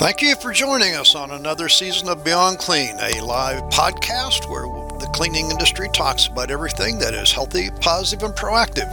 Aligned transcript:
Thank 0.00 0.22
you 0.22 0.34
for 0.36 0.50
joining 0.50 0.94
us 0.94 1.14
on 1.14 1.30
another 1.30 1.68
season 1.68 2.08
of 2.08 2.24
Beyond 2.24 2.56
Clean, 2.56 2.96
a 2.98 3.20
live 3.20 3.60
podcast 3.64 4.48
where 4.48 4.62
the 4.98 5.10
cleaning 5.12 5.50
industry 5.50 5.90
talks 5.92 6.26
about 6.26 6.50
everything 6.50 6.98
that 7.00 7.12
is 7.12 7.30
healthy, 7.30 7.68
positive, 7.82 8.22
and 8.22 8.34
proactive. 8.34 8.88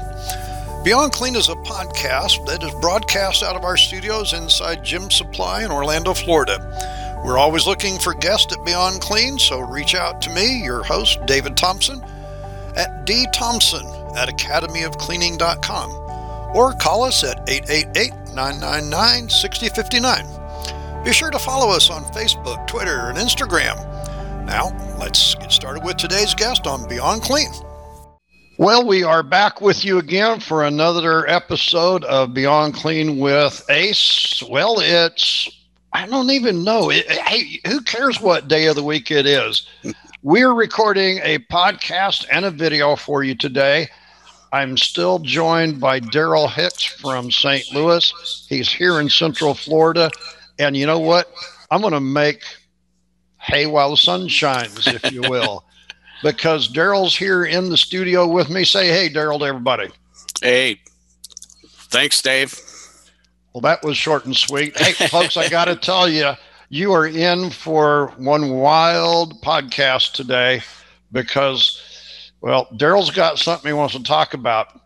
Beyond 0.83 1.13
Clean 1.13 1.33
is 1.33 1.47
a 1.47 1.55
podcast 1.55 2.45
that 2.47 2.61
is 2.61 2.73
broadcast 2.81 3.41
out 3.41 3.55
of 3.55 3.63
our 3.63 3.77
studios 3.77 4.33
inside 4.33 4.83
Gym 4.83 5.09
Supply 5.09 5.63
in 5.63 5.71
Orlando, 5.71 6.13
Florida. 6.13 6.59
We're 7.23 7.37
always 7.37 7.65
looking 7.65 7.97
for 7.99 8.13
guests 8.13 8.51
at 8.51 8.65
Beyond 8.65 8.99
Clean, 8.99 9.39
so 9.39 9.61
reach 9.61 9.95
out 9.95 10.21
to 10.23 10.29
me, 10.29 10.61
your 10.61 10.83
host, 10.83 11.25
David 11.25 11.55
Thompson, 11.55 12.03
at 12.75 13.07
dthompson 13.07 14.17
at 14.17 14.27
academyofcleaning.com 14.27 15.89
or 16.53 16.73
call 16.73 17.05
us 17.05 17.23
at 17.23 17.49
888 17.49 18.11
999 18.35 19.29
6059. 19.29 20.36
Be 21.07 21.13
sure 21.13 21.31
to 21.31 21.39
follow 21.39 21.69
us 21.69 21.89
on 21.89 22.03
Facebook, 22.11 22.67
Twitter, 22.67 23.07
and 23.07 23.17
Instagram. 23.17 23.77
Now, 24.45 24.75
let's 24.99 25.35
get 25.35 25.53
started 25.53 25.85
with 25.85 25.95
today's 25.95 26.33
guest 26.33 26.67
on 26.67 26.85
Beyond 26.89 27.21
Clean. 27.21 27.47
Well, 28.57 28.85
we 28.85 29.03
are 29.03 29.23
back 29.23 29.61
with 29.61 29.85
you 29.85 29.99
again 29.99 30.41
for 30.41 30.65
another 30.65 31.25
episode 31.29 32.03
of 32.03 32.33
Beyond 32.33 32.73
Clean 32.73 33.19
with 33.19 33.63
Ace. 33.69 34.43
Well, 34.49 34.81
it's, 34.81 35.49
I 35.93 36.07
don't 36.07 36.29
even 36.29 36.65
know. 36.65 36.89
It, 36.89 37.09
hey, 37.09 37.61
who 37.65 37.79
cares 37.79 38.19
what 38.19 38.49
day 38.49 38.65
of 38.65 38.75
the 38.75 38.83
week 38.83 39.09
it 39.09 39.25
is? 39.25 39.65
We're 40.23 40.53
recording 40.53 41.21
a 41.23 41.39
podcast 41.39 42.25
and 42.29 42.43
a 42.43 42.51
video 42.51 42.97
for 42.97 43.23
you 43.23 43.33
today. 43.33 43.87
I'm 44.51 44.75
still 44.75 45.19
joined 45.19 45.79
by 45.79 46.01
Daryl 46.01 46.51
Hicks 46.51 46.83
from 46.83 47.31
St. 47.31 47.73
Louis. 47.73 48.45
He's 48.49 48.69
here 48.69 48.99
in 48.99 49.07
Central 49.07 49.53
Florida. 49.53 50.11
And 50.59 50.75
you 50.75 50.85
know 50.85 50.99
what? 50.99 51.31
I'm 51.69 51.81
going 51.81 51.93
to 51.93 51.99
make 51.99 52.43
hay 53.39 53.65
while 53.65 53.91
the 53.91 53.97
sun 53.97 54.27
shines, 54.27 54.87
if 54.87 55.11
you 55.11 55.21
will, 55.21 55.65
because 56.23 56.71
Daryl's 56.71 57.15
here 57.15 57.45
in 57.45 57.69
the 57.69 57.77
studio 57.77 58.27
with 58.27 58.49
me. 58.49 58.63
Say 58.63 58.87
hey, 58.87 59.09
Daryl, 59.09 59.39
to 59.39 59.45
everybody. 59.45 59.89
Hey, 60.41 60.81
thanks, 61.89 62.21
Dave. 62.21 62.59
Well, 63.53 63.61
that 63.61 63.83
was 63.83 63.97
short 63.97 64.25
and 64.25 64.35
sweet. 64.35 64.77
Hey, 64.77 64.93
folks, 65.07 65.37
I 65.37 65.49
got 65.49 65.65
to 65.65 65.75
tell 65.81 66.07
you, 66.07 66.33
you 66.69 66.91
are 66.93 67.07
in 67.07 67.49
for 67.49 68.13
one 68.17 68.51
wild 68.51 69.41
podcast 69.41 70.13
today 70.13 70.61
because, 71.11 72.31
well, 72.41 72.67
Daryl's 72.73 73.09
got 73.09 73.39
something 73.39 73.69
he 73.69 73.73
wants 73.73 73.95
to 73.95 74.03
talk 74.03 74.33
about. 74.33 74.79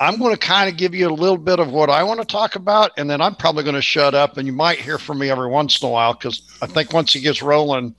I'm 0.00 0.18
going 0.18 0.32
to 0.32 0.38
kind 0.38 0.70
of 0.70 0.76
give 0.76 0.94
you 0.94 1.08
a 1.08 1.10
little 1.10 1.38
bit 1.38 1.60
of 1.60 1.70
what 1.70 1.90
I 1.90 2.02
want 2.02 2.20
to 2.20 2.26
talk 2.26 2.56
about, 2.56 2.92
and 2.96 3.08
then 3.08 3.20
I'm 3.20 3.34
probably 3.34 3.62
going 3.62 3.74
to 3.76 3.82
shut 3.82 4.14
up, 4.14 4.36
and 4.36 4.46
you 4.46 4.52
might 4.52 4.78
hear 4.78 4.98
from 4.98 5.18
me 5.18 5.30
every 5.30 5.48
once 5.48 5.80
in 5.80 5.88
a 5.88 5.90
while 5.90 6.14
because 6.14 6.42
I 6.60 6.66
think 6.66 6.92
once 6.92 7.12
he 7.12 7.20
gets 7.20 7.42
rolling, 7.42 7.94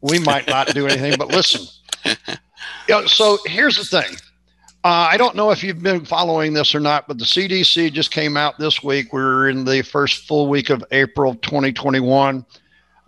we 0.00 0.18
might 0.18 0.46
not 0.46 0.68
do 0.68 0.86
anything 0.86 1.14
but 1.18 1.28
listen. 1.28 1.66
You 2.88 2.94
know, 2.94 3.06
so 3.06 3.38
here's 3.46 3.76
the 3.76 3.84
thing. 3.84 4.16
Uh, 4.84 5.08
I 5.10 5.16
don't 5.16 5.34
know 5.34 5.50
if 5.50 5.64
you've 5.64 5.82
been 5.82 6.04
following 6.04 6.52
this 6.52 6.74
or 6.74 6.78
not, 6.80 7.08
but 7.08 7.18
the 7.18 7.24
CDC 7.24 7.92
just 7.92 8.12
came 8.12 8.36
out 8.36 8.58
this 8.58 8.82
week. 8.82 9.12
We're 9.12 9.48
in 9.48 9.64
the 9.64 9.82
first 9.82 10.28
full 10.28 10.48
week 10.48 10.70
of 10.70 10.84
April 10.92 11.34
2021. 11.34 12.46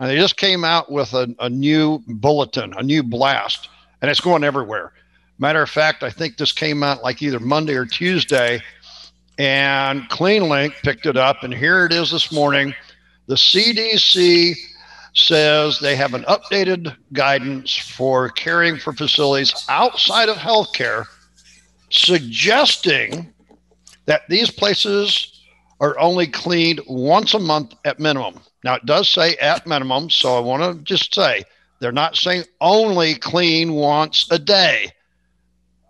And 0.00 0.10
they 0.10 0.16
just 0.16 0.36
came 0.36 0.64
out 0.64 0.90
with 0.90 1.14
a, 1.14 1.32
a 1.38 1.48
new 1.48 2.02
bulletin, 2.08 2.74
a 2.76 2.82
new 2.82 3.04
blast, 3.04 3.68
and 4.02 4.10
it's 4.10 4.20
going 4.20 4.42
everywhere. 4.42 4.92
Matter 5.38 5.62
of 5.62 5.70
fact, 5.70 6.02
I 6.02 6.10
think 6.10 6.36
this 6.36 6.52
came 6.52 6.82
out 6.82 7.02
like 7.02 7.22
either 7.22 7.38
Monday 7.38 7.74
or 7.74 7.86
Tuesday, 7.86 8.60
and 9.38 10.02
CleanLink 10.10 10.72
picked 10.82 11.06
it 11.06 11.16
up, 11.16 11.44
and 11.44 11.54
here 11.54 11.86
it 11.86 11.92
is 11.92 12.10
this 12.10 12.32
morning. 12.32 12.74
The 13.26 13.36
CDC 13.36 14.56
says 15.14 15.78
they 15.78 15.94
have 15.94 16.14
an 16.14 16.24
updated 16.24 16.96
guidance 17.12 17.76
for 17.76 18.30
caring 18.30 18.78
for 18.78 18.92
facilities 18.92 19.54
outside 19.68 20.28
of 20.28 20.36
healthcare, 20.36 21.04
suggesting 21.90 23.32
that 24.06 24.22
these 24.28 24.50
places 24.50 25.40
are 25.80 25.98
only 26.00 26.26
cleaned 26.26 26.80
once 26.88 27.34
a 27.34 27.38
month 27.38 27.74
at 27.84 28.00
minimum. 28.00 28.40
Now, 28.64 28.74
it 28.74 28.86
does 28.86 29.08
say 29.08 29.36
at 29.36 29.68
minimum, 29.68 30.10
so 30.10 30.36
I 30.36 30.40
want 30.40 30.62
to 30.62 30.82
just 30.82 31.14
say 31.14 31.44
they're 31.78 31.92
not 31.92 32.16
saying 32.16 32.42
only 32.60 33.14
clean 33.14 33.74
once 33.74 34.26
a 34.32 34.38
day. 34.38 34.90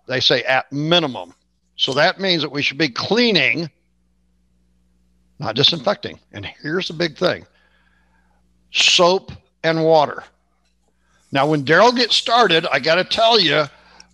They 0.09 0.21
say 0.21 0.43
at 0.45 0.73
minimum. 0.73 1.35
So 1.77 1.93
that 1.95 2.19
means 2.19 2.43
that 2.43 2.51
we 2.51 2.63
should 2.63 2.79
be 2.79 2.89
cleaning, 2.89 3.71
not 5.39 5.55
disinfecting. 5.55 6.19
And 6.33 6.45
here's 6.45 6.89
the 6.89 6.95
big 6.95 7.17
thing 7.17 7.47
soap 8.73 9.33
and 9.63 9.85
water. 9.85 10.25
Now, 11.31 11.47
when 11.47 11.65
Daryl 11.65 11.95
gets 11.95 12.17
started, 12.17 12.67
I 12.73 12.79
got 12.81 12.97
to 12.97 13.05
tell 13.05 13.39
you, 13.39 13.65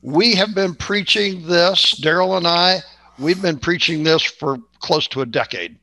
we 0.02 0.34
have 0.34 0.54
been 0.54 0.74
preaching 0.74 1.46
this, 1.46 1.98
Daryl 2.00 2.36
and 2.36 2.46
I, 2.46 2.80
we've 3.18 3.40
been 3.40 3.58
preaching 3.58 4.02
this 4.02 4.22
for 4.22 4.58
close 4.80 5.06
to 5.08 5.22
a 5.22 5.26
decade 5.26 5.76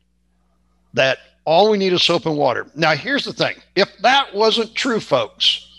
that 0.94 1.20
all 1.46 1.72
we 1.72 1.78
need 1.78 1.94
is 1.94 2.04
soap 2.04 2.26
and 2.26 2.38
water. 2.38 2.68
Now, 2.76 2.96
here's 2.96 3.24
the 3.24 3.34
thing 3.34 3.56
if 3.76 3.90
that 4.00 4.34
wasn't 4.36 4.76
true, 4.76 5.00
folks, 5.00 5.71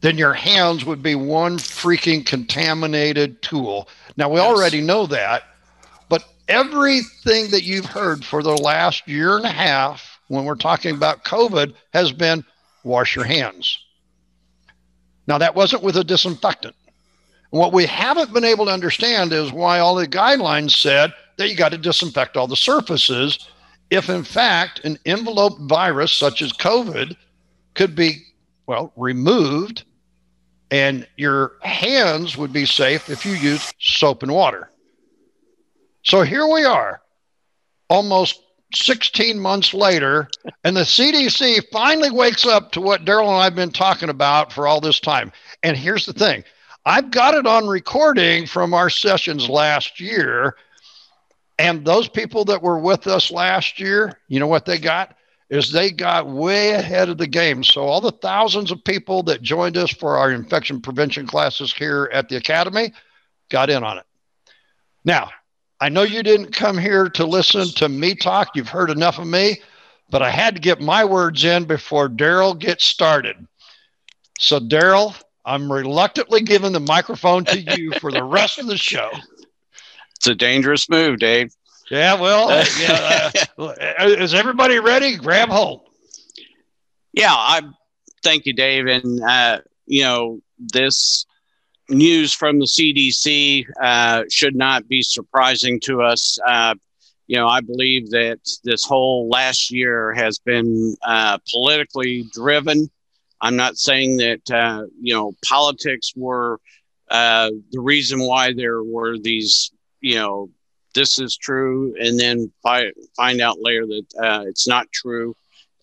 then 0.00 0.16
your 0.16 0.32
hands 0.32 0.84
would 0.84 1.02
be 1.02 1.14
one 1.14 1.58
freaking 1.58 2.24
contaminated 2.24 3.42
tool. 3.42 3.88
Now, 4.16 4.28
we 4.28 4.40
yes. 4.40 4.46
already 4.46 4.80
know 4.80 5.06
that, 5.06 5.44
but 6.08 6.24
everything 6.46 7.50
that 7.50 7.64
you've 7.64 7.86
heard 7.86 8.24
for 8.24 8.42
the 8.42 8.56
last 8.56 9.08
year 9.08 9.36
and 9.36 9.44
a 9.44 9.50
half 9.50 10.20
when 10.28 10.44
we're 10.44 10.54
talking 10.54 10.94
about 10.94 11.24
COVID 11.24 11.74
has 11.92 12.12
been 12.12 12.44
wash 12.84 13.16
your 13.16 13.24
hands. 13.24 13.78
Now, 15.26 15.38
that 15.38 15.54
wasn't 15.54 15.82
with 15.82 15.96
a 15.96 16.04
disinfectant. 16.04 16.74
What 17.50 17.72
we 17.72 17.86
haven't 17.86 18.32
been 18.32 18.44
able 18.44 18.66
to 18.66 18.72
understand 18.72 19.32
is 19.32 19.52
why 19.52 19.78
all 19.78 19.94
the 19.94 20.06
guidelines 20.06 20.70
said 20.70 21.12
that 21.38 21.48
you 21.48 21.56
got 21.56 21.72
to 21.72 21.78
disinfect 21.78 22.36
all 22.36 22.46
the 22.46 22.56
surfaces 22.56 23.48
if, 23.90 24.10
in 24.10 24.22
fact, 24.22 24.84
an 24.84 24.98
enveloped 25.06 25.60
virus 25.62 26.12
such 26.12 26.42
as 26.42 26.52
COVID 26.52 27.16
could 27.74 27.94
be, 27.94 28.22
well, 28.66 28.92
removed 28.96 29.84
and 30.70 31.06
your 31.16 31.52
hands 31.62 32.36
would 32.36 32.52
be 32.52 32.66
safe 32.66 33.08
if 33.08 33.24
you 33.24 33.32
use 33.32 33.72
soap 33.78 34.22
and 34.22 34.32
water. 34.32 34.70
So 36.02 36.22
here 36.22 36.46
we 36.46 36.64
are, 36.64 37.00
almost 37.88 38.42
16 38.74 39.38
months 39.38 39.72
later, 39.72 40.28
and 40.64 40.76
the 40.76 40.82
CDC 40.82 41.62
finally 41.72 42.10
wakes 42.10 42.46
up 42.46 42.72
to 42.72 42.80
what 42.80 43.04
Daryl 43.04 43.28
and 43.28 43.36
I 43.36 43.44
have 43.44 43.54
been 43.54 43.70
talking 43.70 44.10
about 44.10 44.52
for 44.52 44.66
all 44.66 44.80
this 44.80 45.00
time. 45.00 45.32
And 45.62 45.76
here's 45.76 46.06
the 46.06 46.12
thing 46.12 46.44
I've 46.84 47.10
got 47.10 47.34
it 47.34 47.46
on 47.46 47.66
recording 47.66 48.46
from 48.46 48.72
our 48.74 48.90
sessions 48.90 49.48
last 49.48 50.00
year. 50.00 50.56
And 51.58 51.84
those 51.84 52.08
people 52.08 52.44
that 52.46 52.62
were 52.62 52.78
with 52.78 53.06
us 53.08 53.32
last 53.32 53.80
year, 53.80 54.20
you 54.28 54.38
know 54.38 54.46
what 54.46 54.64
they 54.64 54.78
got? 54.78 55.17
Is 55.50 55.72
they 55.72 55.90
got 55.90 56.28
way 56.28 56.72
ahead 56.72 57.08
of 57.08 57.18
the 57.18 57.26
game. 57.26 57.64
So 57.64 57.82
all 57.82 58.00
the 58.00 58.12
thousands 58.12 58.70
of 58.70 58.84
people 58.84 59.22
that 59.24 59.42
joined 59.42 59.76
us 59.76 59.90
for 59.90 60.16
our 60.16 60.30
infection 60.30 60.80
prevention 60.80 61.26
classes 61.26 61.72
here 61.72 62.10
at 62.12 62.28
the 62.28 62.36
academy 62.36 62.92
got 63.50 63.70
in 63.70 63.82
on 63.82 63.98
it. 63.98 64.04
Now, 65.04 65.30
I 65.80 65.88
know 65.88 66.02
you 66.02 66.22
didn't 66.22 66.52
come 66.52 66.76
here 66.76 67.08
to 67.10 67.24
listen 67.24 67.68
to 67.76 67.88
me 67.88 68.14
talk. 68.14 68.50
You've 68.54 68.68
heard 68.68 68.90
enough 68.90 69.18
of 69.18 69.26
me, 69.26 69.60
but 70.10 70.22
I 70.22 70.30
had 70.30 70.54
to 70.56 70.60
get 70.60 70.80
my 70.80 71.04
words 71.04 71.44
in 71.44 71.64
before 71.64 72.08
Daryl 72.08 72.58
gets 72.58 72.84
started. 72.84 73.36
So, 74.38 74.58
Daryl, 74.60 75.14
I'm 75.44 75.72
reluctantly 75.72 76.42
giving 76.42 76.72
the 76.72 76.80
microphone 76.80 77.44
to 77.46 77.60
you 77.60 77.92
for 78.00 78.12
the 78.12 78.24
rest 78.24 78.58
of 78.58 78.66
the 78.66 78.76
show. 78.76 79.10
It's 80.16 80.26
a 80.26 80.34
dangerous 80.34 80.88
move, 80.90 81.20
Dave. 81.20 81.54
Yeah, 81.90 82.20
well, 82.20 82.50
uh, 82.50 82.64
yeah, 82.80 83.30
uh, 83.58 83.74
is 84.00 84.34
everybody 84.34 84.78
ready? 84.78 85.16
Grab 85.16 85.48
hold. 85.48 85.88
Yeah, 87.12 87.32
I 87.32 87.62
thank 88.22 88.44
you, 88.44 88.52
Dave. 88.52 88.86
And 88.86 89.22
uh, 89.22 89.60
you 89.86 90.02
know, 90.02 90.40
this 90.58 91.24
news 91.88 92.34
from 92.34 92.58
the 92.58 92.66
CDC 92.66 93.64
uh, 93.82 94.24
should 94.30 94.54
not 94.54 94.86
be 94.86 95.00
surprising 95.00 95.80
to 95.84 96.02
us. 96.02 96.38
Uh, 96.46 96.74
you 97.26 97.36
know, 97.36 97.48
I 97.48 97.60
believe 97.60 98.10
that 98.10 98.40
this 98.64 98.84
whole 98.84 99.28
last 99.28 99.70
year 99.70 100.12
has 100.12 100.38
been 100.38 100.94
uh, 101.06 101.38
politically 101.50 102.24
driven. 102.34 102.90
I'm 103.40 103.56
not 103.56 103.78
saying 103.78 104.18
that 104.18 104.90
you 105.00 105.14
know 105.14 105.32
politics 105.48 106.12
were 106.14 106.60
the 107.08 107.80
reason 107.80 108.20
why 108.20 108.52
there 108.52 108.82
were 108.82 109.16
these 109.16 109.70
you 110.02 110.16
know 110.16 110.50
this 110.98 111.20
is 111.20 111.36
true, 111.36 111.94
and 112.00 112.18
then 112.18 112.50
fi- 112.62 112.92
find 113.16 113.40
out 113.40 113.58
later 113.60 113.86
that 113.86 114.06
uh, 114.20 114.44
it's 114.46 114.66
not 114.66 114.90
true. 114.92 115.34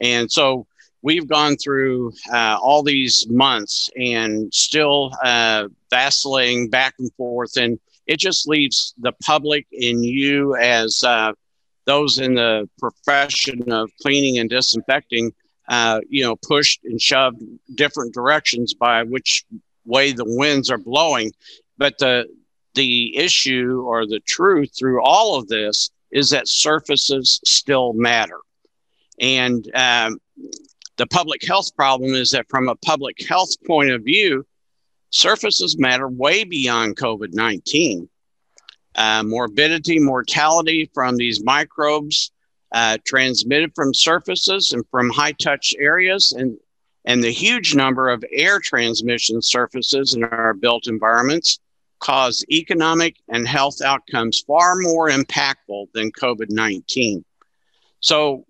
And 0.02 0.30
so 0.30 0.68
we've 1.02 1.28
gone 1.28 1.56
through 1.56 2.12
uh, 2.34 2.58
all 2.62 2.84
these 2.84 3.26
months 3.30 3.90
and 3.96 4.54
still 4.54 5.12
uh, 5.24 5.70
vacillating 5.90 6.70
back 6.70 6.96
and 7.00 7.12
forth, 7.14 7.56
and 7.56 7.80
it 8.08 8.20
just 8.20 8.48
leaves 8.48 8.94
the 8.98 9.14
public 9.24 9.66
and 9.72 10.04
you 10.04 10.56
as 10.58 11.02
uh, 11.04 11.32
those 11.86 12.20
in 12.20 12.36
the 12.36 12.70
profession 12.78 13.72
of 13.72 13.90
cleaning 14.02 14.40
and 14.40 14.50
disinfecting, 14.50 15.32
uh, 15.70 16.02
you 16.10 16.24
know, 16.24 16.36
pushed 16.36 16.84
and 16.84 17.02
shoved 17.02 17.42
different 17.76 18.14
directions 18.14 18.74
by 18.74 19.04
which 19.04 19.46
way 19.86 20.12
the 20.12 20.26
winds 20.28 20.70
are 20.70 20.78
blowing. 20.78 21.32
But 21.78 21.98
the 22.00 22.26
the 22.76 23.18
issue 23.18 23.84
or 23.86 24.06
the 24.06 24.20
truth 24.20 24.72
through 24.78 25.04
all 25.04 25.38
of 25.38 25.48
this 25.48 25.90
is 26.12 26.30
that 26.30 26.48
surfaces 26.48 27.40
still 27.44 27.94
matter. 27.94 28.40
And 29.20 29.70
um, 29.74 30.20
the 30.98 31.08
public 31.08 31.44
health 31.46 31.76
problem 31.76 32.14
is 32.14 32.32
that 32.32 32.48
from 32.50 32.70
a 32.70 32.76
public 32.76 33.26
health 33.28 33.52
point 33.66 33.92
of 33.92 34.04
view, 34.04 34.46
surfaces 35.10 35.78
matter 35.78 36.08
way 36.08 36.44
beyond 36.44 36.98
COVID 36.98 37.34
19. 37.34 38.10
Uh, 38.96 39.24
morbidity, 39.24 40.00
mortality 40.00 40.90
from 40.94 41.18
these 41.18 41.44
microbes 41.44 42.32
uh, 42.72 42.98
transmitted 43.06 43.74
from 43.76 43.94
surfaces 43.94 44.72
and 44.72 44.86
from 44.90 45.10
high 45.10 45.34
touch 45.34 45.76
areas, 45.78 46.32
and, 46.32 46.58
and 47.04 47.22
the 47.22 47.32
huge 47.32 47.76
number 47.76 48.10
of 48.10 48.24
air 48.32 48.60
transmission 48.60 49.42
surfaces 49.42 50.14
in 50.14 50.24
our 50.24 50.54
built 50.54 50.88
environments 50.88 51.60
cause 52.00 52.46
economic 52.52 53.18
and 53.30 53.48
health 53.48 53.82
outcomes 53.84 54.44
far 54.46 54.76
more 54.78 55.10
impactful 55.10 55.88
than 55.94 56.12
COVID 56.12 56.50
19. 56.50 57.24
So, 58.00 58.46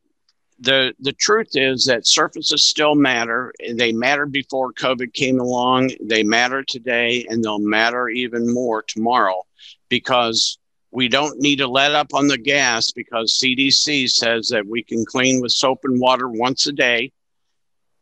the, 0.59 0.94
the 1.01 1.12
truth 1.12 1.50
is 1.53 1.86
that 1.86 2.07
surfaces 2.07 2.69
still 2.69 2.95
matter. 2.95 3.53
They 3.74 3.92
mattered 3.92 4.31
before 4.31 4.71
COVID 4.71 5.13
came 5.13 5.42
along, 5.42 5.92
they 6.01 6.24
matter 6.24 6.63
today, 6.63 7.25
and 7.30 7.44
they'll 7.44 7.59
matter 7.59 8.07
even 8.07 8.53
more 8.53 8.81
tomorrow 8.81 9.44
because 9.89 10.57
we 10.91 11.09
don't 11.09 11.39
need 11.39 11.57
to 11.57 11.68
let 11.68 11.94
up 11.94 12.13
on 12.13 12.27
the 12.27 12.38
gas 12.38 12.91
because 12.91 13.38
CDC 13.38 14.09
says 14.09 14.48
that 14.48 14.65
we 14.65 14.81
can 14.81 15.06
clean 15.06 15.41
with 15.41 15.51
soap 15.51 15.80
and 15.83 16.00
water 16.00 16.30
once 16.30 16.68
a 16.68 16.71
day. 16.71 17.12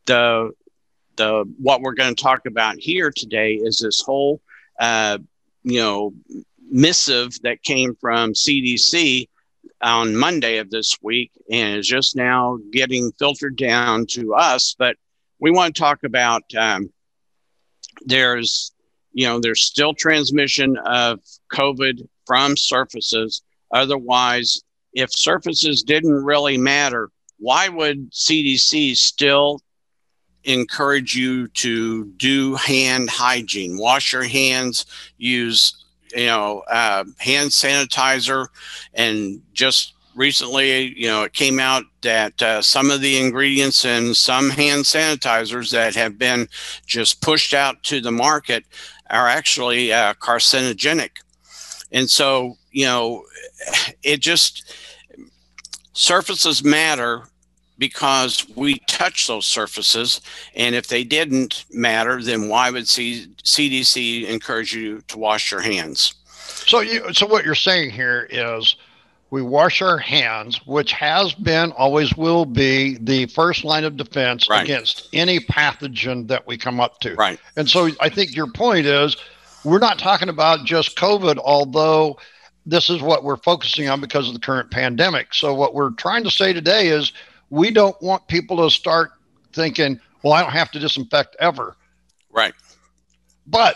The 0.06 0.52
the 1.16 1.46
what 1.58 1.82
we're 1.82 1.94
going 1.94 2.14
to 2.14 2.22
talk 2.22 2.46
about 2.46 2.76
here 2.78 3.12
today 3.12 3.54
is 3.54 3.80
this 3.80 4.02
whole 4.02 4.42
uh, 4.80 5.18
you 5.64 5.80
know 5.80 6.14
missive 6.70 7.40
that 7.42 7.64
came 7.64 7.96
from 7.96 8.34
CDC 8.34 9.28
on 9.82 10.16
Monday 10.16 10.58
of 10.58 10.70
this 10.70 10.98
week 11.02 11.32
and 11.52 11.78
is 11.78 11.88
just 11.88 12.16
now 12.16 12.58
getting 12.72 13.12
filtered 13.20 13.58
down 13.58 14.06
to 14.08 14.34
us. 14.34 14.76
But 14.78 14.96
we 15.40 15.52
want 15.52 15.76
to 15.76 15.80
talk 15.80 16.04
about 16.04 16.44
um, 16.58 16.92
there's 18.06 18.72
you 19.12 19.28
know 19.28 19.40
there's 19.40 19.66
still 19.66 19.94
transmission 19.94 20.78
of 20.78 21.20
COVID 21.52 22.08
from 22.26 22.58
surfaces. 22.58 23.42
Otherwise, 23.72 24.62
if 24.94 25.12
surfaces 25.12 25.84
didn't 25.84 26.24
really 26.24 26.58
matter, 26.58 27.10
why 27.38 27.70
would 27.70 28.12
CDC 28.12 28.96
still 28.96 29.60
encourage 30.44 31.16
you 31.16 31.48
to 31.50 32.06
do 32.18 32.56
hand 32.56 33.10
hygiene, 33.10 33.78
wash 33.78 34.14
your 34.14 34.24
hands, 34.24 34.86
use 35.18 35.86
you 36.16 36.26
know 36.26 36.64
uh, 36.70 37.04
hand 37.20 37.50
sanitizer, 37.50 38.48
and 38.94 39.42
just 39.54 39.94
recently, 40.16 40.98
you 41.00 41.08
know, 41.08 41.24
it 41.24 41.34
came 41.34 41.60
out 41.60 41.84
that 42.02 42.42
uh, 42.42 42.62
some 42.62 42.92
of 42.92 43.02
the 43.02 43.20
ingredients 43.20 43.86
in 43.86 44.14
some 44.14 44.50
hand 44.50 44.84
sanitizers 44.84 45.72
that 45.72 45.96
have 45.96 46.18
been 46.18 46.48
just 46.86 47.22
pushed 47.22 47.54
out 47.54 47.82
to 47.84 48.02
the 48.02 48.12
market 48.12 48.64
are 49.10 49.28
actually 49.28 49.92
uh, 49.92 50.14
carcinogenic. 50.16 51.12
And 51.92 52.10
so, 52.10 52.58
you 52.72 52.86
know, 52.86 53.24
it 54.04 54.20
just 54.20 54.76
surfaces 55.94 56.64
matter 56.64 57.24
because 57.84 58.48
we 58.56 58.80
touch 58.88 59.28
those 59.28 59.46
surfaces. 59.46 60.22
And 60.56 60.74
if 60.74 60.88
they 60.88 61.04
didn't 61.04 61.66
matter, 61.70 62.24
then 62.24 62.48
why 62.48 62.72
would 62.72 62.88
C- 62.88 63.28
CDC 63.44 64.26
encourage 64.26 64.74
you 64.74 65.02
to 65.10 65.18
wash 65.18 65.52
your 65.52 65.60
hands? 65.60 66.16
So 66.32 66.80
you, 66.80 67.14
so 67.14 67.28
what 67.28 67.44
you're 67.44 67.56
saying 67.56 67.90
here 67.90 68.26
is 68.30 68.78
we 69.32 69.42
wash 69.42 69.82
our 69.82 69.98
hands, 69.98 70.66
which 70.66 70.94
has 70.94 71.34
been, 71.34 71.74
always 71.74 72.16
will 72.16 72.46
be, 72.46 72.98
the 73.02 73.26
first 73.26 73.66
line 73.66 73.84
of 73.84 73.98
defense 73.98 74.48
right. 74.50 74.64
against 74.64 75.10
any 75.12 75.42
pathogen 75.42 76.30
that 76.30 76.48
we 76.48 76.58
come 76.58 76.80
up 76.80 77.02
to. 77.02 77.16
Right. 77.16 77.38
And 77.58 77.70
so 77.70 77.90
I 78.00 78.08
think 78.08 78.34
your 78.34 78.50
point 78.50 78.86
is 78.86 79.18
we're 79.66 79.80
not 79.80 80.00
talking 80.00 80.30
about 80.30 80.64
just 80.64 80.96
COVID, 80.98 81.38
although 81.38 82.18
this 82.66 82.90
is 82.90 83.02
what 83.02 83.26
we're 83.26 83.36
focusing 83.36 83.90
on 83.90 84.00
because 84.00 84.30
of 84.30 84.34
the 84.36 84.40
current 84.40 84.72
pandemic. 84.72 85.34
So 85.34 85.54
what 85.54 85.74
we're 85.74 85.92
trying 85.92 86.24
to 86.24 86.32
say 86.32 86.54
today 86.54 86.88
is 86.88 87.12
we 87.50 87.72
don't 87.72 88.00
want 88.02 88.28
people 88.28 88.58
to 88.58 88.70
start 88.70 89.12
thinking, 89.54 90.00
well, 90.24 90.34
I 90.34 90.42
don't 90.42 90.52
have 90.52 90.72
to 90.72 90.80
disinfect 90.80 91.36
ever. 91.40 91.76
Right. 92.32 92.54
But 93.46 93.76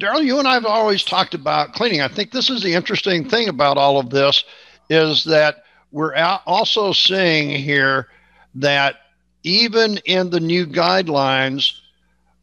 Daryl, 0.00 0.24
you 0.24 0.38
and 0.38 0.48
I 0.48 0.54
have 0.54 0.66
always 0.66 1.04
talked 1.04 1.34
about 1.34 1.74
cleaning. 1.74 2.00
I 2.00 2.08
think 2.08 2.32
this 2.32 2.50
is 2.50 2.62
the 2.62 2.74
interesting 2.74 3.28
thing 3.28 3.48
about 3.48 3.76
all 3.76 3.98
of 3.98 4.10
this 4.10 4.44
is 4.88 5.24
that 5.24 5.64
we're 5.92 6.14
also 6.46 6.92
seeing 6.92 7.50
here 7.50 8.08
that 8.54 8.96
even 9.42 9.98
in 10.04 10.30
the 10.30 10.40
new 10.40 10.66
guidelines, 10.66 11.80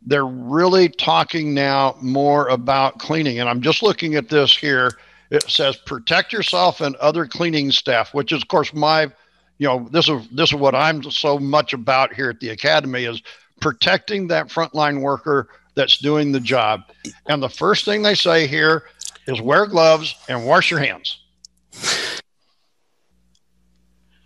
they're 0.06 0.26
really 0.26 0.88
talking 0.90 1.54
now 1.54 1.96
more 2.02 2.48
about 2.48 3.00
cleaning. 3.00 3.40
And 3.40 3.50
I'm 3.50 3.62
just 3.62 3.84
looking 3.84 4.16
at 4.16 4.30
this 4.30 4.56
here. 4.56 4.92
It 5.30 5.44
says 5.44 5.76
protect 5.76 6.32
yourself 6.32 6.80
and 6.80 6.96
other 6.98 7.26
cleaning 7.26 7.72
staff, 7.72 8.14
which 8.14 8.32
is, 8.32 8.42
of 8.42 8.48
course, 8.48 8.74
my 8.74 9.12
you 9.58 9.68
know 9.68 9.88
this 9.92 10.10
is 10.10 10.28
this 10.30 10.50
is 10.50 10.56
what 10.56 10.76
i'm 10.76 11.04
so 11.04 11.40
much 11.40 11.74
about 11.74 12.14
here 12.14 12.30
at 12.30 12.40
the 12.40 12.50
academy 12.50 13.06
is 13.06 13.22
protecting 13.60 14.28
that 14.28 14.48
frontline 14.48 15.02
worker 15.02 15.50
that's 15.78 16.00
doing 16.00 16.32
the 16.32 16.40
job. 16.40 16.82
And 17.28 17.42
the 17.42 17.50
first 17.50 17.86
thing 17.86 18.02
they 18.02 18.16
say 18.16 18.48
here 18.48 18.84
is 19.28 19.40
wear 19.40 19.68
gloves 19.68 20.16
and 20.28 20.46
wash 20.46 20.72
your 20.72 20.80
hands. 20.80 21.20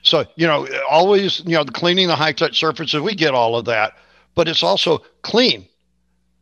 So 0.04 0.25
you 0.36 0.48
know 0.48 0.68
always 0.89 1.42
you 1.42 1.56
know 1.56 1.63
the 1.63 1.72
cleaning 1.72 2.07
the 2.07 2.16
high 2.16 2.31
touch 2.31 2.60
surfaces 2.60 3.00
we 3.01 3.13
get 3.13 3.36
all 3.36 3.56
of 3.56 3.66
that 3.66 3.94
but 4.34 4.48
it's 4.48 4.63
also 4.63 5.00
clean. 5.22 5.68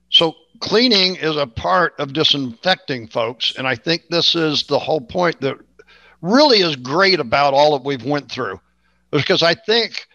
So 0.09 0.35
cleaning 0.61 1.15
is 1.15 1.35
a 1.35 1.45
part 1.45 1.93
of 1.99 2.13
disinfecting 2.13 3.07
folks 3.07 3.53
and 3.57 3.65
i 3.67 3.75
think 3.75 4.03
this 4.09 4.35
is 4.35 4.63
the 4.63 4.79
whole 4.79 4.99
point 4.99 5.39
that 5.39 5.57
really 6.21 6.59
is 6.59 6.75
great 6.75 7.19
about 7.19 7.53
all 7.53 7.77
that 7.77 7.85
we've 7.85 8.03
went 8.03 8.29
through 8.29 8.59
because 9.11 9.43
I 9.43 9.55
think 9.55 10.07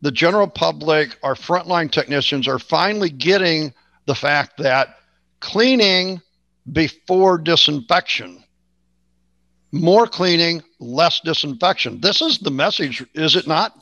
the 0.00 0.12
general 0.12 0.46
public, 0.46 1.16
our 1.22 1.34
frontline 1.34 1.90
technicians 1.90 2.46
are 2.46 2.58
finally 2.58 3.10
getting 3.10 3.72
the 4.06 4.14
fact 4.14 4.58
that 4.58 4.96
cleaning 5.40 6.20
before 6.72 7.38
disinfection, 7.38 8.42
more 9.72 10.06
cleaning, 10.06 10.62
less 10.78 11.20
disinfection. 11.20 12.00
This 12.00 12.22
is 12.22 12.38
the 12.38 12.50
message, 12.50 13.04
is 13.14 13.36
it 13.36 13.46
not? 13.46 13.74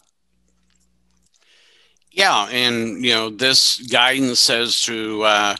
Yeah, 2.17 2.49
and 2.51 3.05
you 3.05 3.13
know 3.13 3.29
this 3.29 3.79
guidance 3.79 4.41
says 4.41 4.81
to 4.83 5.23
uh, 5.23 5.55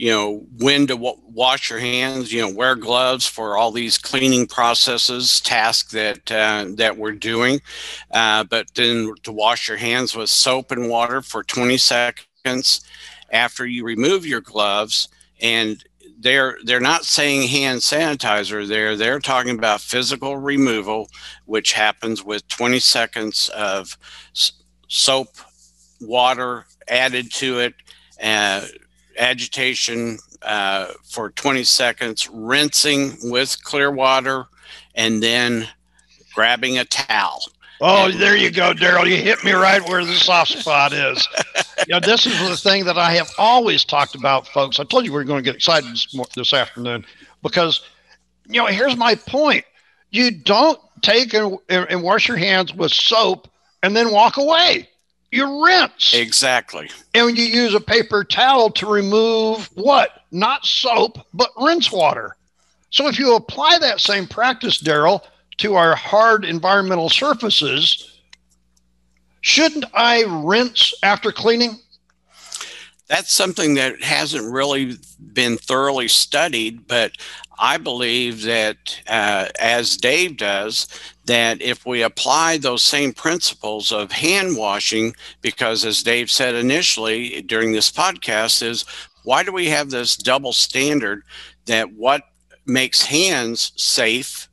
you 0.00 0.10
know 0.10 0.46
when 0.56 0.86
to 0.86 0.94
w- 0.94 1.20
wash 1.28 1.68
your 1.68 1.78
hands 1.78 2.32
you 2.32 2.40
know 2.40 2.50
wear 2.50 2.74
gloves 2.74 3.26
for 3.26 3.58
all 3.58 3.70
these 3.70 3.98
cleaning 3.98 4.46
processes 4.46 5.42
tasks 5.42 5.92
that 5.92 6.32
uh, 6.32 6.64
that 6.76 6.96
we're 6.96 7.12
doing. 7.12 7.60
Uh, 8.10 8.42
but 8.44 8.66
then 8.74 9.12
to 9.22 9.30
wash 9.30 9.68
your 9.68 9.76
hands 9.76 10.16
with 10.16 10.30
soap 10.30 10.70
and 10.72 10.88
water 10.88 11.20
for 11.20 11.44
20 11.44 11.76
seconds 11.76 12.80
after 13.30 13.66
you 13.66 13.84
remove 13.84 14.24
your 14.24 14.40
gloves 14.40 15.10
and 15.42 15.84
they're 16.18 16.56
they're 16.64 16.80
not 16.80 17.04
saying 17.04 17.46
hand 17.46 17.80
sanitizer 17.80 18.66
there 18.66 18.96
they're 18.96 19.20
talking 19.20 19.58
about 19.58 19.82
physical 19.82 20.38
removal 20.38 21.08
which 21.44 21.74
happens 21.74 22.24
with 22.24 22.48
20 22.48 22.78
seconds 22.78 23.50
of 23.50 23.98
soap 24.88 25.28
water 26.00 26.64
added 26.88 27.30
to 27.30 27.58
it 27.58 27.74
uh, 28.22 28.64
agitation 29.20 30.18
uh, 30.42 30.86
for 31.04 31.30
20 31.30 31.62
seconds, 31.64 32.28
rinsing 32.32 33.16
with 33.30 33.62
clear 33.62 33.90
water, 33.90 34.46
and 34.94 35.22
then 35.22 35.68
grabbing 36.34 36.78
a 36.78 36.84
towel. 36.84 37.42
Oh, 37.80 38.06
and- 38.06 38.14
there 38.14 38.36
you 38.36 38.50
go, 38.50 38.72
Daryl. 38.72 39.06
You 39.06 39.16
hit 39.16 39.42
me 39.44 39.52
right 39.52 39.86
where 39.88 40.04
the 40.04 40.14
soft 40.14 40.52
spot 40.52 40.92
is. 40.92 41.26
you 41.86 41.94
know, 41.94 42.00
this 42.00 42.26
is 42.26 42.38
the 42.48 42.56
thing 42.56 42.84
that 42.84 42.98
I 42.98 43.12
have 43.12 43.30
always 43.38 43.84
talked 43.84 44.14
about, 44.14 44.46
folks. 44.48 44.80
I 44.80 44.84
told 44.84 45.04
you 45.04 45.12
we 45.12 45.20
are 45.20 45.24
going 45.24 45.42
to 45.42 45.44
get 45.44 45.56
excited 45.56 45.90
this, 45.90 46.14
this 46.34 46.52
afternoon 46.52 47.04
because, 47.42 47.82
you 48.46 48.60
know, 48.60 48.66
here's 48.66 48.96
my 48.96 49.14
point. 49.14 49.64
You 50.10 50.30
don't 50.30 50.78
take 51.02 51.32
and, 51.34 51.58
and 51.68 52.02
wash 52.02 52.28
your 52.28 52.36
hands 52.36 52.74
with 52.74 52.92
soap 52.92 53.48
and 53.82 53.96
then 53.96 54.10
walk 54.10 54.36
away 54.36 54.88
you 55.30 55.64
rinse. 55.64 56.12
Exactly. 56.14 56.90
And 57.14 57.36
you 57.36 57.44
use 57.44 57.74
a 57.74 57.80
paper 57.80 58.24
towel 58.24 58.70
to 58.72 58.86
remove 58.86 59.68
what? 59.74 60.24
Not 60.30 60.66
soap, 60.66 61.18
but 61.32 61.50
rinse 61.56 61.92
water. 61.92 62.36
So 62.90 63.06
if 63.06 63.18
you 63.18 63.36
apply 63.36 63.78
that 63.78 64.00
same 64.00 64.26
practice, 64.26 64.82
Daryl, 64.82 65.22
to 65.58 65.76
our 65.76 65.94
hard 65.94 66.44
environmental 66.44 67.08
surfaces, 67.08 68.20
shouldn't 69.40 69.84
I 69.94 70.24
rinse 70.26 70.94
after 71.02 71.30
cleaning? 71.30 71.78
That's 73.06 73.32
something 73.32 73.74
that 73.74 74.02
hasn't 74.02 74.52
really 74.52 74.96
been 75.32 75.56
thoroughly 75.56 76.08
studied, 76.08 76.86
but 76.86 77.12
I 77.58 77.76
believe 77.76 78.42
that, 78.42 79.00
uh, 79.08 79.48
as 79.58 79.96
Dave 79.96 80.36
does, 80.36 80.86
that 81.30 81.62
if 81.62 81.86
we 81.86 82.02
apply 82.02 82.58
those 82.58 82.82
same 82.82 83.12
principles 83.12 83.92
of 83.92 84.10
hand 84.10 84.56
washing, 84.56 85.14
because 85.42 85.84
as 85.84 86.02
Dave 86.02 86.28
said 86.28 86.56
initially 86.56 87.40
during 87.42 87.70
this 87.70 87.88
podcast, 87.88 88.64
is 88.64 88.84
why 89.22 89.44
do 89.44 89.52
we 89.52 89.66
have 89.66 89.90
this 89.90 90.16
double 90.16 90.52
standard 90.52 91.22
that 91.66 91.92
what 91.92 92.22
makes 92.66 93.02
hands 93.02 93.70
safe 93.76 94.48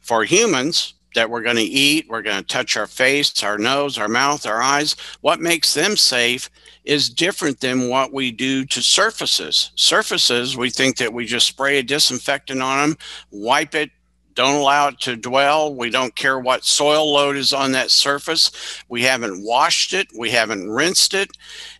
for 0.00 0.22
humans 0.22 0.94
that 1.16 1.28
we're 1.28 1.42
going 1.42 1.56
to 1.56 1.62
eat, 1.62 2.06
we're 2.08 2.22
going 2.22 2.40
to 2.40 2.46
touch 2.46 2.76
our 2.76 2.86
face, 2.86 3.42
our 3.42 3.58
nose, 3.58 3.98
our 3.98 4.08
mouth, 4.08 4.46
our 4.46 4.62
eyes, 4.62 4.94
what 5.22 5.40
makes 5.40 5.74
them 5.74 5.96
safe 5.96 6.48
is 6.84 7.10
different 7.10 7.60
than 7.60 7.88
what 7.88 8.12
we 8.12 8.30
do 8.30 8.64
to 8.66 8.80
surfaces. 8.80 9.72
Surfaces, 9.74 10.56
we 10.56 10.70
think 10.70 10.96
that 10.98 11.12
we 11.12 11.26
just 11.26 11.48
spray 11.48 11.78
a 11.78 11.82
disinfectant 11.82 12.62
on 12.62 12.90
them, 12.90 12.98
wipe 13.32 13.74
it, 13.74 13.90
don't 14.34 14.60
allow 14.60 14.88
it 14.88 15.00
to 15.00 15.16
dwell. 15.16 15.74
We 15.74 15.90
don't 15.90 16.14
care 16.14 16.38
what 16.38 16.64
soil 16.64 17.12
load 17.12 17.36
is 17.36 17.52
on 17.52 17.72
that 17.72 17.90
surface. 17.90 18.50
We 18.88 19.02
haven't 19.02 19.44
washed 19.44 19.92
it, 19.92 20.08
we 20.16 20.30
haven't 20.30 20.70
rinsed 20.70 21.14
it, 21.14 21.36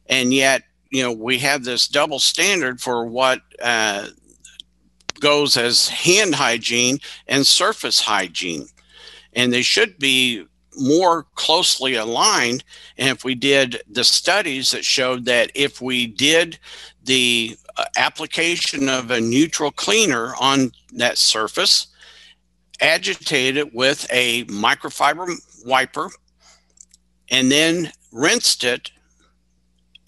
and 0.06 0.32
yet, 0.32 0.62
you 0.90 1.02
know, 1.02 1.12
we 1.12 1.38
have 1.38 1.64
this 1.64 1.88
double 1.88 2.18
standard 2.18 2.80
for 2.80 3.06
what 3.06 3.40
uh, 3.62 4.08
goes 5.20 5.56
as 5.56 5.88
hand 5.88 6.34
hygiene 6.34 6.98
and 7.28 7.46
surface 7.46 8.00
hygiene. 8.00 8.66
And 9.32 9.52
they 9.52 9.62
should 9.62 9.98
be 9.98 10.44
more 10.78 11.24
closely 11.34 11.94
aligned. 11.94 12.64
And 12.98 13.08
if 13.08 13.24
we 13.24 13.34
did 13.34 13.82
the 13.90 14.04
studies 14.04 14.70
that 14.72 14.84
showed 14.84 15.24
that 15.26 15.50
if 15.54 15.80
we 15.80 16.06
did 16.06 16.58
the 17.04 17.56
uh, 17.76 17.84
application 17.96 18.88
of 18.88 19.10
a 19.10 19.20
neutral 19.20 19.70
cleaner 19.70 20.34
on 20.40 20.72
that 20.92 21.18
surface, 21.18 21.86
agitated 22.82 23.56
it 23.56 23.74
with 23.74 24.06
a 24.10 24.44
microfiber 24.44 25.34
wiper, 25.64 26.10
and 27.30 27.50
then 27.50 27.92
rinsed 28.12 28.64
it 28.64 28.90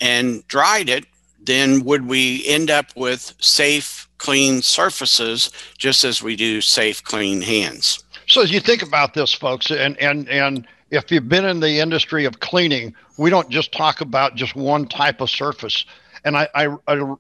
and 0.01 0.47
dried 0.49 0.89
it, 0.89 1.07
then 1.43 1.85
would 1.85 2.07
we 2.07 2.47
end 2.47 2.71
up 2.71 2.87
with 2.97 3.33
safe, 3.39 4.09
clean 4.19 4.61
surfaces 4.61 5.51
just 5.79 6.05
as 6.05 6.23
we 6.23 6.37
do 6.37 6.61
safe, 6.61 7.03
clean 7.05 7.41
hands? 7.41 8.03
So 8.27 8.43
as 8.43 8.51
you 8.51 8.61
think 8.61 8.83
about 8.83 9.15
this, 9.15 9.33
folks, 9.33 9.71
and 9.71 9.97
and 9.99 10.29
and 10.29 10.67
if 10.91 11.11
you've 11.11 11.29
been 11.29 11.45
in 11.45 11.61
the 11.61 11.81
industry 11.81 12.25
of 12.25 12.41
cleaning, 12.41 12.95
we 13.19 13.31
don't 13.31 13.51
just 13.51 13.73
talk 13.73 14.01
about 14.01 14.35
just 14.35 14.55
one 14.55 14.87
type 14.87 15.21
of 15.21 15.31
surface. 15.31 15.85
And 16.25 16.37
I, 16.37 16.49
I, 16.55 16.75
I 16.87 17.15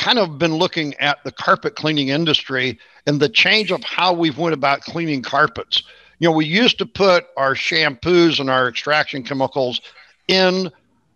kind 0.00 0.18
of 0.18 0.38
been 0.38 0.54
looking 0.54 0.94
at 0.94 1.22
the 1.24 1.30
carpet 1.30 1.76
cleaning 1.76 2.08
industry 2.08 2.78
and 3.06 3.20
the 3.20 3.28
change 3.28 3.70
of 3.70 3.84
how 3.84 4.14
we've 4.14 4.38
went 4.38 4.54
about 4.54 4.80
cleaning 4.80 5.22
carpets. 5.22 5.82
You 6.18 6.28
know, 6.28 6.34
we 6.34 6.46
used 6.46 6.78
to 6.78 6.86
put 6.86 7.26
our 7.36 7.54
shampoos 7.54 8.40
and 8.40 8.48
our 8.48 8.68
extraction 8.68 9.22
chemicals 9.22 9.80
in 10.26 10.70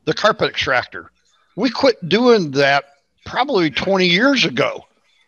the 0.04 0.12
carpet 0.12 0.50
extractor. 0.50 1.10
We 1.56 1.70
quit 1.70 2.08
doing 2.08 2.50
that 2.52 2.84
probably 3.24 3.70
20 3.70 4.06
years 4.06 4.44
ago 4.44 4.84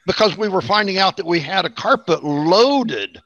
because 0.06 0.36
we 0.36 0.48
were 0.48 0.60
finding 0.60 0.98
out 0.98 1.16
that 1.16 1.26
we 1.26 1.40
had 1.40 1.64
a 1.64 1.70
carpet 1.70 2.22
loaded 2.22 3.20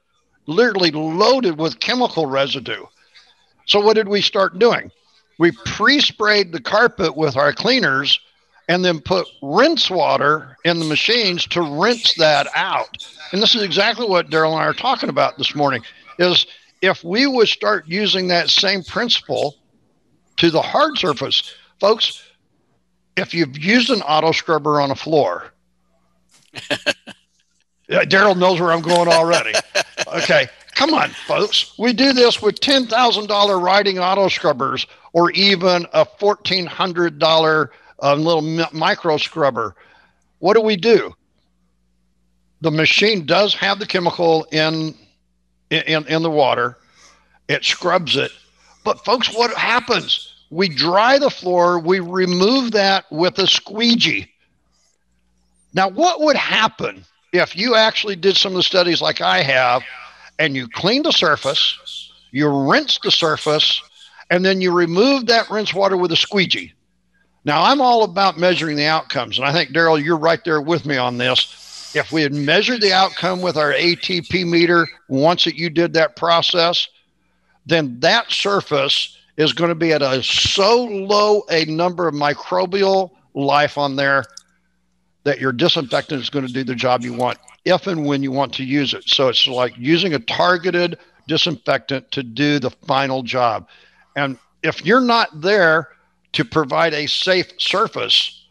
literally 0.46 0.90
loaded 0.90 1.58
with 1.58 1.80
chemical 1.80 2.26
residue. 2.26 2.84
So, 3.66 3.80
what 3.80 3.94
did 3.94 4.08
we 4.08 4.20
start 4.20 4.58
doing? 4.58 4.90
We 5.38 5.52
pre 5.64 6.00
sprayed 6.00 6.52
the 6.52 6.60
carpet 6.60 7.16
with 7.16 7.36
our 7.36 7.52
cleaners 7.52 8.20
and 8.70 8.84
then 8.84 9.00
put 9.00 9.26
rinse 9.42 9.90
water 9.90 10.56
in 10.64 10.78
the 10.78 10.84
machines 10.84 11.44
to 11.44 11.60
rinse 11.60 12.14
that 12.14 12.46
out. 12.54 13.04
And 13.32 13.42
this 13.42 13.56
is 13.56 13.64
exactly 13.64 14.06
what 14.06 14.30
Daryl 14.30 14.52
and 14.52 14.62
I 14.62 14.66
are 14.66 14.72
talking 14.72 15.08
about 15.08 15.36
this 15.36 15.56
morning 15.56 15.82
is 16.20 16.46
if 16.80 17.02
we 17.02 17.26
would 17.26 17.48
start 17.48 17.88
using 17.88 18.28
that 18.28 18.48
same 18.48 18.84
principle 18.84 19.56
to 20.36 20.52
the 20.52 20.62
hard 20.62 20.96
surface, 20.98 21.52
folks, 21.80 22.22
if 23.16 23.34
you've 23.34 23.58
used 23.58 23.90
an 23.90 24.02
auto 24.02 24.30
scrubber 24.30 24.80
on 24.80 24.92
a 24.92 24.94
floor, 24.94 25.52
Daryl 27.90 28.38
knows 28.38 28.60
where 28.60 28.70
I'm 28.70 28.82
going 28.82 29.08
already. 29.08 29.52
Okay, 30.14 30.46
come 30.76 30.94
on, 30.94 31.10
folks. 31.10 31.76
We 31.76 31.92
do 31.92 32.12
this 32.12 32.40
with 32.40 32.60
$10,000 32.60 33.62
riding 33.62 33.98
auto 33.98 34.28
scrubbers 34.28 34.86
or 35.12 35.32
even 35.32 35.88
a 35.92 36.06
$1,400 36.06 37.68
a 38.00 38.16
little 38.16 38.42
micro 38.72 39.16
scrubber. 39.16 39.74
What 40.38 40.54
do 40.54 40.60
we 40.60 40.76
do? 40.76 41.14
The 42.60 42.70
machine 42.70 43.26
does 43.26 43.54
have 43.54 43.78
the 43.78 43.86
chemical 43.86 44.44
in 44.52 44.94
in 45.70 46.06
in 46.06 46.22
the 46.22 46.30
water. 46.30 46.76
It 47.48 47.64
scrubs 47.64 48.16
it. 48.16 48.30
But 48.84 49.04
folks, 49.04 49.34
what 49.34 49.56
happens? 49.56 50.34
We 50.50 50.68
dry 50.68 51.18
the 51.18 51.30
floor, 51.30 51.78
we 51.78 52.00
remove 52.00 52.72
that 52.72 53.04
with 53.10 53.38
a 53.38 53.46
squeegee. 53.46 54.30
Now, 55.72 55.88
what 55.88 56.20
would 56.20 56.36
happen 56.36 57.04
if 57.32 57.54
you 57.56 57.76
actually 57.76 58.16
did 58.16 58.36
some 58.36 58.52
of 58.52 58.56
the 58.56 58.62
studies 58.64 59.00
like 59.00 59.20
I 59.20 59.42
have 59.42 59.82
and 60.40 60.56
you 60.56 60.66
clean 60.66 61.04
the 61.04 61.12
surface, 61.12 62.10
you 62.32 62.48
rinse 62.48 62.98
the 63.02 63.12
surface, 63.12 63.80
and 64.30 64.44
then 64.44 64.60
you 64.60 64.72
remove 64.72 65.26
that 65.26 65.48
rinse 65.50 65.72
water 65.72 65.96
with 65.96 66.10
a 66.10 66.16
squeegee? 66.16 66.72
Now, 67.44 67.62
I'm 67.62 67.80
all 67.80 68.04
about 68.04 68.38
measuring 68.38 68.76
the 68.76 68.86
outcomes, 68.86 69.38
and 69.38 69.46
I 69.46 69.52
think, 69.52 69.70
Daryl, 69.70 70.02
you're 70.02 70.18
right 70.18 70.44
there 70.44 70.60
with 70.60 70.84
me 70.84 70.96
on 70.96 71.16
this. 71.16 71.92
If 71.94 72.12
we 72.12 72.22
had 72.22 72.34
measured 72.34 72.82
the 72.82 72.92
outcome 72.92 73.40
with 73.40 73.56
our 73.56 73.72
ATP 73.72 74.46
meter 74.46 74.86
once 75.08 75.44
that 75.44 75.56
you 75.56 75.70
did 75.70 75.94
that 75.94 76.16
process, 76.16 76.86
then 77.66 77.98
that 78.00 78.30
surface 78.30 79.16
is 79.36 79.52
going 79.52 79.70
to 79.70 79.74
be 79.74 79.92
at 79.92 80.02
a 80.02 80.22
so 80.22 80.84
low 80.84 81.42
a 81.50 81.64
number 81.64 82.06
of 82.06 82.14
microbial 82.14 83.10
life 83.34 83.78
on 83.78 83.96
there 83.96 84.24
that 85.24 85.40
your 85.40 85.52
disinfectant 85.52 86.20
is 86.20 86.30
going 86.30 86.46
to 86.46 86.52
do 86.52 86.64
the 86.64 86.74
job 86.74 87.02
you 87.02 87.12
want 87.12 87.38
if 87.64 87.86
and 87.86 88.06
when 88.06 88.22
you 88.22 88.30
want 88.30 88.52
to 88.54 88.64
use 88.64 88.94
it. 88.94 89.04
So 89.08 89.28
it's 89.28 89.46
like 89.46 89.72
using 89.76 90.14
a 90.14 90.18
targeted 90.18 90.98
disinfectant 91.28 92.10
to 92.12 92.22
do 92.22 92.58
the 92.58 92.70
final 92.70 93.22
job. 93.22 93.68
And 94.16 94.38
if 94.62 94.84
you're 94.84 95.00
not 95.00 95.40
there 95.40 95.88
to 96.32 96.44
provide 96.44 96.94
a 96.94 97.06
safe 97.06 97.52
surface, 97.58 98.46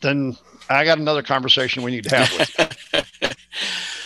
then 0.00 0.36
I 0.68 0.84
got 0.84 0.98
another 0.98 1.22
conversation 1.22 1.82
we 1.82 1.90
need 1.90 2.04
to 2.04 2.16
have 2.16 2.32
with 2.32 3.36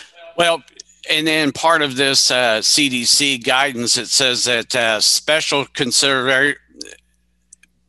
well, 0.37 0.63
and 1.09 1.27
then 1.27 1.51
part 1.51 1.81
of 1.81 1.95
this 1.95 2.31
uh, 2.31 2.59
CDC 2.59 3.43
guidance, 3.43 3.97
it 3.97 4.07
says 4.07 4.45
that 4.45 4.75
uh, 4.75 4.99
special 4.99 5.65
consideration 5.73 6.59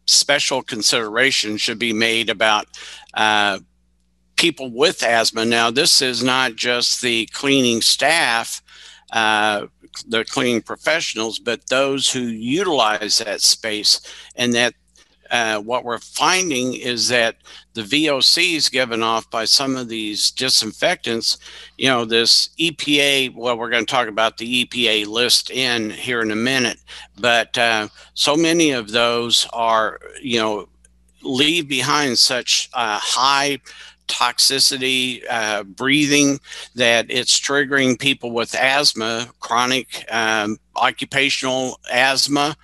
special 0.06 0.62
consideration 0.62 1.56
should 1.56 1.78
be 1.78 1.92
made 1.92 2.30
about 2.30 2.66
uh, 3.14 3.58
people 4.36 4.70
with 4.70 5.02
asthma. 5.02 5.44
Now, 5.44 5.70
this 5.70 6.00
is 6.00 6.22
not 6.22 6.54
just 6.56 7.02
the 7.02 7.26
cleaning 7.32 7.80
staff, 7.80 8.62
the 10.06 10.24
cleaning 10.24 10.62
professionals, 10.62 11.38
but 11.38 11.68
those 11.68 12.10
who 12.10 12.20
utilize 12.20 13.18
that 13.18 13.40
space. 13.40 14.00
And 14.36 14.52
that 14.54 14.74
uh, 15.30 15.60
what 15.60 15.84
we're 15.84 15.98
finding 15.98 16.74
is 16.74 17.08
that 17.08 17.36
the 17.74 17.82
VOCs 17.82 18.70
given 18.70 19.02
off 19.02 19.28
by 19.30 19.44
some 19.44 19.76
of 19.76 19.88
these 19.88 20.30
disinfectants, 20.30 21.38
you 21.76 21.88
know, 21.88 22.04
this 22.04 22.50
EPA, 22.58 23.34
well, 23.34 23.58
we're 23.58 23.70
going 23.70 23.84
to 23.84 23.90
talk 23.90 24.08
about 24.08 24.38
the 24.38 24.64
EPA 24.64 25.06
list 25.06 25.50
in 25.50 25.90
here 25.90 26.22
in 26.22 26.30
a 26.30 26.36
minute, 26.36 26.78
but 27.18 27.56
uh, 27.58 27.88
so 28.14 28.36
many 28.36 28.70
of 28.70 28.90
those 28.90 29.46
are, 29.52 30.00
you 30.22 30.38
know, 30.38 30.68
leave 31.22 31.68
behind 31.68 32.18
such 32.18 32.70
uh, 32.72 32.98
high 33.02 33.58
toxicity 34.08 35.22
uh, 35.30 35.64
breathing 35.64 36.40
that 36.74 37.06
it's 37.08 37.38
triggering 37.38 37.98
people 37.98 38.30
with 38.30 38.54
asthma, 38.54 39.28
chronic 39.40 40.04
um, 40.10 40.58
occupational 40.76 41.78
asthma, 41.92 42.56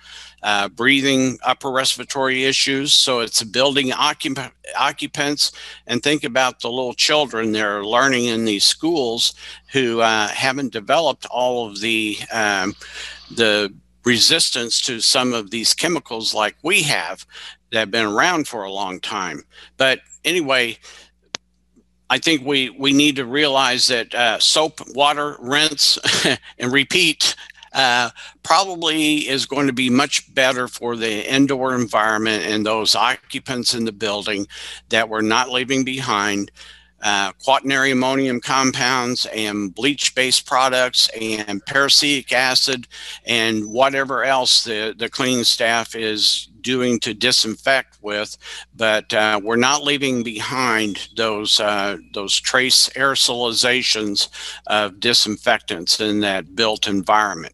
uh, 0.43 0.67
breathing, 0.69 1.37
upper 1.43 1.71
respiratory 1.71 2.43
issues. 2.43 2.93
So 2.93 3.21
it's 3.21 3.41
building 3.43 3.89
occup- 3.91 4.51
occupants. 4.77 5.51
And 5.87 6.03
think 6.03 6.23
about 6.23 6.59
the 6.59 6.69
little 6.69 6.93
children 6.93 7.51
they're 7.51 7.85
learning 7.85 8.25
in 8.25 8.45
these 8.45 8.65
schools 8.65 9.33
who 9.71 10.01
uh, 10.01 10.27
haven't 10.27 10.73
developed 10.73 11.25
all 11.27 11.67
of 11.69 11.79
the 11.79 12.17
um, 12.31 12.75
the 13.31 13.73
resistance 14.05 14.81
to 14.81 14.99
some 14.99 15.33
of 15.33 15.49
these 15.49 15.73
chemicals 15.73 16.33
like 16.33 16.57
we 16.61 16.81
have 16.81 17.25
that 17.71 17.79
have 17.79 17.91
been 17.91 18.05
around 18.05 18.47
for 18.47 18.63
a 18.63 18.71
long 18.71 18.99
time. 18.99 19.43
But 19.77 19.99
anyway, 20.25 20.77
I 22.13 22.19
think 22.19 22.45
we, 22.45 22.69
we 22.69 22.93
need 22.93 23.15
to 23.15 23.25
realize 23.25 23.87
that 23.87 24.13
uh, 24.13 24.37
soap, 24.37 24.81
water, 24.93 25.35
rinse, 25.39 25.97
and 26.59 26.71
repeat 26.71 27.35
uh, 27.73 28.11
probably 28.43 29.27
is 29.27 29.47
going 29.47 29.65
to 29.65 29.73
be 29.73 29.89
much 29.89 30.31
better 30.35 30.67
for 30.67 30.95
the 30.95 31.27
indoor 31.27 31.73
environment 31.73 32.43
and 32.45 32.63
those 32.63 32.93
occupants 32.93 33.73
in 33.73 33.85
the 33.85 33.91
building 33.91 34.45
that 34.89 35.09
we're 35.09 35.21
not 35.21 35.49
leaving 35.49 35.83
behind. 35.83 36.51
Uh, 37.01 37.31
quaternary 37.43 37.89
ammonium 37.89 38.39
compounds 38.39 39.25
and 39.33 39.73
bleach 39.73 40.13
based 40.13 40.45
products 40.45 41.09
and 41.19 41.65
peracetic 41.65 42.31
acid 42.31 42.87
and 43.25 43.65
whatever 43.71 44.23
else 44.23 44.63
the, 44.65 44.93
the 44.99 45.09
cleaning 45.09 45.43
staff 45.43 45.95
is 45.95 46.47
doing 46.63 46.99
to 47.01 47.13
disinfect 47.13 47.97
with, 48.01 48.37
but 48.75 49.13
uh, 49.13 49.39
we're 49.43 49.55
not 49.55 49.83
leaving 49.83 50.23
behind 50.23 51.07
those 51.15 51.59
uh, 51.59 51.97
those 52.13 52.39
trace 52.39 52.89
aerosolizations 52.89 54.29
of 54.67 54.99
disinfectants 54.99 55.99
in 55.99 56.21
that 56.21 56.55
built 56.55 56.87
environment. 56.87 57.53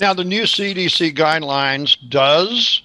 Now, 0.00 0.14
the 0.14 0.24
new 0.24 0.42
CDC 0.42 1.16
guidelines 1.16 1.96
does 2.08 2.82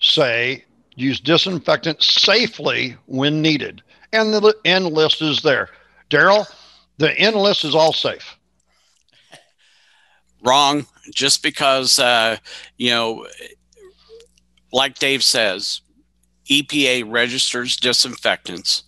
say 0.00 0.64
use 0.94 1.20
disinfectant 1.20 2.02
safely 2.02 2.96
when 3.06 3.42
needed, 3.42 3.82
and 4.12 4.32
the 4.32 4.54
N 4.64 4.84
list 4.84 5.22
is 5.22 5.42
there. 5.42 5.70
Daryl, 6.10 6.46
the 6.98 7.16
N 7.18 7.34
list 7.34 7.64
is 7.64 7.74
all 7.74 7.92
safe. 7.92 8.36
Wrong. 10.44 10.86
Just 11.12 11.42
because 11.42 11.98
uh, 11.98 12.36
you 12.76 12.90
know 12.90 13.26
like 14.72 14.98
Dave 14.98 15.22
says, 15.22 15.82
EPA 16.50 17.10
registers 17.10 17.76
disinfectants 17.76 18.84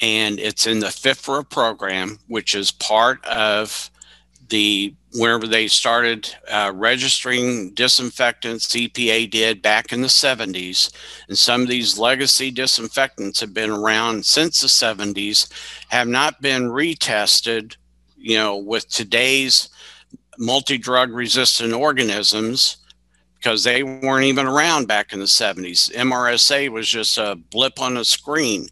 and 0.00 0.38
it's 0.38 0.66
in 0.66 0.78
the 0.78 0.86
FIFRA 0.86 1.48
program, 1.48 2.18
which 2.28 2.54
is 2.54 2.70
part 2.70 3.24
of 3.26 3.90
the 4.48 4.94
wherever 5.14 5.46
they 5.46 5.66
started 5.66 6.34
uh, 6.50 6.70
registering 6.74 7.72
disinfectants 7.74 8.68
EPA 8.68 9.30
did 9.30 9.62
back 9.62 9.92
in 9.92 10.02
the 10.02 10.08
70s. 10.08 10.92
And 11.28 11.36
some 11.36 11.62
of 11.62 11.68
these 11.68 11.98
legacy 11.98 12.50
disinfectants 12.50 13.40
have 13.40 13.54
been 13.54 13.70
around 13.70 14.24
since 14.24 14.60
the 14.60 14.68
70s, 14.68 15.50
have 15.88 16.08
not 16.08 16.40
been 16.40 16.68
retested, 16.68 17.76
you 18.16 18.36
know, 18.36 18.56
with 18.56 18.88
today's 18.88 19.70
multi 20.38 20.78
drug 20.78 21.10
resistant 21.12 21.72
organisms 21.72 22.77
because 23.38 23.64
they 23.64 23.82
weren't 23.82 24.24
even 24.24 24.46
around 24.46 24.86
back 24.86 25.12
in 25.12 25.20
the 25.20 25.24
70s. 25.24 25.92
MRSA 25.94 26.68
was 26.70 26.88
just 26.88 27.18
a 27.18 27.36
blip 27.50 27.80
on 27.80 27.96
a 27.96 28.04
screen. 28.04 28.68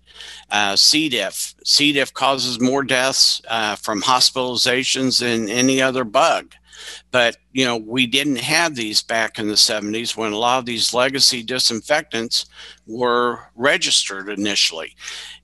Uh, 0.50 0.74
C. 0.76 1.08
diff. 1.08 1.54
C. 1.64 1.92
diff 1.92 2.12
causes 2.12 2.60
more 2.60 2.82
deaths 2.82 3.40
uh, 3.48 3.76
from 3.76 4.02
hospitalizations 4.02 5.20
than 5.20 5.48
any 5.48 5.80
other 5.80 6.04
bug. 6.04 6.54
But, 7.10 7.36
you 7.52 7.64
know, 7.64 7.76
we 7.76 8.06
didn't 8.06 8.36
have 8.36 8.74
these 8.74 9.02
back 9.02 9.38
in 9.38 9.48
the 9.48 9.54
70s 9.54 10.16
when 10.16 10.32
a 10.32 10.38
lot 10.38 10.58
of 10.58 10.66
these 10.66 10.92
legacy 10.92 11.42
disinfectants 11.42 12.46
were 12.86 13.40
registered 13.54 14.28
initially. 14.28 14.94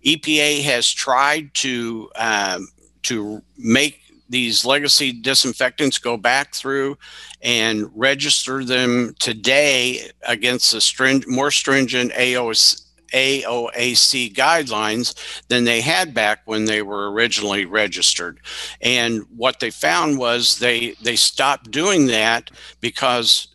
EPA 0.04 0.62
has 0.62 0.90
tried 0.90 1.54
to 1.54 2.10
um, 2.16 2.68
to 3.02 3.42
make 3.56 4.01
these 4.32 4.64
legacy 4.64 5.12
disinfectants 5.12 5.98
go 5.98 6.16
back 6.16 6.54
through 6.54 6.96
and 7.42 7.90
register 7.94 8.64
them 8.64 9.14
today 9.18 10.10
against 10.26 10.72
the 10.72 10.80
string, 10.80 11.22
more 11.28 11.50
stringent 11.50 12.12
AOS, 12.12 12.86
AOAC 13.12 14.32
guidelines 14.32 15.14
than 15.48 15.64
they 15.64 15.82
had 15.82 16.14
back 16.14 16.40
when 16.46 16.64
they 16.64 16.80
were 16.80 17.12
originally 17.12 17.66
registered. 17.66 18.40
And 18.80 19.22
what 19.36 19.60
they 19.60 19.70
found 19.70 20.18
was 20.18 20.58
they 20.58 20.94
they 21.02 21.16
stopped 21.16 21.70
doing 21.70 22.06
that 22.06 22.50
because 22.80 23.48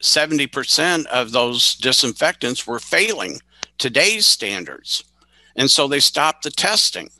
70% 0.00 1.06
of 1.06 1.32
those 1.32 1.74
disinfectants 1.74 2.66
were 2.66 2.78
failing 2.78 3.40
today's 3.78 4.26
standards. 4.26 5.04
And 5.56 5.70
so 5.70 5.88
they 5.88 6.00
stopped 6.00 6.44
the 6.44 6.50
testing. 6.50 7.10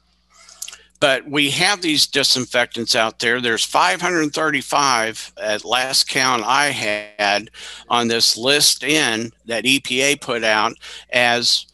But 1.02 1.28
we 1.28 1.50
have 1.50 1.82
these 1.82 2.06
disinfectants 2.06 2.94
out 2.94 3.18
there. 3.18 3.40
There's 3.40 3.64
535 3.64 5.32
at 5.36 5.64
last 5.64 6.08
count 6.08 6.44
I 6.46 6.66
had 6.66 7.50
on 7.88 8.06
this 8.06 8.36
list 8.36 8.84
in 8.84 9.32
that 9.46 9.64
EPA 9.64 10.20
put 10.20 10.44
out 10.44 10.74
as 11.10 11.66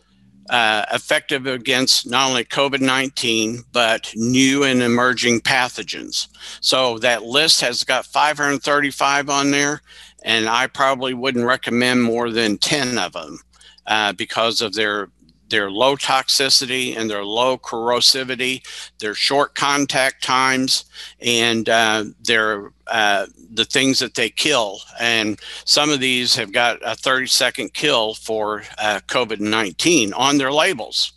uh, 0.49 0.87
effective 0.95 1.47
against 1.47 2.09
not 2.09 2.31
only 2.31 2.47
COVID 2.47 2.81
19, 2.81 3.65
but 3.71 4.11
new 4.17 4.65
and 4.65 4.81
emerging 4.81 5.43
pathogens. 5.43 6.29
So 6.63 6.97
that 7.01 7.25
list 7.25 7.61
has 7.61 7.85
got 7.85 8.07
535 8.07 9.29
on 9.29 9.51
there, 9.51 9.83
and 10.23 10.49
I 10.49 10.69
probably 10.69 11.13
wouldn't 11.13 11.45
recommend 11.45 12.03
more 12.03 12.31
than 12.31 12.57
10 12.57 12.97
of 12.97 13.13
them 13.13 13.41
uh, 13.87 14.15
because 14.15 14.63
of 14.63 14.73
their 14.73 15.11
their 15.49 15.71
low 15.71 15.97
toxicity 15.97 16.97
and 16.97 17.09
their 17.09 17.25
low 17.25 17.59
corrosivity, 17.59 18.63
their 18.99 19.15
short 19.15 19.55
contact 19.55 20.23
times, 20.23 20.85
and 21.21 21.69
uh, 21.69 22.05
their 22.25 22.73
uh, 22.87 23.27
the 23.53 23.65
things 23.65 23.99
that 23.99 24.15
they 24.15 24.31
kill. 24.31 24.81
And 25.01 25.39
some 25.65 25.91
of 25.91 26.01
these 26.01 26.35
have 26.37 26.53
got 26.53 26.79
a 26.85 26.95
30 26.95 27.27
second 27.27 27.75
kill 27.75 28.15
for 28.15 28.63
uh, 28.79 29.01
COVID 29.09 29.41
19 29.41 30.13
on 30.13 30.39
their 30.39 30.53
labels. 30.53 31.13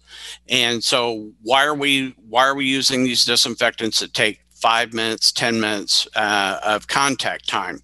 And 0.49 0.83
so, 0.83 1.31
why 1.41 1.65
are 1.65 1.75
we 1.75 2.15
why 2.29 2.45
are 2.45 2.55
we 2.55 2.65
using 2.65 3.03
these 3.03 3.25
disinfectants 3.25 3.99
that 3.99 4.13
take 4.13 4.41
five 4.51 4.93
minutes, 4.93 5.31
10 5.31 5.59
minutes 5.59 6.07
uh, 6.15 6.59
of 6.63 6.87
contact 6.87 7.47
time? 7.47 7.81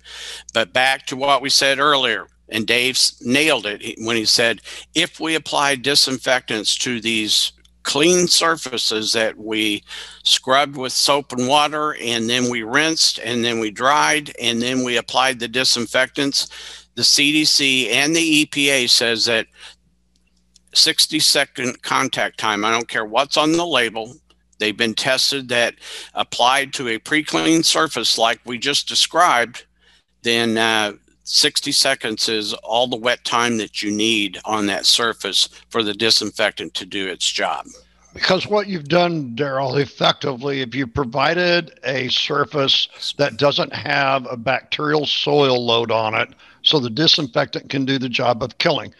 But 0.54 0.74
back 0.74 1.06
to 1.08 1.16
what 1.16 1.42
we 1.42 1.50
said 1.50 1.80
earlier 1.80 2.28
and 2.50 2.66
Dave 2.66 3.00
nailed 3.22 3.66
it 3.66 3.98
when 4.00 4.16
he 4.16 4.26
said, 4.26 4.62
if 4.96 5.20
we 5.20 5.36
apply 5.36 5.76
disinfectants 5.76 6.78
to 6.80 7.02
these 7.02 7.52
clean 7.84 8.28
surfaces 8.28 9.14
that 9.14 9.38
we 9.38 9.84
scrubbed 10.24 10.76
with 10.76 10.92
soap 10.92 11.32
and 11.32 11.48
water, 11.48 11.96
and 12.02 12.30
then 12.30 12.50
we 12.50 12.64
rinsed, 12.64 13.20
and 13.20 13.44
then 13.44 13.60
we 13.60 13.72
dried, 13.72 14.34
and 14.42 14.62
then 14.62 14.84
we 14.84 14.98
applied 14.98 15.40
the 15.40 15.48
disinfectants, 15.48 16.88
the 16.96 17.02
CDC 17.02 17.92
and 17.92 18.16
the 18.16 18.46
EPA 18.46 18.90
says 18.90 19.26
that 19.26 19.48
60 20.74 21.20
second 21.20 21.82
contact 21.82 22.40
time, 22.40 22.66
I 22.66 22.72
don't 22.72 22.90
care 22.90 23.06
what's 23.06 23.38
on 23.38 23.54
the 23.54 23.66
label, 23.66 24.16
they've 24.60 24.76
been 24.76 24.94
tested 24.94 25.48
that 25.50 25.76
applied 26.14 26.74
to 26.74 26.90
a 26.90 26.98
pre 26.98 27.24
clean 27.24 27.64
surface 27.64 28.18
like 28.18 28.40
we 28.46 28.58
just 28.58 28.88
described, 28.88 29.66
then 30.24 30.58
uh, 30.58 30.94
60 31.28 31.74
seconds 31.74 32.30
is 32.30 32.54
all 32.54 32.88
the 32.88 32.96
wet 32.96 33.24
time 33.26 33.58
that 33.58 33.82
you 33.82 33.92
need 33.92 34.40
on 34.46 34.66
that 34.68 34.86
surface 34.86 35.50
for 35.70 35.84
the 35.84 35.94
disinfectant 35.94 36.74
to 36.76 36.86
do 36.86 37.08
its 37.08 37.30
job. 37.30 37.66
Because 38.14 38.48
what 38.48 38.68
you've 38.68 38.88
done, 38.88 39.36
Daryl, 39.36 39.80
effectively, 39.80 40.62
if 40.62 40.74
you 40.74 40.88
provided 40.88 41.80
a 41.84 42.08
surface 42.08 43.14
that 43.18 43.38
doesn't 43.38 43.74
have 43.74 44.26
a 44.32 44.38
bacterial 44.38 45.06
soil 45.06 45.64
load 45.64 45.92
on 45.92 46.16
it, 46.16 46.30
so 46.64 46.80
the 46.80 46.90
disinfectant 46.90 47.70
can 47.70 47.84
do 47.84 48.00
the 48.00 48.10
job 48.10 48.42
of 48.42 48.58
killing. 48.58 48.94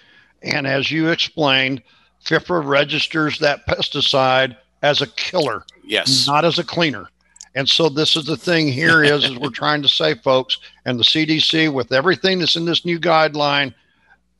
And 0.44 0.68
as 0.68 0.92
you 0.92 1.10
explained, 1.10 1.82
FIFRA 2.26 2.68
registers 2.68 3.40
that 3.40 3.66
pesticide 3.68 4.58
as 4.84 5.02
a 5.02 5.08
killer, 5.08 5.66
yes, 5.84 6.28
not 6.28 6.46
as 6.46 6.60
a 6.60 6.64
cleaner. 6.64 7.10
And 7.58 7.68
so 7.68 7.90
this 7.90 8.16
is 8.16 8.26
the 8.26 8.38
thing 8.38 8.68
here 8.68 9.04
is, 9.04 9.26
is 9.26 9.36
we're 9.36 9.50
trying 9.50 9.82
to 9.82 9.90
say, 9.90 10.14
folks, 10.14 10.60
and 10.86 11.00
the 11.00 11.04
CDC 11.04 11.74
with 11.74 11.92
everything 11.92 12.38
that's 12.38 12.56
in 12.56 12.66
this 12.66 12.86
new 12.86 13.00
guideline 13.00 13.74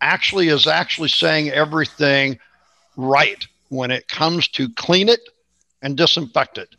actually 0.02 0.50
is 0.50 0.68
actually 0.68 1.10
saying 1.10 1.50
everything 1.50 2.38
right 2.96 3.48
when 3.70 3.90
it 3.90 4.08
comes 4.08 4.48
to 4.50 4.70
clean 4.76 5.10
it 5.10 5.22
and 5.82 5.98
disinfect 5.98 6.60
it. 6.60 6.76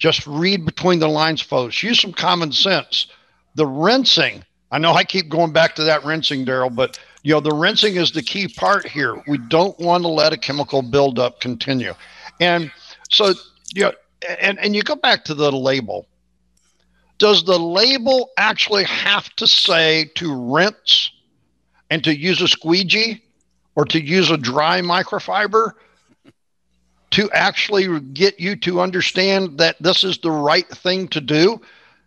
Just 0.00 0.26
read 0.26 0.66
between 0.66 0.98
the 0.98 1.06
lines, 1.06 1.40
folks. 1.40 1.80
Use 1.80 2.00
some 2.00 2.12
common 2.12 2.50
sense. 2.50 3.06
The 3.54 3.64
rinsing, 3.64 4.44
I 4.72 4.78
know 4.78 4.94
I 4.94 5.04
keep 5.04 5.28
going 5.28 5.52
back 5.52 5.76
to 5.76 5.84
that 5.84 6.04
rinsing, 6.04 6.44
Daryl, 6.44 6.74
but 6.74 6.98
you 7.22 7.34
know, 7.34 7.40
the 7.40 7.54
rinsing 7.54 7.94
is 7.94 8.10
the 8.10 8.22
key 8.22 8.48
part 8.48 8.84
here. 8.84 9.22
We 9.28 9.38
don't 9.38 9.78
want 9.78 10.02
to 10.02 10.08
let 10.08 10.32
a 10.32 10.36
chemical 10.36 10.82
buildup 10.82 11.38
continue. 11.38 11.94
And 12.40 12.72
so, 13.08 13.34
you 13.74 13.82
know, 13.82 13.92
and, 14.40 14.58
and 14.58 14.74
you 14.74 14.82
go 14.82 14.96
back 14.96 15.24
to 15.24 15.34
the 15.34 15.50
label. 15.52 16.06
Does 17.18 17.44
the 17.44 17.58
label 17.58 18.30
actually 18.36 18.84
have 18.84 19.28
to 19.36 19.46
say 19.46 20.10
to 20.16 20.52
rinse 20.52 21.10
and 21.90 22.02
to 22.04 22.16
use 22.16 22.40
a 22.40 22.48
squeegee 22.48 23.22
or 23.76 23.84
to 23.86 24.00
use 24.00 24.30
a 24.30 24.36
dry 24.36 24.80
microfiber 24.80 25.72
to 27.10 27.30
actually 27.32 28.00
get 28.00 28.40
you 28.40 28.56
to 28.56 28.80
understand 28.80 29.58
that 29.58 29.76
this 29.80 30.02
is 30.02 30.18
the 30.18 30.30
right 30.30 30.68
thing 30.68 31.06
to 31.08 31.20
do? 31.20 31.60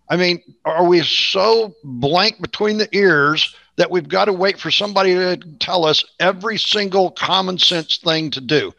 I 0.10 0.18
mean, 0.18 0.42
are 0.66 0.86
we 0.86 1.02
so 1.04 1.76
blank 1.84 2.42
between 2.42 2.78
the 2.78 2.94
ears 2.96 3.56
that 3.78 3.90
we've 3.90 4.08
got 4.08 4.26
to 4.26 4.34
wait 4.34 4.60
for 4.60 4.72
somebody 4.72 5.14
to 5.14 5.38
tell 5.60 5.86
us 5.86 6.04
every 6.20 6.58
single 6.58 7.12
common 7.12 7.58
sense 7.58 7.98
thing 7.98 8.32
to 8.32 8.42
do? 8.42 8.74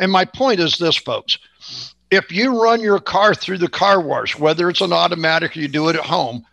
And 0.00 0.10
my 0.10 0.24
point 0.24 0.60
is 0.60 0.78
this, 0.78 0.96
folks 0.96 1.38
if 2.10 2.32
you 2.32 2.62
run 2.62 2.80
your 2.80 3.00
car 3.00 3.34
through 3.34 3.58
the 3.58 3.68
car 3.68 4.00
wash, 4.00 4.38
whether 4.38 4.68
it's 4.68 4.80
an 4.80 4.92
automatic 4.92 5.56
or 5.56 5.60
you 5.60 5.68
do 5.68 5.88
it 5.88 5.96
at 5.96 6.04
home, 6.04 6.44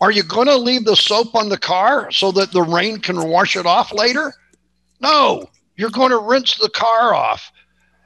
are 0.00 0.10
you 0.10 0.22
going 0.22 0.48
to 0.48 0.56
leave 0.56 0.84
the 0.84 0.96
soap 0.96 1.34
on 1.34 1.48
the 1.48 1.58
car 1.58 2.10
so 2.10 2.32
that 2.32 2.52
the 2.52 2.62
rain 2.62 2.98
can 2.98 3.28
wash 3.28 3.56
it 3.56 3.66
off 3.66 3.92
later? 3.92 4.32
No, 5.00 5.48
you're 5.76 5.90
going 5.90 6.10
to 6.10 6.18
rinse 6.18 6.56
the 6.56 6.68
car 6.68 7.14
off. 7.14 7.50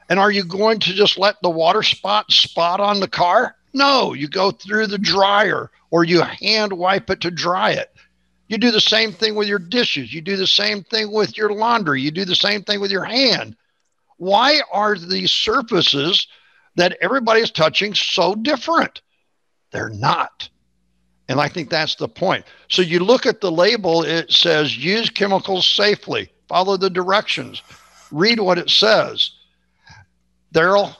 And 0.09 0.19
are 0.19 0.31
you 0.31 0.43
going 0.43 0.79
to 0.79 0.93
just 0.93 1.17
let 1.17 1.35
the 1.41 1.49
water 1.49 1.83
spot 1.83 2.31
spot 2.31 2.79
on 2.79 2.99
the 2.99 3.07
car? 3.07 3.55
No, 3.73 4.13
you 4.13 4.27
go 4.29 4.51
through 4.51 4.87
the 4.87 4.97
dryer 4.97 5.69
or 5.91 6.03
you 6.03 6.21
hand 6.21 6.71
wipe 6.71 7.09
it 7.09 7.21
to 7.21 7.31
dry 7.31 7.71
it. 7.71 7.91
You 8.47 8.57
do 8.57 8.71
the 8.71 8.79
same 8.79 9.11
thing 9.11 9.35
with 9.35 9.47
your 9.47 9.59
dishes. 9.59 10.13
You 10.13 10.21
do 10.21 10.37
the 10.37 10.47
same 10.47 10.83
thing 10.83 11.11
with 11.11 11.37
your 11.37 11.51
laundry. 11.51 12.01
You 12.01 12.11
do 12.11 12.23
the 12.23 12.35
same 12.35 12.63
thing 12.63 12.79
with 12.79 12.91
your 12.91 13.03
hand. 13.03 13.57
Why 14.17 14.61
are 14.71 14.97
these 14.97 15.31
surfaces 15.31 16.27
that 16.77 16.97
everybody's 17.01 17.51
touching 17.51 17.93
so 17.93 18.33
different? 18.35 19.01
They're 19.71 19.89
not. 19.89 20.47
And 21.29 21.41
I 21.41 21.49
think 21.49 21.69
that's 21.69 21.95
the 21.95 22.07
point. 22.07 22.45
So 22.69 22.81
you 22.81 22.99
look 22.99 23.25
at 23.25 23.41
the 23.41 23.51
label, 23.51 24.03
it 24.03 24.31
says 24.31 24.77
use 24.77 25.09
chemicals 25.09 25.67
safely, 25.67 26.29
follow 26.47 26.77
the 26.77 26.89
directions, 26.89 27.61
read 28.11 28.39
what 28.39 28.57
it 28.57 28.69
says. 28.69 29.31
Daryl, 30.53 30.95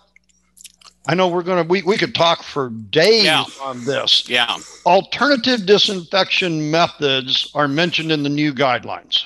I 1.08 1.16
know 1.16 1.30
we're 1.30 1.44
going 1.44 1.64
to, 1.64 1.70
we, 1.70 1.82
we 1.84 1.96
could 1.96 2.14
talk 2.14 2.44
for 2.44 2.70
days 2.70 3.24
Yeah. 3.24 3.46
on 3.62 3.86
this. 3.86 4.28
Yeah. 4.28 4.58
Alternative 4.86 5.66
disinfection 5.66 6.70
methods 6.70 7.50
are 7.56 7.70
mentioned 7.70 8.12
in 8.12 8.24
the 8.24 8.30
new 8.30 8.54
guidelines. 8.54 9.24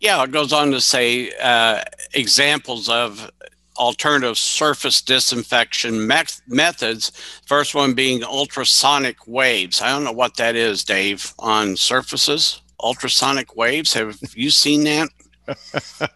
Yeah, 0.00 0.22
it 0.24 0.30
goes 0.30 0.52
on 0.54 0.70
to 0.70 0.80
say 0.80 1.30
uh, 1.42 1.82
examples 2.14 2.88
of 2.88 3.30
alternative 3.76 4.38
surface 4.38 5.00
disinfection 5.02 6.06
meth- 6.06 6.42
methods. 6.46 7.10
First 7.46 7.74
one 7.74 7.94
being 7.94 8.22
ultrasonic 8.24 9.16
waves. 9.26 9.80
I 9.82 9.88
don't 9.90 10.04
know 10.04 10.12
what 10.12 10.36
that 10.36 10.56
is, 10.56 10.84
Dave, 10.84 11.34
on 11.38 11.76
surfaces. 11.76 12.60
Ultrasonic 12.80 13.56
waves. 13.56 13.92
Have 13.94 14.18
you 14.34 14.50
seen 14.50 14.84
that? 14.84 15.08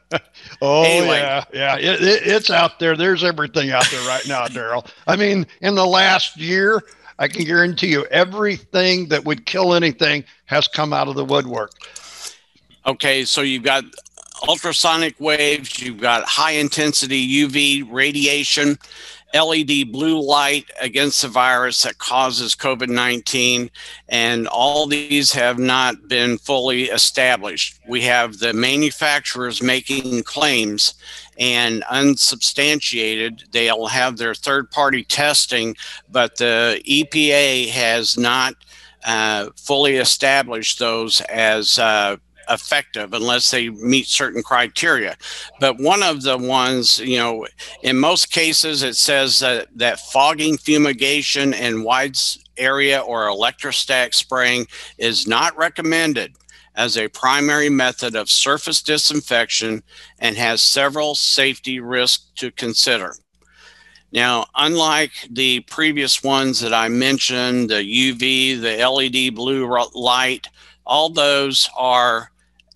Oh 0.63 0.83
Anyway. 0.83 1.19
yeah, 1.19 1.45
yeah, 1.53 1.77
it, 1.77 2.03
it, 2.03 2.23
it's 2.27 2.51
out 2.51 2.79
there. 2.81 2.97
There's 2.97 3.23
everything 3.23 3.71
out 3.71 3.87
there 3.91 4.07
right 4.09 4.27
now, 4.27 4.47
Daryl. 4.47 4.89
I 5.07 5.15
mean, 5.15 5.47
in 5.61 5.75
the 5.75 5.85
last 5.87 6.37
year, 6.37 6.83
I 7.19 7.29
can 7.29 7.45
guarantee 7.45 7.89
you, 7.89 8.07
everything 8.07 9.09
that 9.09 9.25
would 9.25 9.45
kill 9.47 9.75
anything 9.75 10.25
has 10.47 10.67
come 10.67 10.93
out 10.93 11.07
of 11.07 11.15
the 11.17 11.25
woodwork. 11.25 11.73
Okay, 12.87 13.25
so 13.25 13.43
you've 13.43 13.63
got 13.63 13.85
ultrasonic 14.47 15.19
waves, 15.19 15.81
you've 15.81 16.01
got 16.01 16.25
high 16.25 16.53
intensity 16.53 17.47
UV 17.47 17.87
radiation, 17.91 18.79
LED 19.35 19.93
blue 19.93 20.21
light 20.21 20.71
against 20.81 21.23
the 21.23 21.29
virus 21.29 21.83
that 21.83 21.99
causes 21.99 22.55
COVID 22.55 22.89
19, 22.89 23.71
and 24.09 24.49
all 24.49 24.87
these 24.87 25.33
have 25.33 25.59
not 25.59 26.09
been 26.09 26.39
fully 26.39 26.85
established. 26.85 27.79
We 27.87 28.01
have 28.03 28.39
the 28.39 28.55
manufacturers 28.55 29.63
making 29.63 30.23
claims 30.23 30.95
and 31.39 31.85
unsubstantiated. 31.91 33.45
They'll 33.53 33.87
have 33.87 34.17
their 34.17 34.35
third 34.35 34.71
party 34.71 35.05
testing, 35.05 35.77
but 36.11 36.37
the 36.37 36.81
EPA 36.87 37.69
has 37.69 38.17
not 38.17 38.55
uh, 39.05 39.51
fully 39.57 39.97
established 39.97 40.79
those 40.79 41.21
as 41.23 41.79
uh, 41.79 42.17
effective 42.51 43.13
unless 43.13 43.51
they 43.51 43.69
meet 43.71 44.07
certain 44.07 44.43
criteria. 44.43 45.17
But 45.61 45.79
one 45.79 46.03
of 46.03 46.23
the 46.23 46.39
ones, 46.39 46.99
you 47.01 47.19
know, 47.19 47.47
in 47.83 47.99
most 47.99 48.31
cases, 48.31 48.83
it 48.83 48.97
says 48.97 49.39
that, 49.41 49.69
that 49.77 50.01
fogging, 50.01 50.57
fumigation, 50.57 51.55
and 51.55 51.85
wide 51.85 52.17
area 52.57 53.01
or 53.01 53.29
electrostatic 53.29 54.15
spraying 54.15 54.67
is 54.99 55.27
not 55.27 55.57
recommended 55.57 56.35
as 56.75 56.97
a 56.97 57.09
primary 57.09 57.69
method 57.69 58.15
of 58.15 58.31
surface 58.31 58.83
disinfection 58.83 59.83
and 60.21 60.37
has 60.37 60.63
several 60.63 61.15
safety 61.15 61.81
risks 61.81 62.31
to 62.37 62.51
consider. 62.53 63.15
Now, 64.13 64.47
unlike 64.55 65.11
the 65.31 65.61
previous 65.61 66.23
ones 66.23 66.61
that 66.61 66.73
I 66.73 66.89
mentioned, 66.89 67.69
the 67.69 67.83
UV, 67.83 68.61
the 68.61 68.87
LED 68.89 69.35
blue 69.35 69.69
light, 69.95 70.47
all 70.87 71.11
those 71.11 71.69
are 71.77 72.31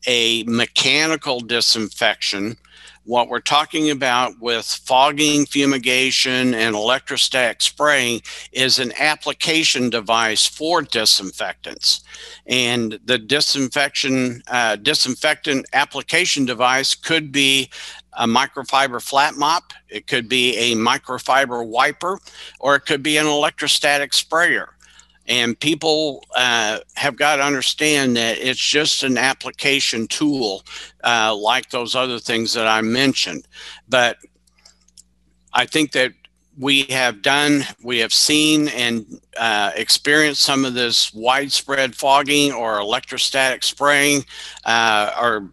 a 0.06 0.44
mechanical 0.44 1.40
disinfection. 1.40 2.56
What 3.04 3.28
we're 3.28 3.40
talking 3.40 3.90
about 3.90 4.38
with 4.40 4.64
fogging, 4.64 5.44
fumigation, 5.44 6.54
and 6.54 6.76
electrostatic 6.76 7.60
spraying 7.60 8.22
is 8.52 8.78
an 8.78 8.92
application 8.96 9.90
device 9.90 10.46
for 10.46 10.82
disinfectants. 10.82 12.04
And 12.46 13.00
the 13.04 13.18
disinfection 13.18 14.42
uh, 14.46 14.76
disinfectant 14.76 15.66
application 15.72 16.44
device 16.44 16.94
could 16.94 17.32
be 17.32 17.70
a 18.12 18.26
microfiber 18.26 19.02
flat 19.02 19.34
mop, 19.34 19.72
it 19.88 20.06
could 20.06 20.28
be 20.28 20.56
a 20.56 20.76
microfiber 20.76 21.66
wiper, 21.66 22.20
or 22.60 22.76
it 22.76 22.80
could 22.80 23.02
be 23.02 23.16
an 23.16 23.26
electrostatic 23.26 24.12
sprayer. 24.12 24.74
And 25.28 25.58
people 25.58 26.24
uh, 26.36 26.80
have 26.94 27.16
got 27.16 27.36
to 27.36 27.42
understand 27.42 28.16
that 28.16 28.38
it's 28.38 28.60
just 28.60 29.02
an 29.02 29.16
application 29.16 30.08
tool 30.08 30.64
uh, 31.04 31.34
like 31.34 31.70
those 31.70 31.94
other 31.94 32.18
things 32.18 32.52
that 32.54 32.66
I 32.66 32.80
mentioned. 32.80 33.46
But 33.88 34.18
I 35.52 35.66
think 35.66 35.92
that 35.92 36.12
we 36.58 36.82
have 36.84 37.22
done, 37.22 37.64
we 37.82 37.98
have 37.98 38.12
seen 38.12 38.68
and 38.68 39.20
uh, 39.38 39.70
experienced 39.74 40.42
some 40.42 40.64
of 40.64 40.74
this 40.74 41.12
widespread 41.14 41.94
fogging 41.94 42.52
or 42.52 42.78
electrostatic 42.78 43.62
spraying 43.62 44.24
uh, 44.64 45.12
or 45.20 45.50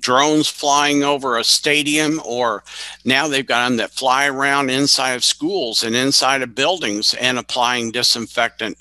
drones 0.00 0.48
flying 0.48 1.02
over 1.02 1.36
a 1.36 1.44
stadium 1.44 2.20
or 2.24 2.62
now 3.04 3.28
they've 3.28 3.46
got 3.46 3.68
them 3.68 3.76
that 3.76 3.90
fly 3.90 4.26
around 4.26 4.70
inside 4.70 5.12
of 5.12 5.24
schools 5.24 5.82
and 5.82 5.94
inside 5.94 6.42
of 6.42 6.54
buildings 6.54 7.14
and 7.14 7.38
applying 7.38 7.90
disinfectant 7.90 8.76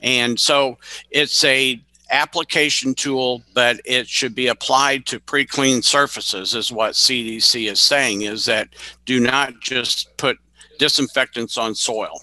and 0.00 0.38
so 0.38 0.78
it's 1.10 1.42
a 1.44 1.80
application 2.10 2.94
tool 2.94 3.42
but 3.54 3.80
it 3.84 4.06
should 4.06 4.34
be 4.34 4.48
applied 4.48 5.06
to 5.06 5.18
pre-clean 5.18 5.80
surfaces 5.80 6.54
is 6.54 6.70
what 6.70 6.92
cdc 6.92 7.70
is 7.70 7.80
saying 7.80 8.22
is 8.22 8.44
that 8.44 8.68
do 9.06 9.18
not 9.18 9.54
just 9.60 10.14
put 10.18 10.36
disinfectants 10.78 11.56
on 11.56 11.74
soil 11.74 12.20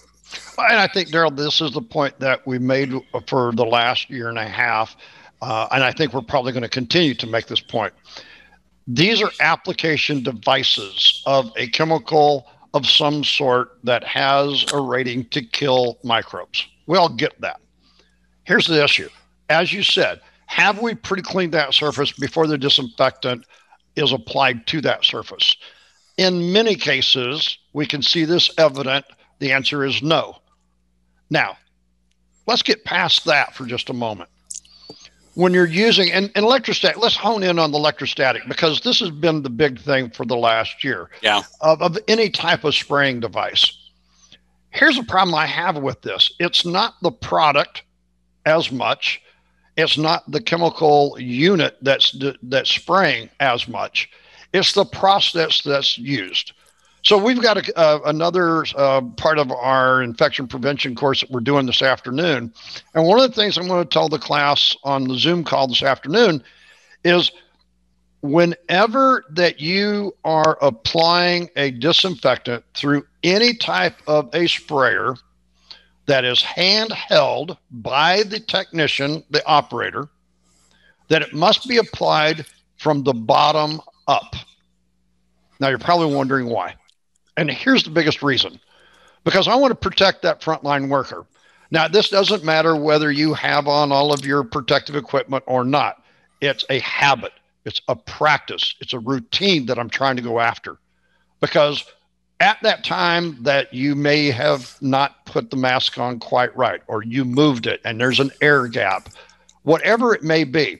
And 0.58 0.78
I 0.78 0.86
think, 0.86 1.08
Daryl, 1.08 1.34
this 1.34 1.60
is 1.60 1.72
the 1.72 1.82
point 1.82 2.18
that 2.20 2.46
we 2.46 2.58
made 2.58 2.92
for 3.26 3.52
the 3.52 3.64
last 3.64 4.10
year 4.10 4.28
and 4.28 4.38
a 4.38 4.46
half. 4.46 4.96
Uh, 5.42 5.66
and 5.70 5.82
I 5.82 5.92
think 5.92 6.12
we're 6.12 6.20
probably 6.20 6.52
going 6.52 6.62
to 6.62 6.68
continue 6.68 7.14
to 7.14 7.26
make 7.26 7.46
this 7.46 7.60
point. 7.60 7.92
These 8.92 9.22
are 9.22 9.30
application 9.38 10.24
devices 10.24 11.22
of 11.24 11.52
a 11.56 11.68
chemical 11.68 12.50
of 12.74 12.88
some 12.88 13.22
sort 13.22 13.78
that 13.84 14.02
has 14.02 14.64
a 14.72 14.80
rating 14.80 15.26
to 15.26 15.42
kill 15.42 15.98
microbes. 16.02 16.66
We 16.88 16.98
all 16.98 17.08
get 17.08 17.40
that. 17.40 17.60
Here's 18.42 18.66
the 18.66 18.82
issue. 18.82 19.08
As 19.48 19.72
you 19.72 19.84
said, 19.84 20.20
have 20.46 20.82
we 20.82 20.96
pre 20.96 21.22
cleaned 21.22 21.54
that 21.54 21.72
surface 21.72 22.10
before 22.10 22.48
the 22.48 22.58
disinfectant 22.58 23.44
is 23.94 24.12
applied 24.12 24.66
to 24.68 24.80
that 24.80 25.04
surface? 25.04 25.56
In 26.16 26.52
many 26.52 26.74
cases, 26.74 27.58
we 27.72 27.86
can 27.86 28.02
see 28.02 28.24
this 28.24 28.50
evident. 28.58 29.04
The 29.38 29.52
answer 29.52 29.84
is 29.84 30.02
no. 30.02 30.38
Now, 31.30 31.58
let's 32.48 32.64
get 32.64 32.84
past 32.84 33.24
that 33.26 33.54
for 33.54 33.66
just 33.66 33.88
a 33.88 33.94
moment. 33.94 34.30
When 35.40 35.54
you're 35.54 35.66
using 35.66 36.12
and, 36.12 36.30
and 36.34 36.44
electrostatic, 36.44 36.98
let's 36.98 37.16
hone 37.16 37.42
in 37.42 37.58
on 37.58 37.72
the 37.72 37.78
electrostatic 37.78 38.42
because 38.46 38.82
this 38.82 39.00
has 39.00 39.10
been 39.10 39.42
the 39.42 39.48
big 39.48 39.80
thing 39.80 40.10
for 40.10 40.26
the 40.26 40.36
last 40.36 40.84
year. 40.84 41.08
Yeah. 41.22 41.40
Of, 41.62 41.80
of 41.80 41.98
any 42.08 42.28
type 42.28 42.64
of 42.64 42.74
spraying 42.74 43.20
device. 43.20 43.72
Here's 44.68 44.98
a 44.98 45.02
problem 45.02 45.34
I 45.34 45.46
have 45.46 45.78
with 45.78 46.02
this. 46.02 46.30
It's 46.38 46.66
not 46.66 46.96
the 47.00 47.10
product 47.10 47.84
as 48.44 48.70
much, 48.70 49.22
it's 49.78 49.96
not 49.96 50.30
the 50.30 50.42
chemical 50.42 51.16
unit 51.18 51.78
that's 51.80 52.14
that's 52.42 52.70
spraying 52.70 53.30
as 53.40 53.66
much, 53.66 54.10
it's 54.52 54.74
the 54.74 54.84
process 54.84 55.62
that's 55.62 55.96
used. 55.96 56.52
So 57.02 57.16
we've 57.16 57.40
got 57.40 57.56
a, 57.56 57.78
uh, 57.78 58.00
another 58.06 58.64
uh, 58.76 59.00
part 59.16 59.38
of 59.38 59.50
our 59.50 60.02
infection 60.02 60.46
prevention 60.46 60.94
course 60.94 61.20
that 61.20 61.30
we're 61.30 61.40
doing 61.40 61.66
this 61.66 61.82
afternoon, 61.82 62.52
and 62.94 63.06
one 63.06 63.18
of 63.18 63.28
the 63.28 63.34
things 63.34 63.56
I'm 63.56 63.68
going 63.68 63.82
to 63.82 63.88
tell 63.88 64.08
the 64.08 64.18
class 64.18 64.76
on 64.84 65.04
the 65.04 65.16
Zoom 65.16 65.42
call 65.44 65.66
this 65.68 65.82
afternoon 65.82 66.42
is 67.04 67.32
whenever 68.20 69.24
that 69.30 69.60
you 69.60 70.14
are 70.24 70.58
applying 70.60 71.48
a 71.56 71.70
disinfectant 71.70 72.64
through 72.74 73.06
any 73.22 73.54
type 73.54 73.96
of 74.06 74.28
a 74.34 74.46
sprayer 74.46 75.14
that 76.06 76.24
is 76.24 76.42
handheld 76.42 77.56
by 77.70 78.22
the 78.24 78.40
technician, 78.40 79.22
the 79.30 79.44
operator, 79.46 80.08
that 81.08 81.22
it 81.22 81.32
must 81.32 81.66
be 81.66 81.78
applied 81.78 82.44
from 82.76 83.02
the 83.04 83.14
bottom 83.14 83.80
up. 84.06 84.34
Now 85.60 85.68
you're 85.68 85.78
probably 85.78 86.14
wondering 86.14 86.46
why. 86.46 86.74
And 87.40 87.50
here's 87.50 87.84
the 87.84 87.90
biggest 87.90 88.22
reason 88.22 88.60
because 89.24 89.48
I 89.48 89.54
want 89.54 89.70
to 89.70 89.74
protect 89.74 90.20
that 90.22 90.42
frontline 90.42 90.90
worker. 90.90 91.24
Now, 91.70 91.88
this 91.88 92.10
doesn't 92.10 92.44
matter 92.44 92.76
whether 92.76 93.10
you 93.10 93.32
have 93.32 93.66
on 93.66 93.90
all 93.92 94.12
of 94.12 94.26
your 94.26 94.44
protective 94.44 94.94
equipment 94.94 95.44
or 95.46 95.64
not. 95.64 96.04
It's 96.42 96.66
a 96.68 96.80
habit, 96.80 97.32
it's 97.64 97.80
a 97.88 97.96
practice, 97.96 98.74
it's 98.80 98.92
a 98.92 98.98
routine 98.98 99.64
that 99.66 99.78
I'm 99.78 99.88
trying 99.88 100.16
to 100.16 100.22
go 100.22 100.38
after. 100.38 100.76
Because 101.40 101.82
at 102.40 102.58
that 102.60 102.84
time 102.84 103.42
that 103.42 103.72
you 103.72 103.94
may 103.94 104.26
have 104.26 104.76
not 104.82 105.24
put 105.24 105.48
the 105.48 105.56
mask 105.56 105.96
on 105.96 106.18
quite 106.18 106.54
right, 106.54 106.82
or 106.88 107.02
you 107.02 107.24
moved 107.24 107.66
it 107.66 107.80
and 107.86 107.98
there's 107.98 108.20
an 108.20 108.32
air 108.42 108.68
gap, 108.68 109.08
whatever 109.62 110.14
it 110.14 110.22
may 110.22 110.44
be, 110.44 110.78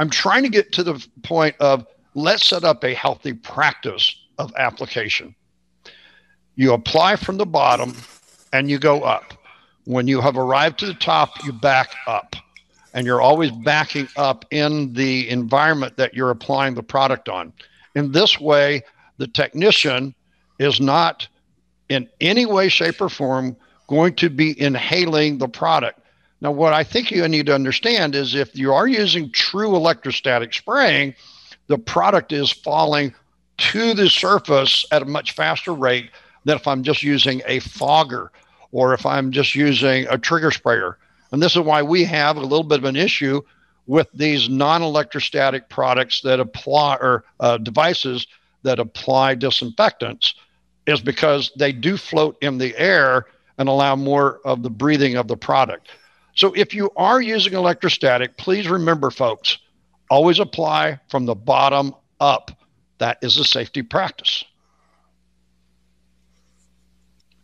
I'm 0.00 0.10
trying 0.10 0.42
to 0.42 0.48
get 0.48 0.72
to 0.72 0.82
the 0.82 1.06
point 1.22 1.54
of 1.60 1.86
let's 2.14 2.44
set 2.44 2.64
up 2.64 2.82
a 2.82 2.92
healthy 2.92 3.34
practice 3.34 4.16
of 4.38 4.52
application. 4.56 5.36
You 6.54 6.72
apply 6.72 7.16
from 7.16 7.38
the 7.38 7.46
bottom 7.46 7.96
and 8.52 8.70
you 8.70 8.78
go 8.78 9.02
up. 9.02 9.34
When 9.84 10.06
you 10.06 10.20
have 10.20 10.36
arrived 10.36 10.78
to 10.80 10.86
the 10.86 10.94
top, 10.94 11.44
you 11.44 11.52
back 11.52 11.94
up. 12.06 12.36
And 12.94 13.06
you're 13.06 13.22
always 13.22 13.50
backing 13.50 14.08
up 14.16 14.44
in 14.50 14.92
the 14.92 15.28
environment 15.30 15.96
that 15.96 16.14
you're 16.14 16.30
applying 16.30 16.74
the 16.74 16.82
product 16.82 17.28
on. 17.28 17.52
In 17.94 18.12
this 18.12 18.38
way, 18.38 18.82
the 19.16 19.26
technician 19.26 20.14
is 20.58 20.80
not 20.80 21.26
in 21.88 22.08
any 22.20 22.46
way, 22.46 22.68
shape, 22.68 23.00
or 23.00 23.08
form 23.08 23.56
going 23.88 24.14
to 24.16 24.30
be 24.30 24.58
inhaling 24.60 25.38
the 25.38 25.48
product. 25.48 26.00
Now, 26.40 26.50
what 26.50 26.72
I 26.72 26.84
think 26.84 27.10
you 27.10 27.26
need 27.28 27.46
to 27.46 27.54
understand 27.54 28.14
is 28.14 28.34
if 28.34 28.56
you 28.56 28.72
are 28.72 28.86
using 28.86 29.30
true 29.30 29.74
electrostatic 29.74 30.52
spraying, 30.52 31.14
the 31.68 31.78
product 31.78 32.32
is 32.32 32.50
falling 32.50 33.14
to 33.58 33.94
the 33.94 34.10
surface 34.10 34.84
at 34.90 35.02
a 35.02 35.06
much 35.06 35.32
faster 35.32 35.72
rate 35.72 36.10
than 36.44 36.56
if 36.56 36.66
I'm 36.66 36.82
just 36.82 37.02
using 37.02 37.42
a 37.46 37.60
fogger 37.60 38.30
or 38.70 38.94
if 38.94 39.06
I'm 39.06 39.30
just 39.30 39.54
using 39.54 40.06
a 40.08 40.18
trigger 40.18 40.50
sprayer. 40.50 40.98
And 41.30 41.42
this 41.42 41.56
is 41.56 41.62
why 41.62 41.82
we 41.82 42.04
have 42.04 42.36
a 42.36 42.40
little 42.40 42.64
bit 42.64 42.78
of 42.78 42.84
an 42.84 42.96
issue 42.96 43.42
with 43.86 44.08
these 44.14 44.48
non 44.48 44.82
electrostatic 44.82 45.68
products 45.68 46.20
that 46.22 46.40
apply 46.40 46.96
or 46.96 47.24
uh, 47.40 47.58
devices 47.58 48.26
that 48.62 48.78
apply 48.78 49.34
disinfectants 49.34 50.34
is 50.86 51.00
because 51.00 51.52
they 51.56 51.72
do 51.72 51.96
float 51.96 52.36
in 52.40 52.58
the 52.58 52.76
air 52.76 53.26
and 53.58 53.68
allow 53.68 53.96
more 53.96 54.40
of 54.44 54.62
the 54.62 54.70
breathing 54.70 55.16
of 55.16 55.28
the 55.28 55.36
product. 55.36 55.88
So 56.34 56.52
if 56.54 56.74
you 56.74 56.90
are 56.96 57.20
using 57.20 57.52
electrostatic, 57.52 58.36
please 58.36 58.68
remember, 58.68 59.10
folks, 59.10 59.58
always 60.10 60.38
apply 60.38 60.98
from 61.08 61.26
the 61.26 61.34
bottom 61.34 61.94
up. 62.20 62.50
That 62.98 63.18
is 63.22 63.36
a 63.36 63.44
safety 63.44 63.82
practice. 63.82 64.44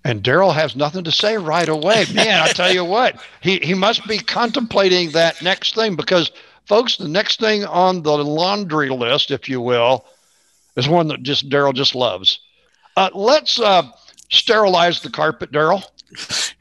And 0.04 0.22
Daryl 0.22 0.54
has 0.54 0.76
nothing 0.76 1.04
to 1.04 1.12
say 1.12 1.36
right 1.36 1.68
away. 1.68 2.06
Man, 2.14 2.40
I 2.40 2.48
tell 2.48 2.72
you 2.72 2.84
what, 2.84 3.20
he, 3.40 3.58
he 3.58 3.74
must 3.74 4.06
be 4.06 4.18
contemplating 4.18 5.10
that 5.10 5.42
next 5.42 5.74
thing 5.74 5.96
because, 5.96 6.30
folks, 6.66 6.96
the 6.96 7.08
next 7.08 7.40
thing 7.40 7.64
on 7.64 8.02
the 8.02 8.16
laundry 8.16 8.88
list, 8.90 9.30
if 9.30 9.48
you 9.48 9.60
will, 9.60 10.04
is 10.76 10.88
one 10.88 11.08
that 11.08 11.22
just 11.22 11.48
Daryl 11.48 11.74
just 11.74 11.94
loves. 11.94 12.40
Uh, 12.96 13.10
let's 13.14 13.60
uh, 13.60 13.82
sterilize 14.30 15.02
the 15.02 15.10
carpet, 15.10 15.52
Daryl. 15.52 15.84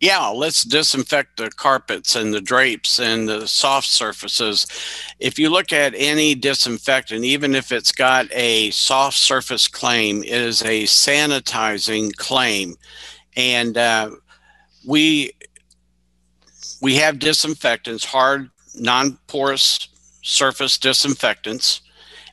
Yeah, 0.00 0.26
let's 0.26 0.64
disinfect 0.64 1.36
the 1.36 1.50
carpets 1.50 2.16
and 2.16 2.32
the 2.32 2.40
drapes 2.40 2.98
and 2.98 3.28
the 3.28 3.46
soft 3.46 3.88
surfaces. 3.88 4.66
If 5.18 5.38
you 5.38 5.50
look 5.50 5.72
at 5.72 5.94
any 5.96 6.34
disinfectant, 6.34 7.24
even 7.24 7.54
if 7.54 7.72
it's 7.72 7.92
got 7.92 8.26
a 8.32 8.70
soft 8.70 9.16
surface 9.16 9.68
claim, 9.68 10.22
it 10.22 10.32
is 10.32 10.62
a 10.62 10.84
sanitizing 10.84 12.14
claim. 12.16 12.74
And 13.36 13.76
uh, 13.78 14.10
we 14.86 15.32
we 16.80 16.96
have 16.96 17.18
disinfectants, 17.18 18.04
hard, 18.04 18.50
non-porous 18.74 19.88
surface 20.22 20.78
disinfectants 20.78 21.80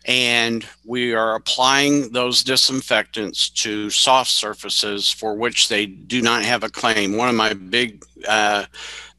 and 0.06 0.68
we 0.86 1.14
are 1.14 1.36
applying 1.36 2.12
those 2.12 2.44
disinfectants 2.44 3.50
to 3.50 3.90
soft 3.90 4.32
surfaces 4.32 5.12
for 5.12 5.36
which 5.36 5.70
they 5.70 5.86
do 5.86 6.22
not 6.22 6.44
have 6.44 6.64
a 6.64 6.70
claim. 6.70 7.18
One 7.18 7.30
of 7.30 7.36
my 7.36 7.54
big 7.54 8.04
uh, 8.28 8.66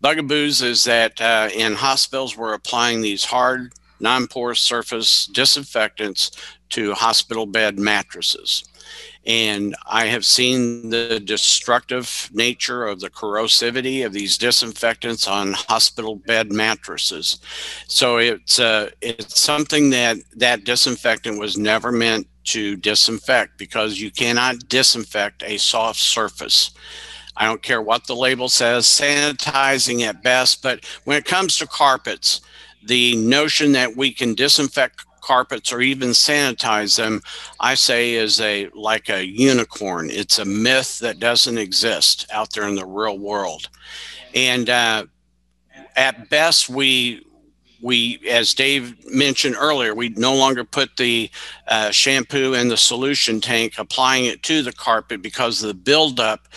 bugaboos 0.01 0.62
is 0.62 0.85
that 0.85 1.21
uh, 1.21 1.49
in 1.55 1.75
hospitals 1.75 2.37
we're 2.37 2.55
applying 2.55 3.01
these 3.01 3.25
hard, 3.25 3.73
non 4.01 4.27
porous 4.27 4.61
surface 4.61 5.27
disinfectants 5.27 6.33
to 6.71 6.92
hospital 6.95 7.47
bed 7.47 7.79
mattresses. 7.79 8.64
And 9.24 9.76
I 9.87 10.06
have 10.06 10.24
seen 10.24 10.90
the 10.90 11.20
destructive 11.20 12.28
nature 12.32 12.87
of 12.87 13.00
the 13.00 13.11
corrosivity 13.11 14.04
of 14.04 14.12
these 14.12 14.37
disinfectants 14.37 15.28
on 15.28 15.52
hospital 15.52 16.16
bed 16.16 16.50
mattresses. 16.50 17.38
So 17.87 18.16
it's 18.16 18.58
uh, 18.58 18.90
it's 19.00 19.40
something 19.40 19.90
that 19.90 20.16
that 20.37 20.64
disinfectant 20.64 21.38
was 21.38 21.56
never 21.56 21.92
meant 21.92 22.26
to 22.44 22.76
disinfect 22.76 23.58
because 23.58 24.00
you 24.00 24.11
cannot 24.11 24.68
disinfect 24.68 25.44
a 25.44 25.56
soft 25.56 26.00
surface. 26.00 26.72
I 27.37 27.46
don't 27.46 27.62
care 27.62 27.80
what 27.80 28.06
the 28.06 28.16
label 28.16 28.48
says, 28.48 28.87
sanitizing 28.87 30.02
at 30.02 30.22
best. 30.22 30.62
But 30.62 30.85
when 31.04 31.16
it 31.16 31.24
comes 31.24 31.56
to 31.58 31.66
carpets, 31.66 32.40
the 32.85 33.16
notion 33.16 33.72
that 33.72 33.96
we 33.96 34.12
can 34.12 34.35
disinfect 34.35 35.04
carpets 35.22 35.72
or 35.72 35.80
even 35.80 36.11
sanitize 36.11 36.96
them, 36.96 37.22
I 37.61 37.74
say 37.74 38.14
is 38.14 38.40
a 38.40 38.68
like 38.74 39.08
a 39.08 39.24
unicorn. 39.24 40.11
It's 40.11 40.38
a 40.38 40.44
myth 40.44 40.98
that 40.98 41.20
doesn't 41.20 41.58
exist 41.58 42.26
out 42.32 42.52
there 42.52 42.68
in 42.68 42.74
the 42.74 42.87
real 42.87 43.18
world. 43.18 43.68
And 44.35 44.68
uh, 44.68 45.06
at 45.96 46.28
best, 46.28 46.68
we 46.68 47.24
we, 47.82 48.20
as 48.30 48.54
Dave 48.54 48.94
mentioned 49.12 49.56
earlier, 49.58 49.94
we 49.94 50.11
no 50.11 50.35
longer 50.35 50.64
put 50.64 50.96
the 50.96 51.28
uh, 51.66 51.90
shampoo 51.90 52.54
in 52.54 52.68
the 52.68 52.76
solution 52.76 53.40
tank, 53.40 53.74
applying 53.76 54.24
it 54.26 54.42
to 54.44 54.62
the 54.62 54.72
carpet 54.72 55.20
because 55.20 55.62
of 55.62 55.68
the 55.68 55.74
buildup. 55.74 56.48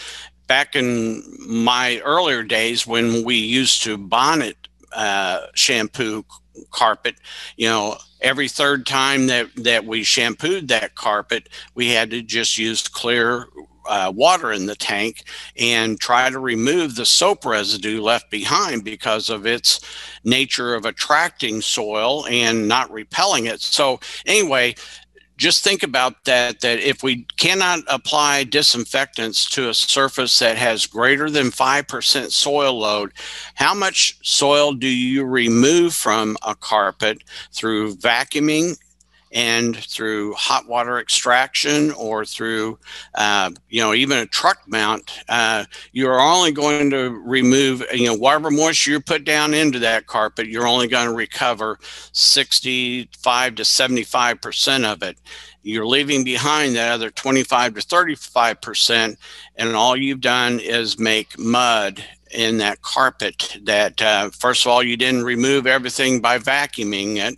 Back 0.47 0.75
in 0.75 1.23
my 1.39 1.99
earlier 2.05 2.43
days, 2.43 2.85
when 2.85 3.25
we 3.25 3.35
used 3.35 3.81
to 3.83 3.97
bonnet 3.97 4.55
uh, 4.93 5.47
shampoo 5.55 6.23
carpet, 6.69 7.15
you 7.57 7.67
know, 7.67 7.97
every 8.25 8.49
third 8.49 8.87
time 8.87 9.27
that, 9.27 9.47
that 9.55 9.85
we 9.85 10.03
shampooed 10.03 10.67
that 10.67 10.95
carpet, 10.95 11.47
we 11.75 11.89
had 11.89 12.09
to 12.09 12.23
just 12.23 12.57
use 12.57 12.87
clear 12.87 13.47
uh, 13.87 14.11
water 14.15 14.51
in 14.51 14.65
the 14.65 14.75
tank 14.75 15.23
and 15.59 15.99
try 15.99 16.27
to 16.31 16.39
remove 16.39 16.95
the 16.95 17.05
soap 17.05 17.45
residue 17.45 18.01
left 18.01 18.31
behind 18.31 18.83
because 18.83 19.29
of 19.29 19.45
its 19.45 19.79
nature 20.23 20.73
of 20.73 20.85
attracting 20.85 21.61
soil 21.61 22.25
and 22.25 22.67
not 22.67 22.91
repelling 22.91 23.45
it. 23.45 23.61
So, 23.61 23.99
anyway, 24.25 24.73
just 25.37 25.63
think 25.63 25.83
about 25.83 26.23
that 26.25 26.61
that 26.61 26.79
if 26.79 27.03
we 27.03 27.25
cannot 27.37 27.79
apply 27.87 28.43
disinfectants 28.43 29.49
to 29.49 29.69
a 29.69 29.73
surface 29.73 30.39
that 30.39 30.57
has 30.57 30.85
greater 30.85 31.29
than 31.29 31.47
5% 31.47 32.31
soil 32.31 32.79
load 32.79 33.11
how 33.55 33.73
much 33.73 34.17
soil 34.21 34.73
do 34.73 34.87
you 34.87 35.25
remove 35.25 35.93
from 35.93 36.37
a 36.45 36.55
carpet 36.55 37.23
through 37.51 37.95
vacuuming 37.95 38.77
and 39.35 39.75
through 39.75 40.33
hot 40.33 40.65
water 40.67 40.97
extraction 40.97 41.91
or 41.91 42.25
through 42.25 42.79
uh, 43.15 43.51
you 43.69 43.81
know 43.81 43.93
even 43.93 44.17
a 44.17 44.25
truck 44.25 44.59
mount 44.65 45.11
uh, 45.29 45.65
you're 45.91 46.19
only 46.19 46.51
going 46.51 46.89
to 46.89 47.09
remove 47.25 47.83
you 47.93 48.05
know 48.05 48.15
whatever 48.15 48.49
moisture 48.49 48.91
you 48.91 48.99
put 49.01 49.25
down 49.25 49.53
into 49.53 49.77
that 49.77 50.07
carpet 50.07 50.47
you're 50.47 50.67
only 50.67 50.87
going 50.87 51.07
to 51.07 51.13
recover 51.13 51.77
65 52.13 53.55
to 53.55 53.65
75 53.65 54.41
percent 54.41 54.85
of 54.85 55.03
it. 55.03 55.17
You're 55.63 55.87
leaving 55.87 56.23
behind 56.23 56.75
that 56.75 56.91
other 56.91 57.11
25 57.11 57.75
to 57.75 57.81
35 57.81 58.61
percent 58.61 59.19
and 59.57 59.75
all 59.75 59.97
you've 59.97 60.21
done 60.21 60.59
is 60.59 60.97
make 60.97 61.37
mud 61.37 62.03
in 62.31 62.57
that 62.59 62.81
carpet 62.81 63.57
that 63.63 64.01
uh, 64.01 64.29
first 64.29 64.65
of 64.65 64.71
all 64.71 64.81
you 64.81 64.95
didn't 64.95 65.23
remove 65.23 65.67
everything 65.67 66.21
by 66.21 66.37
vacuuming 66.37 67.17
it 67.17 67.37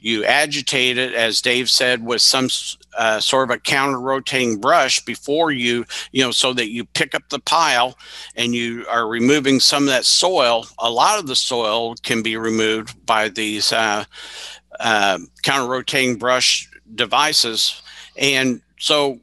you 0.00 0.24
agitate 0.24 0.96
it, 0.96 1.14
as 1.14 1.42
Dave 1.42 1.68
said, 1.68 2.04
with 2.04 2.22
some 2.22 2.48
uh, 2.96 3.20
sort 3.20 3.50
of 3.50 3.56
a 3.56 3.60
counter 3.60 4.00
rotating 4.00 4.60
brush 4.60 5.00
before 5.04 5.50
you, 5.50 5.84
you 6.12 6.22
know, 6.22 6.30
so 6.30 6.52
that 6.52 6.70
you 6.70 6.84
pick 6.84 7.14
up 7.14 7.28
the 7.28 7.40
pile 7.40 7.96
and 8.36 8.54
you 8.54 8.86
are 8.88 9.08
removing 9.08 9.60
some 9.60 9.84
of 9.84 9.88
that 9.88 10.04
soil. 10.04 10.66
A 10.78 10.90
lot 10.90 11.18
of 11.18 11.26
the 11.26 11.36
soil 11.36 11.94
can 12.02 12.22
be 12.22 12.36
removed 12.36 13.04
by 13.06 13.28
these 13.28 13.72
uh, 13.72 14.04
uh, 14.80 15.18
counter 15.42 15.68
rotating 15.70 16.16
brush 16.16 16.68
devices. 16.94 17.82
And 18.16 18.60
so, 18.78 19.20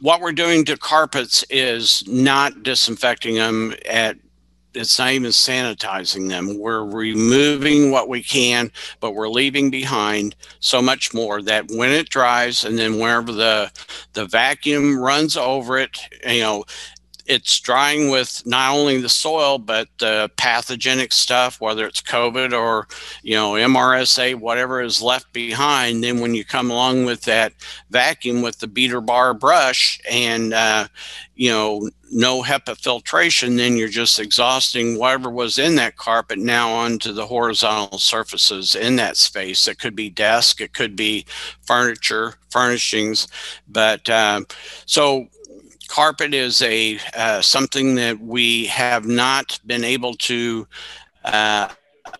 what 0.00 0.20
we're 0.20 0.32
doing 0.32 0.64
to 0.64 0.76
carpets 0.76 1.44
is 1.48 2.02
not 2.08 2.64
disinfecting 2.64 3.36
them 3.36 3.74
at 3.88 4.16
it's 4.74 4.98
not 4.98 5.10
even 5.12 5.30
sanitizing 5.30 6.28
them. 6.28 6.58
We're 6.58 6.84
removing 6.84 7.90
what 7.90 8.08
we 8.08 8.22
can, 8.22 8.70
but 9.00 9.14
we're 9.14 9.28
leaving 9.28 9.70
behind 9.70 10.34
so 10.60 10.80
much 10.80 11.12
more 11.12 11.42
that 11.42 11.70
when 11.70 11.90
it 11.90 12.08
dries 12.08 12.64
and 12.64 12.78
then 12.78 12.98
wherever 12.98 13.32
the 13.32 13.70
the 14.14 14.26
vacuum 14.26 14.98
runs 14.98 15.36
over 15.36 15.78
it, 15.78 15.98
you 16.26 16.40
know, 16.40 16.64
it's 17.26 17.60
drying 17.60 18.10
with 18.10 18.42
not 18.46 18.74
only 18.74 19.00
the 19.00 19.08
soil 19.08 19.58
but 19.58 19.88
the 19.98 20.30
pathogenic 20.36 21.12
stuff 21.12 21.60
whether 21.60 21.86
it's 21.86 22.00
covid 22.00 22.52
or 22.52 22.86
you 23.22 23.34
know 23.34 23.52
mrsa 23.52 24.34
whatever 24.34 24.82
is 24.82 25.00
left 25.02 25.32
behind. 25.32 26.02
Then 26.02 26.20
when 26.20 26.34
you 26.34 26.44
come 26.44 26.70
along 26.70 27.04
with 27.04 27.22
that 27.22 27.52
vacuum 27.90 28.42
with 28.42 28.58
the 28.58 28.66
beater 28.66 29.00
bar 29.00 29.34
brush 29.34 30.00
and 30.10 30.52
uh, 30.52 30.88
you 31.34 31.50
know 31.50 31.88
no 32.10 32.42
HEPA 32.42 32.76
filtration 32.76 33.56
then 33.56 33.76
you're 33.76 33.88
just 33.88 34.20
exhausting 34.20 34.98
whatever 34.98 35.30
was 35.30 35.58
in 35.58 35.76
that 35.76 35.96
carpet 35.96 36.38
now 36.38 36.70
onto 36.70 37.12
the 37.12 37.26
horizontal 37.26 37.98
surfaces 37.98 38.74
in 38.74 38.96
that 38.96 39.16
space. 39.16 39.66
It 39.66 39.78
could 39.78 39.96
be 39.96 40.10
desk 40.10 40.60
it 40.60 40.74
could 40.74 40.96
be 40.96 41.24
furniture 41.62 42.34
furnishings. 42.50 43.28
But 43.68 44.08
um, 44.10 44.46
so 44.86 45.28
carpet 45.92 46.32
is 46.32 46.62
a 46.62 46.98
uh, 47.14 47.42
something 47.42 47.96
that 47.96 48.18
we 48.18 48.64
have 48.64 49.04
not 49.04 49.60
been 49.66 49.84
able 49.84 50.14
to 50.14 50.66
uh, 51.26 51.68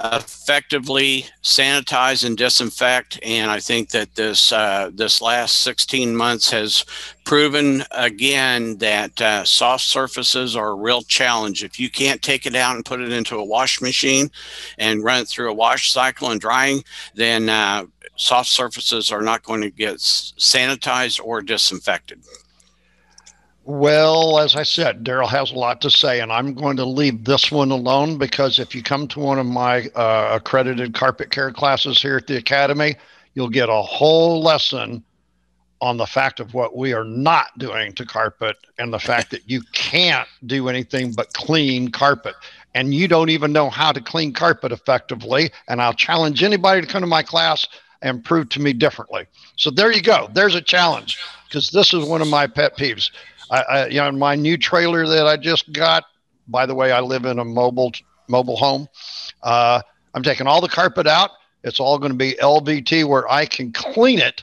effectively 0.05 1.25
sanitize 1.43 2.23
and 2.23 2.37
disinfect. 2.37 3.19
And 3.23 3.51
I 3.51 3.61
think 3.61 3.89
that 3.93 4.15
this 4.15 4.53
uh, 4.53 4.91
this 4.93 5.23
last 5.23 5.63
16 5.63 6.15
months 6.15 6.51
has 6.51 6.85
proven 7.25 7.83
again 7.93 8.77
that 8.77 9.19
uh, 9.23 9.43
soft 9.45 9.85
surfaces 9.85 10.55
are 10.55 10.73
a 10.73 10.75
real 10.75 11.01
challenge. 11.01 11.65
If 11.65 11.81
you 11.81 11.89
can't 11.89 12.21
take 12.21 12.45
it 12.45 12.55
out 12.55 12.77
and 12.77 12.85
put 12.85 13.01
it 13.01 13.11
into 13.11 13.39
a 13.39 13.45
wash 13.45 13.81
machine 13.81 14.31
and 14.77 15.03
run 15.03 15.23
it 15.23 15.29
through 15.29 15.51
a 15.51 15.55
wash 15.55 15.93
cycle 15.93 16.31
and 16.31 16.39
drying, 16.39 16.85
then 17.15 17.49
uh, 17.49 17.87
soft 18.17 18.51
surfaces 18.51 19.11
are 19.11 19.23
not 19.23 19.45
going 19.45 19.63
to 19.63 19.71
get 19.71 19.97
sanitized 19.97 21.25
or 21.25 21.41
disinfected. 21.41 22.21
Well, 23.65 24.41
as 24.41 24.57
I 24.57 24.65
said, 24.65 25.05
Daryl 25.05 25.29
has 25.29 25.53
a 25.53 25.57
lot 25.57 25.81
to 25.83 25.91
say, 25.91 26.21
and 26.21 26.33
I'm 26.33 26.53
going 26.53 26.77
to 26.79 26.85
leave 26.85 27.25
this 27.25 27.53
one 27.53 27.71
alone 27.71 28.19
because 28.19 28.59
if 28.59 28.75
you 28.75 28.83
come 28.83 29.07
to 29.09 29.21
one 29.21 29.39
of 29.39 29.47
my 29.47 29.87
uh, 29.95 30.31
accredited 30.33 30.95
carpet 30.95 31.31
care 31.31 31.53
classes 31.53 32.03
here 32.03 32.17
at 32.17 32.27
the 32.27 32.37
Academy, 32.37 32.97
you'll 33.35 33.49
get 33.49 33.69
a 33.69 33.83
whole 33.83 34.43
lesson 34.43 35.05
on 35.81 35.97
the 35.97 36.07
fact 36.07 36.41
of 36.41 36.55
what 36.55 36.77
we 36.77 36.93
are 36.93 37.05
not 37.05 37.57
doing 37.59 37.93
to 37.93 38.05
carpet 38.05 38.57
and 38.79 38.93
the 38.93 38.99
fact 38.99 39.31
that 39.31 39.49
you 39.49 39.63
can't 39.73 40.29
do 40.47 40.69
anything 40.69 41.13
but 41.13 41.33
clean 41.33 41.89
carpet. 41.89 42.35
And 42.75 42.95
you 42.95 43.07
don't 43.07 43.31
even 43.31 43.53
know 43.53 43.71
how 43.71 43.93
to 43.93 44.01
clean 44.01 44.33
carpet 44.33 44.73
effectively. 44.73 45.51
And 45.69 45.81
I'll 45.81 45.93
challenge 45.93 46.43
anybody 46.43 46.81
to 46.81 46.87
come 46.87 47.03
to 47.03 47.07
my 47.07 47.23
class 47.23 47.67
and 48.01 48.25
prove 48.25 48.49
to 48.51 48.61
me 48.61 48.73
differently. 48.73 49.27
So 49.57 49.71
there 49.71 49.93
you 49.93 50.03
go. 50.03 50.29
There's 50.33 50.55
a 50.55 50.61
challenge 50.61 51.19
because 51.49 51.71
this 51.71 51.93
is 51.93 52.05
one 52.05 52.23
of 52.23 52.29
my 52.29 52.47
pet 52.47 52.77
peeves. 52.77 53.11
I, 53.53 53.61
I, 53.61 53.87
you 53.89 53.99
know, 53.99 54.11
my 54.13 54.35
new 54.35 54.57
trailer 54.57 55.07
that 55.07 55.27
I 55.27 55.37
just 55.37 55.73
got. 55.73 56.05
By 56.49 56.67
the 56.67 56.75
way, 56.75 56.91
I 56.91 57.01
live 57.01 57.25
in 57.25 57.39
a 57.39 57.45
mobile 57.45 57.93
mobile 58.29 58.57
home. 58.57 58.89
Uh, 59.43 59.83
I'm 60.15 60.23
taking 60.23 60.47
all 60.47 60.61
the 60.61 60.69
carpet 60.69 61.07
out. 61.07 61.31
It's 61.63 61.79
all 61.79 61.99
going 61.99 62.13
to 62.13 62.19
be 62.19 62.33
LVT 62.43 63.07
where 63.07 63.31
I 63.31 63.47
can 63.47 63.71
clean 63.73 64.19
it 64.19 64.43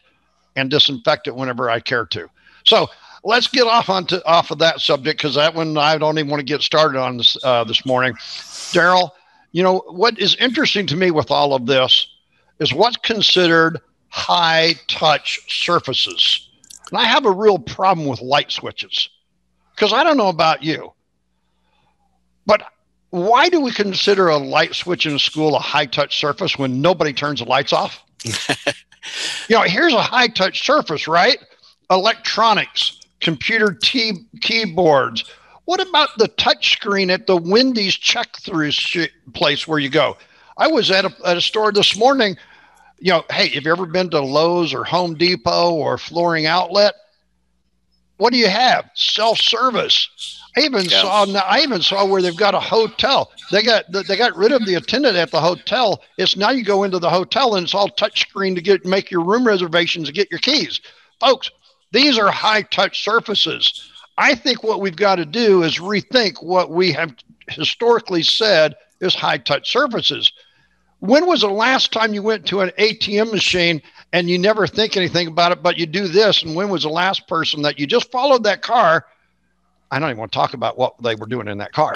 and 0.56 0.70
disinfect 0.70 1.28
it 1.28 1.36
whenever 1.36 1.70
I 1.70 1.80
care 1.80 2.06
to. 2.06 2.30
So 2.66 2.88
let's 3.24 3.48
get 3.48 3.68
off 3.68 3.90
onto 3.90 4.18
off 4.26 4.52
of 4.52 4.60
that 4.60 4.80
subject 4.80 5.20
because 5.20 5.36
that 5.36 5.56
one 5.56 5.78
I 5.78 5.98
don't 5.98 6.18
even 6.18 6.30
want 6.30 6.40
to 6.40 6.46
get 6.46 6.62
started 6.62 7.00
on 7.00 7.18
this 7.18 7.36
uh, 7.44 7.64
this 7.64 7.86
morning. 7.86 8.14
Daryl, 8.14 9.10
you 9.52 9.64
know 9.64 9.84
what 9.90 10.20
is 10.20 10.36
interesting 10.36 10.86
to 10.88 10.96
me 10.96 11.12
with 11.12 11.32
all 11.32 11.54
of 11.54 11.66
this 11.66 12.08
is 12.60 12.74
what's 12.74 12.98
considered 12.98 13.82
high 14.10 14.76
touch 14.88 15.40
surfaces. 15.48 16.49
And 16.92 17.00
I 17.00 17.06
have 17.06 17.26
a 17.26 17.32
real 17.32 17.60
problem 17.60 18.08
with 18.08 18.22
light 18.22 18.52
switches 18.52 19.10
because 19.76 19.94
I 19.94 20.04
don't 20.04 20.18
know 20.18 20.30
about 20.30 20.64
you, 20.64 20.94
but 22.46 22.64
why 23.12 23.50
do 23.50 23.62
we 23.62 23.72
consider 23.72 24.28
a 24.28 24.38
light 24.38 24.76
switch 24.76 25.06
in 25.06 25.16
a 25.16 25.20
school 25.20 25.56
a 25.56 25.60
high 25.60 25.86
touch 25.86 26.20
surface 26.20 26.58
when 26.58 26.82
nobody 26.82 27.14
turns 27.14 27.40
the 27.40 27.46
lights 27.46 27.74
off? 27.74 28.04
you 28.26 29.56
know, 29.56 29.62
here's 29.62 29.94
a 29.94 30.02
high 30.02 30.28
touch 30.28 30.66
surface, 30.66 31.08
right? 31.08 31.40
Electronics, 31.90 33.00
computer 33.20 33.78
t- 33.82 34.26
keyboards. 34.42 35.26
What 35.66 35.80
about 35.88 36.10
the 36.18 36.28
touch 36.28 36.74
screen 36.74 37.10
at 37.10 37.28
the 37.28 37.38
Wendy's 37.38 37.96
check 37.96 38.36
through 38.38 38.72
sh- 38.72 39.08
place 39.34 39.68
where 39.68 39.80
you 39.80 39.90
go? 39.90 40.18
I 40.58 40.68
was 40.68 40.92
at 40.92 41.06
a, 41.06 41.14
at 41.26 41.38
a 41.38 41.42
store 41.42 41.72
this 41.72 41.96
morning 41.96 42.38
you 43.00 43.12
know, 43.12 43.24
hey, 43.32 43.50
have 43.50 43.64
you 43.64 43.72
ever 43.72 43.86
been 43.86 44.10
to 44.10 44.20
Lowe's 44.20 44.74
or 44.74 44.84
Home 44.84 45.16
Depot 45.16 45.72
or 45.72 45.98
Flooring 45.98 46.46
Outlet? 46.46 46.94
What 48.18 48.34
do 48.34 48.40
you 48.40 48.50
have? 48.50 48.90
Self 48.96 49.40
service. 49.40 50.10
I 50.58 50.62
even 50.62 50.84
yeah. 50.86 51.02
saw. 51.02 51.26
I 51.26 51.62
even 51.62 51.82
saw 51.82 52.06
where 52.06 52.22
they've 52.22 52.36
got 52.36 52.54
a 52.54 52.60
hotel. 52.60 53.32
They 53.52 53.64
got 53.64 53.86
they 53.92 54.18
got 54.18 54.36
rid 54.36 54.52
of 54.52 54.66
the 54.66 54.76
attendant 54.76 55.16
at 55.16 55.32
the 55.32 55.40
hotel. 55.40 56.02
It's 56.18 56.36
now 56.36 56.50
you 56.50 56.64
go 56.64 56.84
into 56.84 57.00
the 57.00 57.10
hotel 57.10 57.56
and 57.56 57.64
it's 57.64 57.74
all 57.74 57.90
touchscreen 57.90 58.56
to 58.56 58.62
get 58.62 58.86
make 58.86 59.10
your 59.10 59.24
room 59.24 59.48
reservations 59.48 60.10
and 60.10 60.16
get 60.16 60.30
your 60.32 60.40
keys, 60.40 60.82
folks. 61.20 61.50
These 61.92 62.20
are 62.20 62.30
high 62.30 62.64
touch 62.64 63.04
surfaces. 63.04 63.90
I 64.18 64.36
think 64.36 64.64
what 64.64 64.82
we've 64.82 64.98
got 64.98 65.16
to 65.16 65.26
do 65.26 65.64
is 65.64 65.80
rethink 65.80 66.44
what 66.44 66.70
we 66.72 66.92
have 66.92 67.16
historically 67.48 68.24
said 68.24 68.76
is 69.00 69.16
high 69.16 69.38
touch 69.38 69.72
surfaces. 69.72 70.32
When 71.00 71.26
was 71.26 71.42
the 71.42 71.50
last 71.50 71.94
time 71.94 72.14
you 72.14 72.22
went 72.22 72.46
to 72.48 72.62
an 72.62 72.72
ATM 72.78 73.32
machine 73.32 73.82
and 74.12 74.30
you 74.30 74.38
never 74.38 74.68
think 74.68 74.98
anything 74.98 75.28
about 75.28 75.52
it, 75.52 75.64
but 75.64 75.78
you 75.78 75.86
do 75.86 76.08
this? 76.08 76.44
And 76.44 76.56
when 76.56 76.70
was 76.70 76.84
the 76.84 76.90
last 76.90 77.28
person 77.28 77.62
that 77.62 77.80
you 77.80 77.88
just 77.88 78.12
followed 78.12 78.44
that 78.44 78.62
car? 78.62 79.06
I 79.92 80.00
don't 80.00 80.10
even 80.10 80.20
want 80.20 80.32
to 80.32 80.38
talk 80.38 80.54
about 80.54 80.78
what 80.78 81.02
they 81.02 81.16
were 81.16 81.26
doing 81.26 81.48
in 81.48 81.58
that 81.60 81.72
car. 81.72 81.94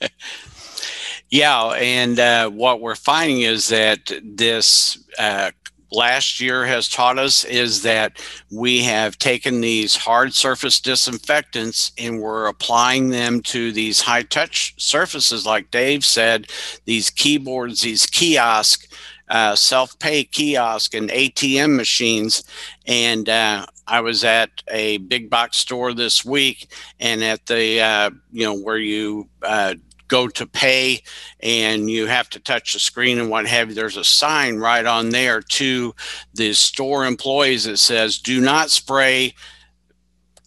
yeah, 1.30 1.64
and 1.70 2.18
uh, 2.18 2.48
what 2.50 2.80
we're 2.80 2.94
finding 2.94 3.42
is 3.42 3.68
that 3.68 4.10
this 4.22 4.98
uh, 5.18 5.50
last 5.92 6.40
year 6.40 6.64
has 6.64 6.88
taught 6.88 7.18
us 7.18 7.44
is 7.44 7.82
that 7.82 8.20
we 8.50 8.82
have 8.82 9.18
taken 9.18 9.60
these 9.60 9.94
hard 9.94 10.34
surface 10.34 10.80
disinfectants 10.80 11.92
and 11.98 12.20
we're 12.20 12.46
applying 12.46 13.10
them 13.10 13.40
to 13.42 13.72
these 13.72 14.00
high 14.00 14.22
touch 14.22 14.74
surfaces, 14.78 15.46
like 15.46 15.70
Dave 15.70 16.04
said, 16.04 16.50
these 16.84 17.10
keyboards, 17.10 17.82
these 17.82 18.06
kiosks. 18.06 18.88
Uh, 19.28 19.56
self-pay 19.56 20.24
kiosk 20.24 20.92
and 20.92 21.08
ATM 21.08 21.74
machines, 21.74 22.44
and 22.86 23.30
uh, 23.30 23.64
I 23.86 24.00
was 24.00 24.24
at 24.24 24.50
a 24.68 24.98
big 24.98 25.30
box 25.30 25.56
store 25.56 25.94
this 25.94 26.22
week, 26.22 26.70
and 27.00 27.24
at 27.24 27.46
the 27.46 27.80
uh, 27.80 28.10
you 28.30 28.44
know 28.44 28.54
where 28.54 28.76
you 28.76 29.30
uh, 29.42 29.76
go 30.12 30.28
to 30.28 30.46
pay 30.46 31.02
and 31.40 31.88
you 31.88 32.06
have 32.06 32.28
to 32.28 32.38
touch 32.38 32.74
the 32.74 32.78
screen 32.78 33.18
and 33.18 33.30
what 33.30 33.46
have 33.46 33.70
you, 33.70 33.74
there's 33.74 33.96
a 33.96 34.04
sign 34.04 34.58
right 34.58 34.84
on 34.84 35.08
there 35.08 35.40
to 35.40 35.94
the 36.34 36.52
store 36.52 37.06
employees 37.06 37.64
that 37.64 37.78
says, 37.78 38.18
do 38.18 38.38
not 38.38 38.70
spray 38.70 39.32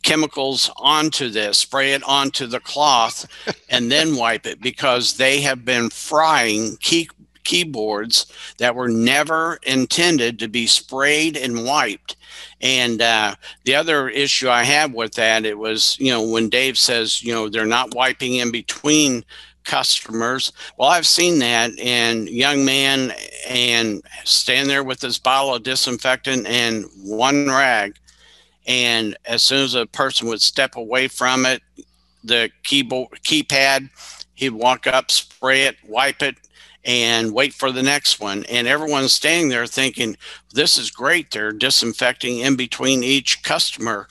chemicals 0.04 0.70
onto 0.78 1.30
this, 1.30 1.58
spray 1.58 1.94
it 1.94 2.04
onto 2.04 2.46
the 2.46 2.60
cloth, 2.60 3.26
and 3.70 3.92
then 3.92 4.16
wipe 4.16 4.46
it 4.46 4.62
because 4.62 5.18
they 5.18 5.42
have 5.42 5.66
been 5.66 5.90
frying 5.90 6.78
key, 6.80 7.10
keyboards 7.44 8.28
that 8.60 8.76
were 8.76 8.88
never 8.88 9.58
intended 9.64 10.38
to 10.38 10.48
be 10.48 10.68
sprayed 10.68 11.36
and 11.36 11.66
wiped. 11.66 12.18
And 12.62 13.02
uh, 13.02 13.36
the 13.64 13.74
other 13.74 14.10
issue 14.10 14.48
I 14.48 14.64
have 14.64 14.94
with 14.94 15.14
that, 15.14 15.44
it 15.44 15.58
was, 15.58 15.98
you 16.00 16.12
know, 16.12 16.22
when 16.22 16.50
Dave 16.50 16.78
says, 16.78 17.24
you 17.24 17.34
know, 17.34 17.50
they're 17.50 17.66
not 17.66 17.96
wiping 17.96 18.36
in 18.36 18.52
between 18.52 19.26
customers. 19.66 20.54
Well, 20.78 20.90
I've 20.90 21.08
seen 21.08 21.40
that 21.40 21.78
in 21.78 22.28
young 22.28 22.64
man 22.64 23.12
and 23.48 24.02
stand 24.24 24.70
there 24.70 24.84
with 24.84 25.02
his 25.02 25.20
bottle 25.20 25.56
of 25.56 25.64
disinfectant 25.64 26.48
and 26.48 26.86
one 27.04 27.48
rag. 27.48 27.96
And 28.68 29.18
as 29.26 29.44
soon 29.44 29.64
as 29.64 29.76
a 29.76 29.86
person 29.86 30.28
would 30.28 30.42
step 30.42 30.76
away 30.76 31.08
from 31.08 31.46
it, 31.46 31.62
the 32.24 32.50
keyboard 32.64 33.20
keypad, 33.24 33.90
he'd 34.34 34.50
walk 34.50 34.88
up, 34.88 35.12
spray 35.12 35.64
it, 35.64 35.78
wipe 35.88 36.22
it, 36.22 36.36
and 36.84 37.34
wait 37.34 37.54
for 37.54 37.72
the 37.72 37.84
next 37.84 38.20
one. 38.20 38.46
And 38.46 38.68
everyone's 38.68 39.14
standing 39.14 39.50
there 39.50 39.68
thinking, 39.68 40.18
this 40.54 40.78
is 40.78 40.92
great. 40.92 41.32
They're 41.32 41.52
disinfecting 41.52 42.40
in 42.40 42.56
between 42.56 43.04
each 43.04 43.44
customer. 43.44 44.08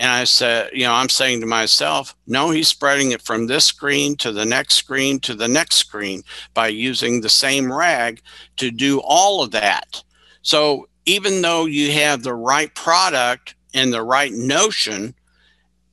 And 0.00 0.10
I 0.10 0.24
said, 0.24 0.70
you 0.72 0.84
know, 0.84 0.92
I'm 0.92 1.08
saying 1.08 1.40
to 1.40 1.46
myself, 1.46 2.14
no, 2.26 2.50
he's 2.50 2.68
spreading 2.68 3.10
it 3.10 3.20
from 3.20 3.46
this 3.46 3.64
screen 3.66 4.16
to 4.18 4.30
the 4.32 4.44
next 4.44 4.74
screen 4.74 5.18
to 5.20 5.34
the 5.34 5.48
next 5.48 5.76
screen 5.76 6.22
by 6.54 6.68
using 6.68 7.20
the 7.20 7.28
same 7.28 7.72
rag 7.72 8.22
to 8.58 8.70
do 8.70 9.00
all 9.04 9.42
of 9.42 9.50
that. 9.50 10.02
So 10.42 10.88
even 11.04 11.42
though 11.42 11.66
you 11.66 11.90
have 11.92 12.22
the 12.22 12.34
right 12.34 12.72
product 12.74 13.56
and 13.74 13.92
the 13.92 14.02
right 14.02 14.32
notion, 14.32 15.14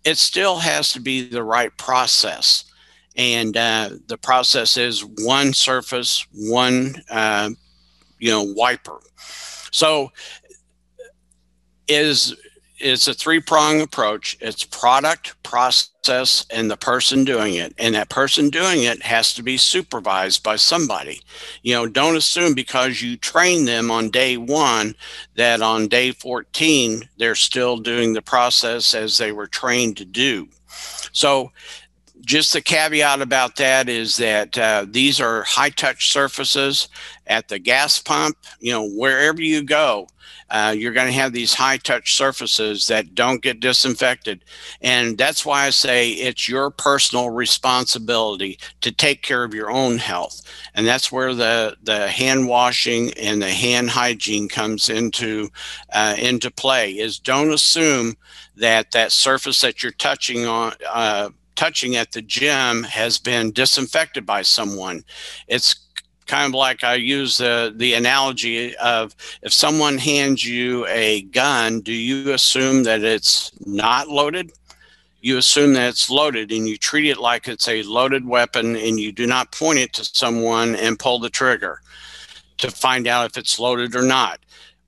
it 0.04 0.20
still 0.20 0.58
has 0.58 0.94
to 0.94 1.00
be 1.00 1.28
the 1.28 1.44
right 1.44 1.76
process. 1.78 2.66
and 3.16 3.56
uh, 3.58 3.90
the 4.08 4.18
process 4.18 4.78
is 4.78 5.06
one 5.24 5.54
surface, 5.54 6.28
one 6.34 6.96
uh, 7.10 7.50
you 8.20 8.30
know 8.30 8.44
wiper. 8.44 9.00
So 9.72 10.12
is 11.88 12.36
it's 12.78 13.08
a 13.08 13.14
three 13.14 13.40
prong 13.40 13.82
approach. 13.82 14.38
It's 14.42 14.64
product, 14.64 15.42
process, 15.44 16.46
and 16.50 16.70
the 16.70 16.78
person 16.78 17.24
doing 17.24 17.56
it. 17.56 17.74
And 17.78 17.96
that 17.96 18.10
person 18.10 18.50
doing 18.50 18.84
it 18.84 19.02
has 19.04 19.34
to 19.36 19.44
be 19.44 19.58
supervised 19.58 20.44
by 20.44 20.58
somebody. 20.58 21.22
You 21.64 21.74
know, 21.76 21.88
don't 21.88 22.18
assume 22.18 22.54
because 22.54 23.02
you 23.02 23.18
train 23.18 23.66
them 23.66 23.92
on 23.92 24.10
day 24.10 24.38
one 24.38 24.96
that 25.36 25.62
on 25.62 25.88
day 25.88 26.12
14 26.12 27.08
they're 27.18 27.36
still 27.36 27.78
doing 27.78 28.14
the 28.14 28.22
process 28.22 28.94
as 28.94 29.18
they 29.18 29.32
were 29.32 29.48
trained 29.48 29.98
to 29.98 30.06
do. 30.06 30.48
So, 31.12 31.52
just 32.22 32.54
the 32.54 32.62
caveat 32.62 33.22
about 33.22 33.56
that 33.58 33.88
is 33.88 34.18
that 34.18 34.58
uh, 34.58 34.88
these 34.90 35.22
are 35.22 35.44
high 35.44 35.70
touch 35.70 36.12
surfaces 36.12 36.90
at 37.28 37.48
the 37.48 37.60
gas 37.60 38.00
pump, 38.00 38.36
you 38.60 38.72
know, 38.72 38.90
wherever 38.90 39.44
you 39.44 39.62
go 39.62 40.08
uh, 40.56 40.72
you're 40.72 40.94
going 40.94 41.06
to 41.06 41.12
have 41.12 41.34
these 41.34 41.54
high 41.54 41.76
touch 41.76 42.16
surfaces 42.16 42.88
that 42.88 43.14
don't 43.14 43.42
get 43.42 43.60
disinfected. 43.60 44.46
And 44.80 45.18
that's 45.18 45.46
why 45.46 45.66
I 45.66 45.70
say 45.70 46.12
it's 46.12 46.48
your 46.48 46.72
personal 46.72 47.30
responsibility 47.30 48.58
to 48.80 48.94
take 48.94 49.22
care 49.22 49.44
of 49.44 49.54
your 49.54 49.70
own 49.70 49.98
health. 49.98 50.44
And 50.74 50.88
that's 50.88 51.12
where 51.12 51.34
the, 51.34 51.76
the 51.84 52.08
hand 52.08 52.48
washing 52.48 53.12
and 53.16 53.42
the 53.42 53.52
hand 53.52 53.90
hygiene 53.90 54.48
comes 54.48 54.88
into, 54.88 55.50
uh, 55.92 56.16
into 56.18 56.50
play 56.50 56.94
is 56.94 57.20
don't 57.20 57.52
assume 57.52 58.14
that 58.56 58.92
that 58.92 59.12
surface 59.12 59.60
that 59.60 59.84
you're 59.84 59.92
touching 59.92 60.46
on, 60.46 60.72
uh, 60.90 61.32
touching 61.58 61.98
at 61.98 62.14
the 62.14 62.22
gym 62.22 62.84
has 62.84 63.18
been 63.18 63.52
disinfected 63.52 64.26
by 64.26 64.42
someone. 64.42 65.04
It's 65.50 65.85
kind 66.26 66.46
of 66.46 66.54
like 66.54 66.84
I 66.84 66.96
use 66.96 67.38
the 67.38 67.74
the 67.76 67.94
analogy 67.94 68.76
of 68.78 69.16
if 69.42 69.54
someone 69.54 69.98
hands 69.98 70.46
you 70.46 70.86
a 70.88 71.24
gun, 71.24 71.82
do 71.82 71.94
you 71.94 72.34
assume 72.34 72.84
that 72.84 73.04
it's 73.04 73.52
not 73.66 74.08
loaded? 74.08 74.52
You 75.22 75.38
assume 75.38 75.74
that 75.74 75.90
it's 75.90 76.10
loaded 76.10 76.52
and 76.52 76.68
you 76.68 76.78
treat 76.78 77.10
it 77.10 77.18
like 77.18 77.48
it's 77.48 77.68
a 77.68 77.84
loaded 77.84 78.28
weapon 78.28 78.76
and 78.76 79.00
you 79.00 79.12
do 79.12 79.26
not 79.26 79.52
point 79.52 79.80
it 79.80 79.94
to 79.94 80.04
someone 80.04 80.76
and 80.76 81.00
pull 81.00 81.20
the 81.20 81.30
trigger 81.30 81.82
to 82.60 82.70
find 82.72 83.08
out 83.08 83.32
if 83.32 83.38
it's 83.38 83.60
loaded 83.60 83.96
or 83.96 84.04
not. 84.04 84.40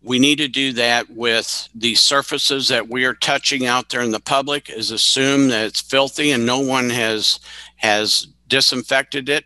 We 0.03 0.19
need 0.19 0.37
to 0.37 0.47
do 0.47 0.73
that 0.73 1.09
with 1.09 1.67
the 1.73 1.95
surfaces 1.95 2.67
that 2.69 2.87
we 2.87 3.03
are 3.05 3.15
touching 3.15 3.65
out 3.65 3.89
there 3.89 4.01
in 4.01 4.11
the 4.11 4.19
public 4.19 4.69
is 4.69 4.91
assume 4.91 5.49
that 5.49 5.65
it's 5.65 5.81
filthy 5.81 6.31
and 6.31 6.45
no 6.45 6.59
one 6.59 6.89
has 6.89 7.39
has 7.77 8.27
disinfected 8.47 9.27
it 9.27 9.43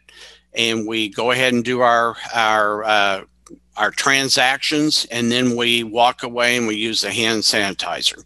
and 0.53 0.87
we 0.87 1.09
go 1.09 1.31
ahead 1.31 1.53
and 1.53 1.63
do 1.63 1.81
our 1.81 2.15
our 2.33 2.83
uh, 2.83 3.23
our 3.77 3.91
transactions, 3.91 5.05
and 5.11 5.31
then 5.31 5.55
we 5.55 5.83
walk 5.83 6.23
away 6.23 6.57
and 6.57 6.67
we 6.67 6.75
use 6.75 7.01
the 7.01 7.11
hand 7.11 7.43
sanitizer, 7.43 8.23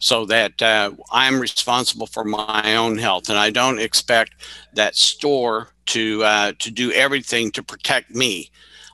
so 0.00 0.26
that 0.26 0.60
uh, 0.60 0.90
I'm 1.12 1.40
responsible 1.40 2.06
for 2.06 2.24
my 2.24 2.76
own 2.76 2.98
health, 2.98 3.28
and 3.28 3.38
I 3.38 3.50
don't 3.50 3.78
expect 3.78 4.34
that 4.74 4.96
store 4.96 5.68
to 5.86 6.22
uh, 6.24 6.52
to 6.58 6.70
do 6.70 6.90
everything 6.92 7.50
to 7.52 7.62
protect 7.62 8.10
me. 8.10 8.50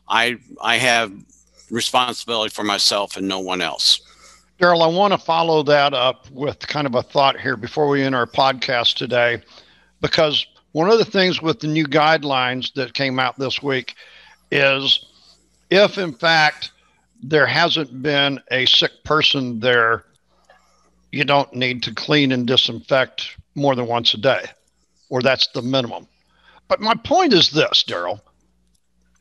I 0.09 0.39
I 0.63 0.77
have 0.77 1.13
responsibility 1.71 2.51
for 2.53 2.65
myself 2.65 3.17
and 3.17 3.29
no 3.29 3.39
one 3.39 3.61
else. 3.61 4.01
Daryl, 4.59 4.83
I 4.83 4.89
want 4.89 5.13
to 5.13 5.19
follow 5.19 5.63
that 5.63 5.95
up 5.95 6.31
with 6.33 6.59
kind 6.67 6.87
of 6.87 6.95
a 6.95 7.03
thought 7.03 7.41
here 7.41 7.57
before 7.57 7.89
we 7.89 8.03
end 8.03 8.15
our 8.15 8.27
podcast 8.27 8.97
today, 8.97 9.41
because 10.03 10.47
one 10.73 10.91
of 10.91 10.99
the 10.99 11.05
things 11.05 11.43
with 11.43 11.61
the 11.61 11.67
new 11.67 11.87
guidelines 11.87 12.73
that 12.75 12.95
came 12.95 13.19
out 13.19 13.39
this 13.39 13.63
week 13.63 13.95
is 14.51 15.05
if, 15.71 15.99
in 15.99 16.13
fact, 16.13 16.73
there 17.23 17.47
hasn't 17.47 18.03
been 18.03 18.41
a 18.51 18.67
sick 18.67 18.93
person 19.05 19.61
there, 19.61 20.05
you 21.13 21.25
don't 21.25 21.53
need 21.55 21.83
to 21.83 21.95
clean 21.95 22.33
and 22.33 22.47
disinfect 22.47 23.37
more 23.55 23.75
than 23.75 23.87
once 23.87 24.15
a 24.15 24.19
day, 24.19 24.45
or 25.09 25.23
that's 25.23 25.49
the 25.49 25.63
minimum. 25.63 26.07
But 26.69 26.81
my 26.81 26.95
point 26.95 27.33
is 27.33 27.51
this, 27.51 27.85
Daryl. 27.87 28.21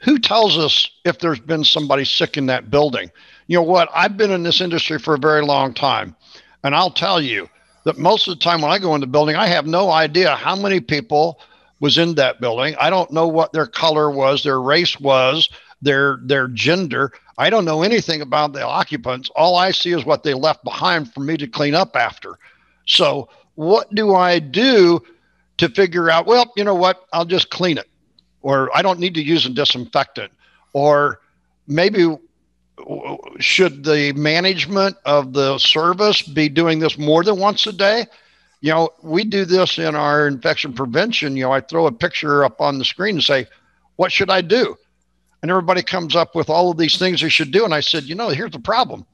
Who 0.01 0.17
tells 0.17 0.57
us 0.57 0.89
if 1.03 1.19
there's 1.19 1.39
been 1.39 1.63
somebody 1.63 2.05
sick 2.05 2.37
in 2.37 2.45
that 2.45 2.69
building? 2.69 3.11
You 3.47 3.57
know 3.57 3.63
what? 3.63 3.89
I've 3.93 4.15
been 4.15 4.31
in 4.31 4.43
this 4.43 4.61
industry 4.61 4.97
for 4.97 5.15
a 5.15 5.19
very 5.19 5.41
long 5.41 5.73
time, 5.73 6.15
and 6.63 6.73
I'll 6.75 6.91
tell 6.91 7.19
you, 7.19 7.49
that 7.89 7.97
most 7.97 8.27
of 8.27 8.37
the 8.37 8.43
time 8.43 8.61
when 8.61 8.69
I 8.69 8.77
go 8.77 8.93
in 8.93 9.01
the 9.01 9.07
building, 9.07 9.35
I 9.35 9.47
have 9.47 9.65
no 9.65 9.89
idea 9.89 10.35
how 10.35 10.55
many 10.55 10.79
people 10.79 11.39
was 11.79 11.97
in 11.97 12.13
that 12.15 12.39
building. 12.39 12.75
I 12.79 12.91
don't 12.91 13.09
know 13.09 13.27
what 13.27 13.51
their 13.51 13.65
color 13.65 14.11
was, 14.11 14.43
their 14.43 14.61
race 14.61 14.99
was, 14.99 15.49
their 15.81 16.19
their 16.23 16.47
gender. 16.49 17.11
I 17.39 17.49
don't 17.49 17.65
know 17.65 17.81
anything 17.81 18.21
about 18.21 18.53
the 18.53 18.63
occupants. 18.63 19.31
All 19.35 19.55
I 19.55 19.71
see 19.71 19.91
is 19.91 20.05
what 20.05 20.21
they 20.21 20.35
left 20.35 20.63
behind 20.63 21.11
for 21.11 21.21
me 21.21 21.35
to 21.37 21.47
clean 21.47 21.73
up 21.73 21.95
after. 21.95 22.37
So, 22.85 23.27
what 23.55 23.89
do 23.95 24.13
I 24.13 24.37
do 24.37 25.01
to 25.57 25.67
figure 25.69 26.11
out, 26.11 26.27
well, 26.27 26.53
you 26.55 26.63
know 26.63 26.75
what? 26.75 27.07
I'll 27.11 27.25
just 27.25 27.49
clean 27.49 27.79
it. 27.79 27.89
Or 28.43 28.69
I 28.77 28.83
don't 28.83 28.99
need 28.99 29.15
to 29.15 29.23
use 29.23 29.47
a 29.47 29.49
disinfectant. 29.49 30.31
Or 30.73 31.21
maybe 31.65 32.05
should 33.39 33.83
the 33.83 34.13
management 34.13 34.97
of 35.05 35.33
the 35.33 35.57
service 35.57 36.21
be 36.21 36.49
doing 36.49 36.79
this 36.79 36.97
more 36.97 37.23
than 37.23 37.39
once 37.39 37.67
a 37.67 37.73
day? 37.73 38.05
You 38.61 38.71
know, 38.71 38.89
we 39.01 39.23
do 39.23 39.45
this 39.45 39.77
in 39.77 39.95
our 39.95 40.27
infection 40.27 40.73
prevention. 40.73 41.35
You 41.35 41.43
know, 41.43 41.51
I 41.51 41.61
throw 41.61 41.87
a 41.87 41.91
picture 41.91 42.43
up 42.43 42.59
on 42.59 42.77
the 42.77 42.85
screen 42.85 43.15
and 43.15 43.23
say, 43.23 43.47
What 43.95 44.11
should 44.11 44.29
I 44.29 44.41
do? 44.41 44.75
And 45.41 45.49
everybody 45.49 45.81
comes 45.81 46.15
up 46.15 46.35
with 46.35 46.49
all 46.49 46.69
of 46.69 46.77
these 46.77 46.97
things 46.97 47.21
they 47.21 47.29
should 47.29 47.51
do. 47.51 47.63
And 47.63 47.73
I 47.73 47.79
said, 47.79 48.03
You 48.03 48.15
know, 48.15 48.29
here's 48.29 48.51
the 48.51 48.59
problem. 48.59 49.05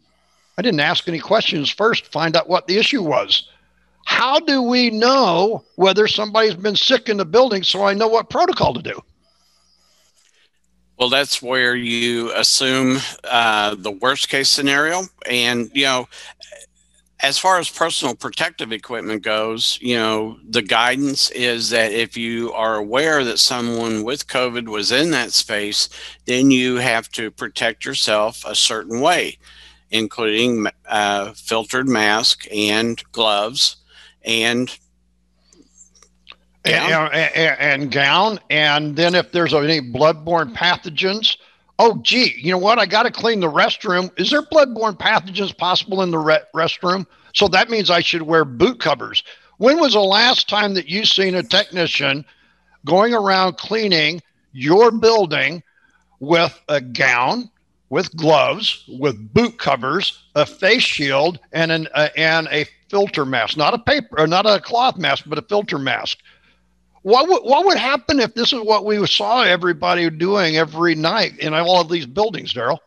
I 0.57 0.61
didn't 0.61 0.79
ask 0.79 1.07
any 1.07 1.19
questions 1.19 1.69
first, 1.69 2.11
find 2.11 2.35
out 2.35 2.49
what 2.49 2.67
the 2.67 2.77
issue 2.77 3.03
was. 3.03 3.49
How 4.05 4.39
do 4.39 4.61
we 4.61 4.89
know 4.89 5.65
whether 5.75 6.07
somebody's 6.07 6.55
been 6.55 6.75
sick 6.75 7.09
in 7.09 7.17
the 7.17 7.25
building 7.25 7.63
so 7.63 7.83
I 7.83 7.93
know 7.93 8.07
what 8.07 8.29
protocol 8.29 8.73
to 8.73 8.81
do? 8.81 9.01
Well, 10.97 11.09
that's 11.09 11.41
where 11.41 11.75
you 11.75 12.31
assume 12.33 12.99
uh, 13.25 13.75
the 13.77 13.91
worst 13.91 14.29
case 14.29 14.49
scenario. 14.49 15.03
And, 15.29 15.69
you 15.73 15.83
know, 15.83 16.07
as 17.19 17.37
far 17.37 17.59
as 17.59 17.69
personal 17.69 18.15
protective 18.15 18.71
equipment 18.71 19.23
goes, 19.23 19.77
you 19.81 19.95
know, 19.95 20.37
the 20.49 20.61
guidance 20.61 21.31
is 21.31 21.69
that 21.71 21.91
if 21.91 22.15
you 22.15 22.53
are 22.53 22.75
aware 22.75 23.25
that 23.25 23.39
someone 23.39 24.03
with 24.03 24.27
COVID 24.27 24.67
was 24.67 24.91
in 24.91 25.11
that 25.11 25.33
space, 25.33 25.89
then 26.25 26.51
you 26.51 26.75
have 26.77 27.09
to 27.11 27.31
protect 27.31 27.83
yourself 27.83 28.43
a 28.45 28.55
certain 28.55 29.01
way, 29.01 29.37
including 29.91 30.67
uh, 30.87 31.33
filtered 31.33 31.89
mask 31.89 32.45
and 32.53 33.01
gloves 33.11 33.77
and 34.23 34.77
And, 36.65 37.13
and, 37.13 37.59
and, 37.59 37.91
gown. 37.91 38.39
And 38.49 38.95
then 38.95 39.13
if 39.13 39.31
there's 39.31 39.53
any 39.53 39.81
bloodborne 39.81 40.53
pathogens, 40.53 41.37
oh, 41.79 41.97
gee, 42.01 42.33
you 42.37 42.51
know 42.51 42.57
what? 42.57 42.79
I 42.79 42.85
got 42.85 43.03
to 43.03 43.11
clean 43.11 43.39
the 43.39 43.51
restroom. 43.51 44.11
Is 44.19 44.31
there 44.31 44.41
bloodborne 44.41 44.97
pathogens 44.97 45.55
possible 45.55 46.01
in 46.01 46.11
the 46.11 46.17
re- 46.17 46.41
restroom? 46.55 47.05
So 47.33 47.47
that 47.49 47.69
means 47.69 47.89
I 47.89 47.99
should 47.99 48.23
wear 48.23 48.45
boot 48.45 48.79
covers. 48.79 49.23
When 49.57 49.79
was 49.79 49.93
the 49.93 50.01
last 50.01 50.49
time 50.49 50.73
that 50.73 50.89
you 50.89 51.05
seen 51.05 51.35
a 51.35 51.43
technician 51.43 52.25
going 52.85 53.13
around 53.13 53.57
cleaning 53.57 54.21
your 54.51 54.91
building 54.91 55.63
with 56.19 56.59
a 56.69 56.81
gown, 56.81 57.49
with 57.89 58.15
gloves, 58.15 58.83
with 58.87 59.33
boot 59.33 59.57
covers, 59.57 60.23
a 60.35 60.45
face 60.45 60.83
shield, 60.83 61.39
and 61.51 61.71
an 61.71 61.87
uh, 61.93 62.09
and 62.17 62.47
a 62.51 62.65
filter 62.89 63.25
mask? 63.25 63.57
Not 63.57 63.73
a 63.73 63.79
paper, 63.79 64.25
not 64.27 64.45
a 64.45 64.59
cloth 64.59 64.97
mask, 64.97 65.25
but 65.27 65.37
a 65.37 65.41
filter 65.43 65.77
mask 65.77 66.19
what 67.05 67.29
would, 67.29 67.43
what 67.43 67.67
would 67.67 67.77
happen 67.77 68.19
if 68.19 68.33
this 68.33 68.51
is 68.51 68.61
what 68.61 68.83
we 68.83 69.05
saw 69.05 69.43
everybody 69.43 70.09
doing 70.09 70.57
every 70.57 70.95
night 70.95 71.37
in 71.37 71.53
all 71.53 71.79
of 71.79 71.87
these 71.87 72.07
buildings, 72.07 72.51
Daryl? 72.51 72.79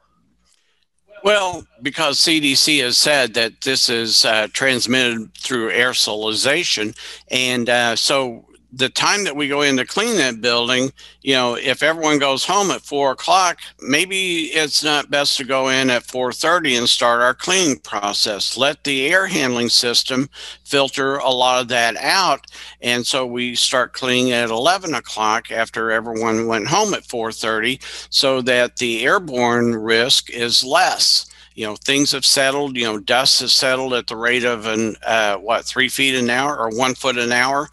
Well, 1.23 1.65
because 1.83 2.19
CDC 2.19 2.83
has 2.83 2.99
said 2.99 3.35
that 3.35 3.61
this 3.61 3.89
is 3.89 4.25
uh, 4.25 4.49
transmitted 4.53 5.33
through 5.35 5.71
aerosolization, 5.71 6.97
and 7.31 7.71
uh, 7.71 7.95
so 7.95 8.45
the 8.73 8.91
time 8.91 9.25
that 9.25 9.35
we 9.35 9.49
go 9.49 9.63
in 9.63 9.77
to 9.79 9.87
clean 9.87 10.17
that 10.17 10.43
building, 10.43 10.93
you 11.23 11.33
know, 11.33 11.55
if 11.55 11.83
everyone 11.83 12.19
goes 12.19 12.45
home 12.45 12.71
at 12.71 12.83
four 12.83 13.13
o'clock, 13.13 13.61
maybe 13.81 14.47
it's 14.47 14.85
not 14.85 15.11
best 15.11 15.39
to 15.39 15.45
go 15.45 15.69
in 15.69 15.89
at 15.89 16.05
four 16.05 16.33
thirty 16.33 16.77
and 16.77 16.89
start 16.89 17.23
our 17.23 17.35
cleaning 17.35 17.79
process. 17.79 18.59
Let 18.59 18.85
the 18.85 19.07
air 19.07 19.27
handling 19.27 19.71
system 19.71 20.29
filter 20.65 21.17
a 21.17 21.31
lot 21.31 21.63
of 21.63 21.69
that 21.69 21.97
out, 21.97 22.47
and 22.83 23.07
so 23.07 23.27
we 23.27 23.55
start 23.55 23.95
cleaning 23.95 24.33
at 24.33 24.51
eleven 24.51 24.95
o'clock 24.95 25.51
after 25.51 25.91
everyone 25.91 26.47
went 26.47 26.69
home 26.69 26.93
at 26.93 27.07
four 27.07 27.33
thirty, 27.33 27.81
so 28.11 28.43
that 28.43 28.77
the 28.77 29.05
airborne 29.05 29.75
risk 29.75 30.31
is 30.31 30.63
less 30.63 31.25
you 31.59 31.67
know 31.67 31.75
things 31.75 32.13
have 32.13 32.25
settled. 32.25 32.77
You 32.77 32.85
know, 32.85 32.99
dust 33.01 33.41
has 33.41 33.53
settled 33.53 33.93
at 33.93 34.07
the 34.07 34.15
rate 34.15 34.45
of 34.45 34.67
an 34.67 34.95
uh, 35.05 35.39
what 35.39 35.65
three 35.65 35.89
feet 35.89 36.15
an 36.15 36.31
hour 36.31 36.57
or 36.57 36.71
one 36.71 36.95
foot 36.95 37.19
an 37.19 37.33
hour, 37.33 37.69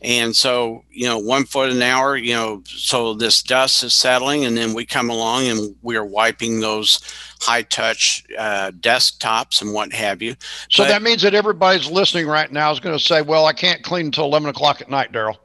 and 0.00 0.34
so 0.34 0.84
you 0.90 1.06
know 1.06 1.18
one 1.18 1.44
foot 1.44 1.70
an 1.70 1.82
hour. 1.82 2.16
You 2.16 2.32
know, 2.32 2.62
so 2.64 3.12
this 3.12 3.42
dust 3.42 3.84
is 3.84 3.92
settling, 3.92 4.46
and 4.46 4.56
then 4.56 4.72
we 4.72 4.86
come 4.86 5.10
along 5.10 5.48
and 5.48 5.76
we 5.82 5.96
are 5.96 6.04
wiping 6.06 6.60
those 6.60 7.00
high 7.42 7.60
touch 7.60 8.24
uh, 8.38 8.70
desktops 8.80 9.60
and 9.60 9.74
what 9.74 9.92
have 9.92 10.22
you. 10.22 10.34
So 10.70 10.84
but, 10.84 10.88
that 10.88 11.02
means 11.02 11.20
that 11.20 11.34
everybody's 11.34 11.90
listening 11.90 12.26
right 12.26 12.50
now 12.50 12.72
is 12.72 12.80
going 12.80 12.96
to 12.96 13.04
say, 13.04 13.20
"Well, 13.20 13.44
I 13.44 13.52
can't 13.52 13.82
clean 13.82 14.06
until 14.06 14.24
eleven 14.24 14.48
o'clock 14.48 14.80
at 14.80 14.88
night, 14.88 15.12
Daryl." 15.12 15.36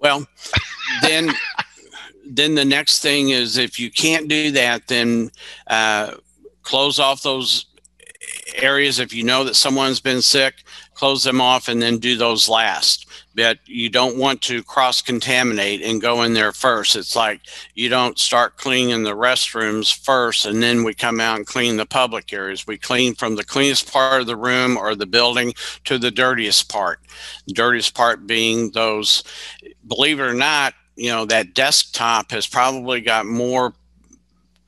Well, 0.00 0.26
then. 1.00 1.30
then 2.26 2.54
the 2.54 2.64
next 2.64 3.00
thing 3.00 3.28
is 3.28 3.58
if 3.58 3.78
you 3.78 3.90
can't 3.90 4.28
do 4.28 4.50
that, 4.52 4.86
then 4.86 5.30
uh, 5.66 6.14
close 6.64 6.98
off 6.98 7.22
those 7.22 7.66
areas. 8.56 8.98
If 8.98 9.14
you 9.14 9.22
know 9.22 9.44
that 9.44 9.54
someone's 9.54 10.00
been 10.00 10.22
sick, 10.22 10.64
close 10.94 11.22
them 11.22 11.40
off 11.40 11.68
and 11.68 11.80
then 11.80 11.98
do 11.98 12.16
those 12.16 12.48
last 12.48 13.04
but 13.34 13.58
you 13.66 13.88
don't 13.88 14.16
want 14.16 14.40
to 14.42 14.62
cross 14.62 15.00
contaminate 15.00 15.82
and 15.82 16.00
go 16.00 16.22
in 16.22 16.34
there 16.34 16.52
first. 16.52 16.96
It's 16.96 17.16
like 17.16 17.40
you 17.74 17.88
don't 17.88 18.18
start 18.18 18.56
cleaning 18.56 19.02
the 19.02 19.16
restrooms 19.16 19.92
first 19.92 20.46
and 20.46 20.62
then 20.62 20.84
we 20.84 20.94
come 20.94 21.20
out 21.20 21.36
and 21.36 21.46
clean 21.46 21.76
the 21.76 21.86
public 21.86 22.32
areas. 22.32 22.66
We 22.66 22.78
clean 22.78 23.14
from 23.14 23.36
the 23.36 23.44
cleanest 23.44 23.92
part 23.92 24.20
of 24.20 24.26
the 24.26 24.36
room 24.36 24.76
or 24.76 24.94
the 24.94 25.06
building 25.06 25.54
to 25.84 25.98
the 25.98 26.10
dirtiest 26.10 26.70
part. 26.70 27.00
The 27.46 27.54
dirtiest 27.54 27.94
part 27.94 28.26
being 28.26 28.70
those, 28.70 29.24
believe 29.86 30.20
it 30.20 30.24
or 30.24 30.34
not, 30.34 30.74
you 30.96 31.10
know, 31.10 31.24
that 31.24 31.54
desktop 31.54 32.30
has 32.30 32.46
probably 32.46 33.00
got 33.00 33.26
more 33.26 33.74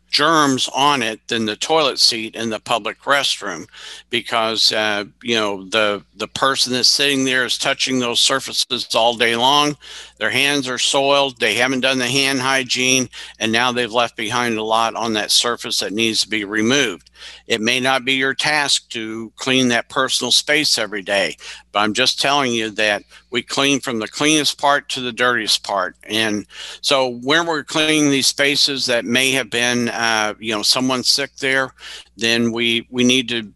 germs 0.08 0.68
on 0.74 1.02
it 1.02 1.20
than 1.28 1.44
the 1.44 1.56
toilet 1.56 1.98
seat 1.98 2.34
in 2.34 2.48
the 2.50 2.60
public 2.60 2.98
restroom 3.00 3.66
because 4.10 4.72
uh, 4.72 5.04
you 5.22 5.34
know 5.34 5.64
the 5.64 6.02
the 6.16 6.28
person 6.28 6.72
that's 6.72 6.88
sitting 6.88 7.24
there 7.24 7.44
is 7.44 7.58
touching 7.58 7.98
those 7.98 8.20
surfaces 8.20 8.94
all 8.94 9.14
day 9.14 9.36
long. 9.36 9.76
Their 10.18 10.30
hands 10.30 10.68
are 10.68 10.78
soiled. 10.78 11.38
They 11.38 11.54
haven't 11.54 11.80
done 11.80 11.98
the 11.98 12.06
hand 12.06 12.40
hygiene 12.40 13.08
and 13.38 13.52
now 13.52 13.72
they've 13.72 13.92
left 13.92 14.16
behind 14.16 14.56
a 14.56 14.62
lot 14.62 14.94
on 14.94 15.12
that 15.14 15.30
surface 15.30 15.80
that 15.80 15.92
needs 15.92 16.22
to 16.22 16.28
be 16.28 16.44
removed 16.44 17.10
it 17.46 17.60
may 17.60 17.80
not 17.80 18.04
be 18.04 18.14
your 18.14 18.34
task 18.34 18.88
to 18.90 19.32
clean 19.36 19.68
that 19.68 19.88
personal 19.88 20.30
space 20.30 20.78
every 20.78 21.02
day, 21.02 21.36
but 21.72 21.80
I'm 21.80 21.94
just 21.94 22.20
telling 22.20 22.52
you 22.52 22.70
that 22.70 23.02
we 23.30 23.42
clean 23.42 23.80
from 23.80 23.98
the 23.98 24.08
cleanest 24.08 24.58
part 24.58 24.88
to 24.90 25.00
the 25.00 25.12
dirtiest 25.12 25.62
part. 25.64 25.96
And 26.04 26.46
so 26.80 27.18
when 27.22 27.46
we're 27.46 27.64
cleaning 27.64 28.10
these 28.10 28.26
spaces 28.26 28.86
that 28.86 29.04
may 29.04 29.30
have 29.32 29.50
been, 29.50 29.88
uh, 29.88 30.34
you 30.38 30.52
know, 30.54 30.62
someone 30.62 31.02
sick 31.02 31.36
there, 31.36 31.72
then 32.16 32.52
we 32.52 32.86
we 32.90 33.04
need 33.04 33.28
to 33.28 33.52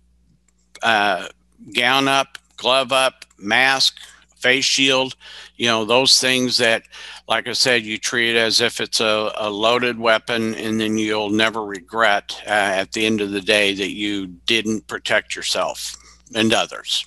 uh, 0.83 1.29
gown 1.75 2.09
up, 2.09 2.39
glove 2.57 2.93
up, 2.93 3.25
mask, 3.39 3.99
face 4.37 4.65
shield, 4.65 5.17
you 5.61 5.67
know, 5.67 5.85
those 5.85 6.19
things 6.19 6.57
that, 6.57 6.85
like 7.29 7.47
I 7.47 7.53
said, 7.53 7.83
you 7.83 7.99
treat 7.99 8.35
as 8.35 8.63
if 8.63 8.81
it's 8.81 8.99
a, 8.99 9.31
a 9.37 9.51
loaded 9.51 9.99
weapon, 9.99 10.55
and 10.55 10.81
then 10.81 10.97
you'll 10.97 11.29
never 11.29 11.63
regret 11.63 12.35
uh, 12.47 12.81
at 12.81 12.93
the 12.93 13.05
end 13.05 13.21
of 13.21 13.33
the 13.33 13.43
day 13.43 13.75
that 13.75 13.91
you 13.91 14.29
didn't 14.47 14.87
protect 14.87 15.37
yourself 15.37 15.95
and 16.35 16.55
others. 16.55 17.05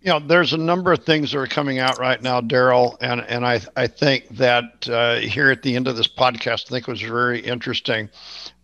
You 0.00 0.12
know, 0.12 0.18
there's 0.18 0.54
a 0.54 0.56
number 0.56 0.94
of 0.94 1.04
things 1.04 1.30
that 1.32 1.38
are 1.38 1.46
coming 1.46 1.78
out 1.78 1.98
right 1.98 2.22
now, 2.22 2.40
Daryl, 2.40 2.96
and 3.02 3.20
and 3.20 3.44
I 3.44 3.60
I 3.76 3.86
think 3.86 4.28
that 4.30 4.88
uh, 4.88 5.16
here 5.16 5.50
at 5.50 5.62
the 5.62 5.76
end 5.76 5.86
of 5.86 5.98
this 5.98 6.08
podcast, 6.08 6.68
I 6.68 6.70
think 6.70 6.86
was 6.86 7.02
very 7.02 7.40
interesting. 7.40 8.08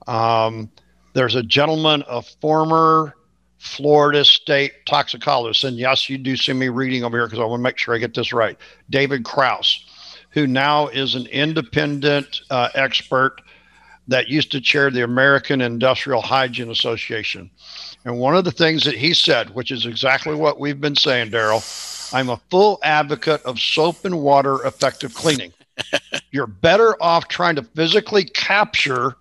Um, 0.06 0.70
there's 1.12 1.34
a 1.34 1.42
gentleman, 1.42 2.04
a 2.08 2.22
former 2.22 3.16
Florida 3.60 4.24
State 4.24 4.72
toxicologist. 4.86 5.64
And 5.64 5.76
yes, 5.76 6.08
you 6.08 6.16
do 6.16 6.34
see 6.34 6.54
me 6.54 6.70
reading 6.70 7.04
over 7.04 7.18
here 7.18 7.26
because 7.26 7.38
I 7.38 7.44
want 7.44 7.60
to 7.60 7.62
make 7.62 7.76
sure 7.76 7.94
I 7.94 7.98
get 7.98 8.14
this 8.14 8.32
right. 8.32 8.56
David 8.88 9.22
Krause, 9.22 9.84
who 10.30 10.46
now 10.46 10.88
is 10.88 11.14
an 11.14 11.26
independent 11.26 12.40
uh, 12.48 12.70
expert 12.74 13.42
that 14.08 14.28
used 14.28 14.50
to 14.52 14.62
chair 14.62 14.90
the 14.90 15.04
American 15.04 15.60
Industrial 15.60 16.22
Hygiene 16.22 16.70
Association. 16.70 17.50
And 18.06 18.18
one 18.18 18.34
of 18.34 18.44
the 18.44 18.50
things 18.50 18.84
that 18.84 18.96
he 18.96 19.12
said, 19.12 19.50
which 19.50 19.70
is 19.70 19.84
exactly 19.84 20.34
what 20.34 20.58
we've 20.58 20.80
been 20.80 20.96
saying, 20.96 21.30
Daryl, 21.30 21.62
I'm 22.14 22.30
a 22.30 22.40
full 22.50 22.78
advocate 22.82 23.42
of 23.42 23.60
soap 23.60 24.06
and 24.06 24.22
water 24.22 24.64
effective 24.64 25.12
cleaning. 25.12 25.52
You're 26.30 26.46
better 26.46 27.00
off 27.02 27.28
trying 27.28 27.56
to 27.56 27.62
physically 27.62 28.24
capture 28.24 29.16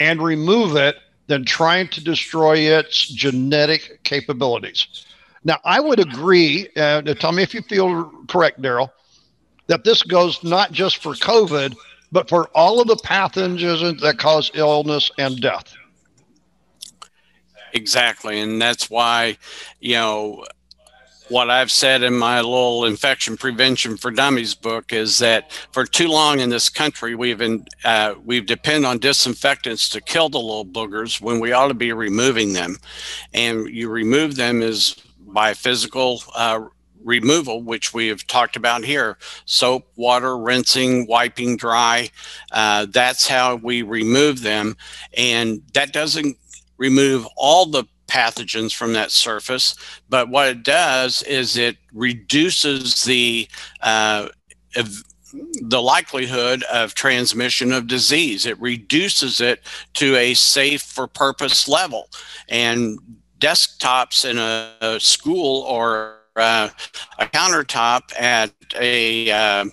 and 0.00 0.22
remove 0.22 0.74
it 0.74 0.96
than 1.26 1.44
trying 1.44 1.88
to 1.88 2.04
destroy 2.04 2.58
its 2.58 3.08
genetic 3.08 4.00
capabilities. 4.04 5.06
Now, 5.44 5.58
I 5.64 5.80
would 5.80 6.00
agree, 6.00 6.68
uh, 6.76 7.02
tell 7.02 7.32
me 7.32 7.42
if 7.42 7.54
you 7.54 7.62
feel 7.62 8.10
correct, 8.28 8.60
Daryl, 8.60 8.90
that 9.66 9.84
this 9.84 10.02
goes 10.02 10.42
not 10.42 10.72
just 10.72 10.98
for 10.98 11.14
COVID, 11.14 11.74
but 12.12 12.28
for 12.28 12.48
all 12.54 12.80
of 12.80 12.88
the 12.88 12.96
pathogens 12.96 14.00
that 14.00 14.18
cause 14.18 14.50
illness 14.54 15.10
and 15.18 15.40
death. 15.40 15.74
Exactly. 17.72 18.40
And 18.40 18.62
that's 18.62 18.88
why, 18.88 19.36
you 19.80 19.94
know, 19.94 20.44
what 21.28 21.50
I've 21.50 21.70
said 21.70 22.02
in 22.02 22.14
my 22.14 22.40
little 22.40 22.84
infection 22.84 23.36
prevention 23.36 23.96
for 23.96 24.10
dummies 24.10 24.54
book 24.54 24.92
is 24.92 25.18
that 25.18 25.52
for 25.72 25.84
too 25.84 26.08
long 26.08 26.40
in 26.40 26.50
this 26.50 26.68
country 26.68 27.14
we've 27.14 27.38
been 27.38 27.66
uh, 27.84 28.14
we've 28.24 28.46
depended 28.46 28.84
on 28.84 28.98
disinfectants 28.98 29.88
to 29.90 30.00
kill 30.00 30.28
the 30.28 30.38
little 30.38 30.66
boogers 30.66 31.20
when 31.20 31.40
we 31.40 31.52
ought 31.52 31.68
to 31.68 31.74
be 31.74 31.92
removing 31.92 32.52
them, 32.52 32.76
and 33.32 33.68
you 33.68 33.88
remove 33.88 34.36
them 34.36 34.62
is 34.62 34.96
by 35.20 35.54
physical 35.54 36.22
uh, 36.34 36.60
removal, 37.04 37.62
which 37.62 37.94
we 37.94 38.08
have 38.08 38.26
talked 38.26 38.56
about 38.56 38.84
here 38.84 39.18
soap, 39.44 39.86
water, 39.96 40.36
rinsing, 40.36 41.06
wiping 41.06 41.56
dry. 41.56 42.08
Uh, 42.50 42.86
that's 42.90 43.28
how 43.28 43.56
we 43.56 43.82
remove 43.82 44.42
them. 44.42 44.76
And 45.16 45.62
that 45.74 45.92
doesn't 45.92 46.36
remove 46.78 47.26
all 47.36 47.66
the 47.66 47.84
pathogens 48.06 48.74
from 48.74 48.92
that 48.92 49.10
surface. 49.10 49.74
But 50.08 50.28
what 50.28 50.48
it 50.48 50.62
does 50.62 51.22
is 51.22 51.56
it 51.56 51.76
reduces 51.92 53.04
the 53.04 53.48
uh, 53.82 54.28
the 55.62 55.82
likelihood 55.82 56.62
of 56.64 56.94
transmission 56.94 57.72
of 57.72 57.86
disease. 57.86 58.46
It 58.46 58.60
reduces 58.60 59.40
it 59.40 59.60
to 59.94 60.16
a 60.16 60.34
safe 60.34 60.82
for 60.82 61.06
purpose 61.06 61.66
level. 61.66 62.08
And 62.48 62.98
desktops 63.40 64.28
in 64.28 64.38
a, 64.38 64.72
a 64.80 65.00
school 65.00 65.62
or 65.62 66.18
uh, 66.36 66.68
a 67.18 67.26
countertop 67.26 68.18
at 68.18 68.52
a 68.76 69.30
uh, 69.30 69.64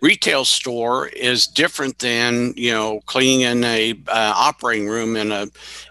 retail 0.00 0.44
store 0.44 1.08
is 1.08 1.46
different 1.46 1.98
than 1.98 2.54
you 2.56 2.72
know 2.72 3.00
cleaning 3.06 3.40
in 3.42 3.64
a 3.64 3.92
uh, 4.08 4.32
operating 4.36 4.88
room 4.88 5.16
in 5.16 5.32
a 5.32 5.46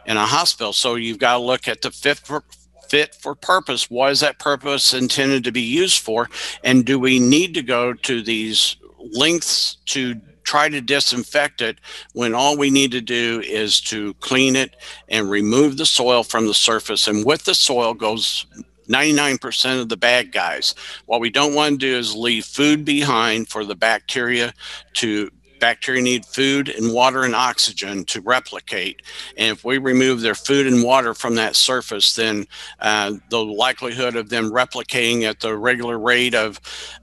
in 0.06 0.18
a 0.18 0.26
hospital. 0.26 0.74
So 0.74 0.96
you've 0.96 1.20
got 1.20 1.34
to 1.34 1.44
look 1.44 1.68
at 1.68 1.82
the 1.82 1.92
fit 1.92 2.20
for 2.20 2.44
fit 2.90 3.16
for 3.16 3.36
purpose. 3.36 3.90
What 3.90 4.12
is 4.12 4.22
that 4.22 4.40
purpose 4.40 4.94
intended 4.94 5.44
to 5.44 5.52
be 5.52 5.62
used 5.62 6.02
for? 6.02 6.30
And 6.64 6.86
do 6.86 7.00
we 7.00 7.20
need 7.20 7.54
to 7.56 7.62
go 7.62 7.94
to 7.94 8.22
these 8.22 8.78
lengths 9.14 9.78
to 9.88 10.20
try 10.44 10.70
to 10.70 10.80
disinfect 10.80 11.60
it 11.62 11.78
when 12.14 12.34
all 12.34 12.58
we 12.58 12.70
need 12.70 12.92
to 12.92 13.02
do 13.02 13.42
is 13.46 13.82
to 13.82 14.14
clean 14.16 14.56
it 14.56 14.78
and 15.10 15.30
remove 15.30 15.76
the 15.76 15.86
soil 15.86 16.24
from 16.24 16.48
the 16.48 16.54
surface? 16.54 17.08
And 17.08 17.26
with 17.26 17.44
the 17.44 17.54
soil 17.54 17.94
goes 17.94 18.46
99% 18.88 19.82
of 19.82 19.90
the 19.90 19.98
bad 19.98 20.32
guys. 20.32 20.76
What 21.06 21.22
we 21.22 21.30
don't 21.30 21.56
want 21.56 21.80
to 21.80 21.86
do 21.86 21.98
is 21.98 22.16
leave 22.16 22.46
food 22.46 22.86
behind 22.86 23.50
for 23.50 23.66
the 23.66 23.76
bacteria 23.76 24.54
to 24.94 25.32
bacteria 25.60 26.02
need 26.02 26.26
food 26.26 26.70
and 26.70 26.94
water 26.94 27.24
and 27.24 27.36
oxygen 27.36 28.06
to 28.06 28.22
replicate. 28.22 29.02
And 29.38 29.56
if 29.58 29.64
we 29.64 29.78
remove 29.78 30.22
their 30.22 30.36
food 30.36 30.68
and 30.68 30.84
water 30.84 31.14
from 31.14 31.36
that 31.36 31.56
surface, 31.56 32.16
then 32.16 32.46
uh, 32.80 33.14
the 33.30 33.44
likelihood 33.44 34.16
of 34.16 34.30
them 34.30 34.52
replicating 34.52 35.24
at 35.24 35.40
the 35.40 35.56
regular 35.58 35.98
rate 35.98 36.36
of 36.36 36.60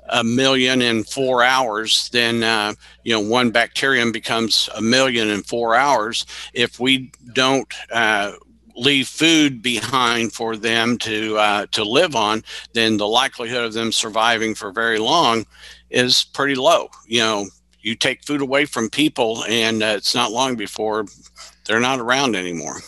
a 0.08 0.22
million 0.22 0.82
in 0.82 1.04
four 1.04 1.42
hours, 1.42 2.08
then 2.10 2.42
uh, 2.42 2.74
you 3.02 3.12
know 3.12 3.20
one 3.20 3.50
bacterium 3.50 4.12
becomes 4.12 4.68
a 4.74 4.80
million 4.82 5.30
in 5.30 5.42
four 5.42 5.74
hours. 5.74 6.26
If 6.52 6.78
we 6.78 7.10
don't 7.32 7.72
uh, 7.90 8.32
leave 8.74 9.08
food 9.08 9.62
behind 9.62 10.32
for 10.32 10.56
them 10.56 10.98
to 10.98 11.36
uh, 11.38 11.66
to 11.72 11.84
live 11.84 12.16
on, 12.16 12.42
then 12.72 12.96
the 12.96 13.06
likelihood 13.06 13.64
of 13.64 13.72
them 13.72 13.92
surviving 13.92 14.54
for 14.54 14.72
very 14.72 14.98
long 14.98 15.46
is 15.90 16.24
pretty 16.24 16.54
low. 16.54 16.88
You 17.06 17.20
know, 17.20 17.46
you 17.80 17.94
take 17.94 18.24
food 18.24 18.40
away 18.40 18.64
from 18.64 18.90
people, 18.90 19.44
and 19.44 19.82
uh, 19.82 19.94
it's 19.96 20.14
not 20.14 20.32
long 20.32 20.56
before 20.56 21.06
they're 21.66 21.80
not 21.80 22.00
around 22.00 22.34
anymore. 22.34 22.80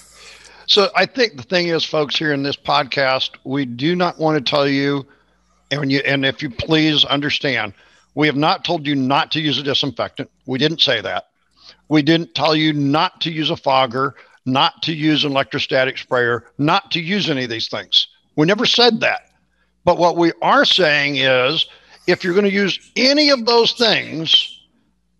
So 0.66 0.90
I 0.96 1.06
think 1.06 1.36
the 1.36 1.44
thing 1.44 1.68
is, 1.68 1.84
folks, 1.84 2.16
here 2.16 2.32
in 2.32 2.42
this 2.42 2.56
podcast, 2.56 3.30
we 3.44 3.64
do 3.64 3.94
not 3.94 4.18
want 4.18 4.36
to 4.44 4.50
tell 4.50 4.66
you, 4.66 5.06
and 5.70 5.92
you, 5.92 6.00
and 6.00 6.26
if 6.26 6.42
you 6.42 6.50
please 6.50 7.04
understand, 7.04 7.72
we 8.16 8.26
have 8.26 8.36
not 8.36 8.64
told 8.64 8.86
you 8.86 8.96
not 8.96 9.30
to 9.32 9.40
use 9.40 9.58
a 9.58 9.62
disinfectant. 9.62 10.28
We 10.46 10.58
didn't 10.58 10.80
say 10.80 11.00
that. 11.02 11.28
We 11.88 12.02
didn't 12.02 12.34
tell 12.34 12.56
you 12.56 12.72
not 12.72 13.20
to 13.20 13.30
use 13.30 13.50
a 13.50 13.56
fogger 13.56 14.16
not 14.46 14.82
to 14.84 14.94
use 14.94 15.24
an 15.24 15.32
electrostatic 15.32 15.98
sprayer, 15.98 16.44
not 16.56 16.90
to 16.92 17.00
use 17.00 17.28
any 17.28 17.44
of 17.44 17.50
these 17.50 17.68
things. 17.68 18.08
We 18.36 18.46
never 18.46 18.64
said 18.64 19.00
that. 19.00 19.30
But 19.84 19.98
what 19.98 20.16
we 20.16 20.32
are 20.42 20.64
saying 20.64 21.16
is 21.16 21.66
if 22.06 22.22
you're 22.22 22.34
going 22.34 22.44
to 22.44 22.52
use 22.52 22.90
any 22.96 23.30
of 23.30 23.44
those 23.44 23.72
things, 23.72 24.60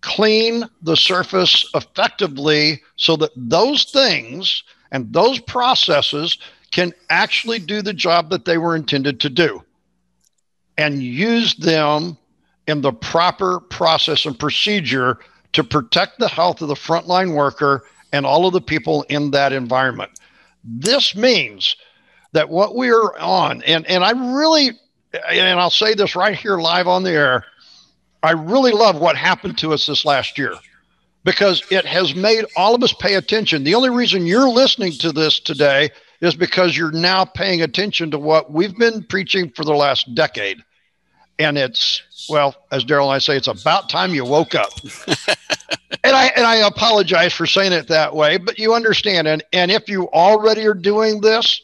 clean 0.01 0.63
the 0.81 0.95
surface 0.95 1.69
effectively 1.73 2.81
so 2.95 3.15
that 3.17 3.31
those 3.35 3.85
things 3.85 4.63
and 4.91 5.11
those 5.11 5.39
processes 5.39 6.37
can 6.71 6.93
actually 7.09 7.59
do 7.59 7.81
the 7.81 7.93
job 7.93 8.29
that 8.29 8.45
they 8.45 8.57
were 8.57 8.75
intended 8.75 9.19
to 9.19 9.29
do 9.29 9.61
and 10.77 11.01
use 11.01 11.55
them 11.55 12.17
in 12.67 12.81
the 12.81 12.93
proper 12.93 13.59
process 13.59 14.25
and 14.25 14.37
procedure 14.37 15.17
to 15.53 15.63
protect 15.63 16.19
the 16.19 16.27
health 16.27 16.61
of 16.61 16.67
the 16.67 16.75
frontline 16.75 17.33
worker 17.33 17.83
and 18.17 18.25
all 18.25 18.47
of 18.47 18.53
the 18.53 18.61
people 18.61 19.03
in 19.03 19.31
that 19.31 19.53
environment. 19.53 20.11
This 20.63 21.15
means 21.15 21.75
that 22.33 22.49
what 22.49 22.75
we 22.75 22.89
are 22.89 23.17
on, 23.19 23.61
and, 23.63 23.85
and 23.85 24.03
I 24.03 24.11
really, 24.33 24.71
and 25.29 25.59
I'll 25.59 25.69
say 25.69 25.93
this 25.93 26.15
right 26.15 26.35
here 26.35 26.57
live 26.57 26.87
on 26.87 27.03
the 27.03 27.11
air, 27.11 27.45
I 28.23 28.31
really 28.31 28.71
love 28.71 28.99
what 28.99 29.15
happened 29.15 29.57
to 29.59 29.71
us 29.71 29.85
this 29.85 30.03
last 30.03 30.37
year 30.37 30.55
because 31.23 31.63
it 31.69 31.85
has 31.85 32.15
made 32.15 32.45
all 32.55 32.73
of 32.73 32.83
us 32.83 32.93
pay 32.93 33.15
attention. 33.15 33.63
The 33.63 33.75
only 33.75 33.91
reason 33.91 34.25
you're 34.25 34.49
listening 34.49 34.93
to 34.93 35.11
this 35.11 35.39
today 35.39 35.91
is 36.21 36.35
because 36.35 36.75
you're 36.75 36.91
now 36.91 37.23
paying 37.23 37.61
attention 37.61 38.09
to 38.11 38.17
what 38.17 38.51
we've 38.51 38.77
been 38.77 39.03
preaching 39.03 39.51
for 39.51 39.63
the 39.63 39.75
last 39.75 40.13
decade. 40.15 40.63
And 41.39 41.57
it's, 41.57 42.01
well, 42.29 42.55
as 42.71 42.83
Daryl 42.83 43.05
and 43.05 43.13
I 43.13 43.17
say, 43.19 43.37
it's 43.37 43.47
about 43.47 43.89
time 43.89 44.13
you 44.13 44.25
woke 44.25 44.55
up. 44.55 44.71
and 46.03 46.15
I 46.15 46.31
and 46.35 46.45
I 46.45 46.67
apologize 46.67 47.33
for 47.33 47.45
saying 47.45 47.73
it 47.73 47.87
that 47.87 48.15
way, 48.15 48.37
but 48.37 48.57
you 48.57 48.73
understand. 48.73 49.27
And 49.27 49.43
and 49.53 49.71
if 49.71 49.87
you 49.87 50.09
already 50.09 50.65
are 50.65 50.73
doing 50.73 51.21
this, 51.21 51.61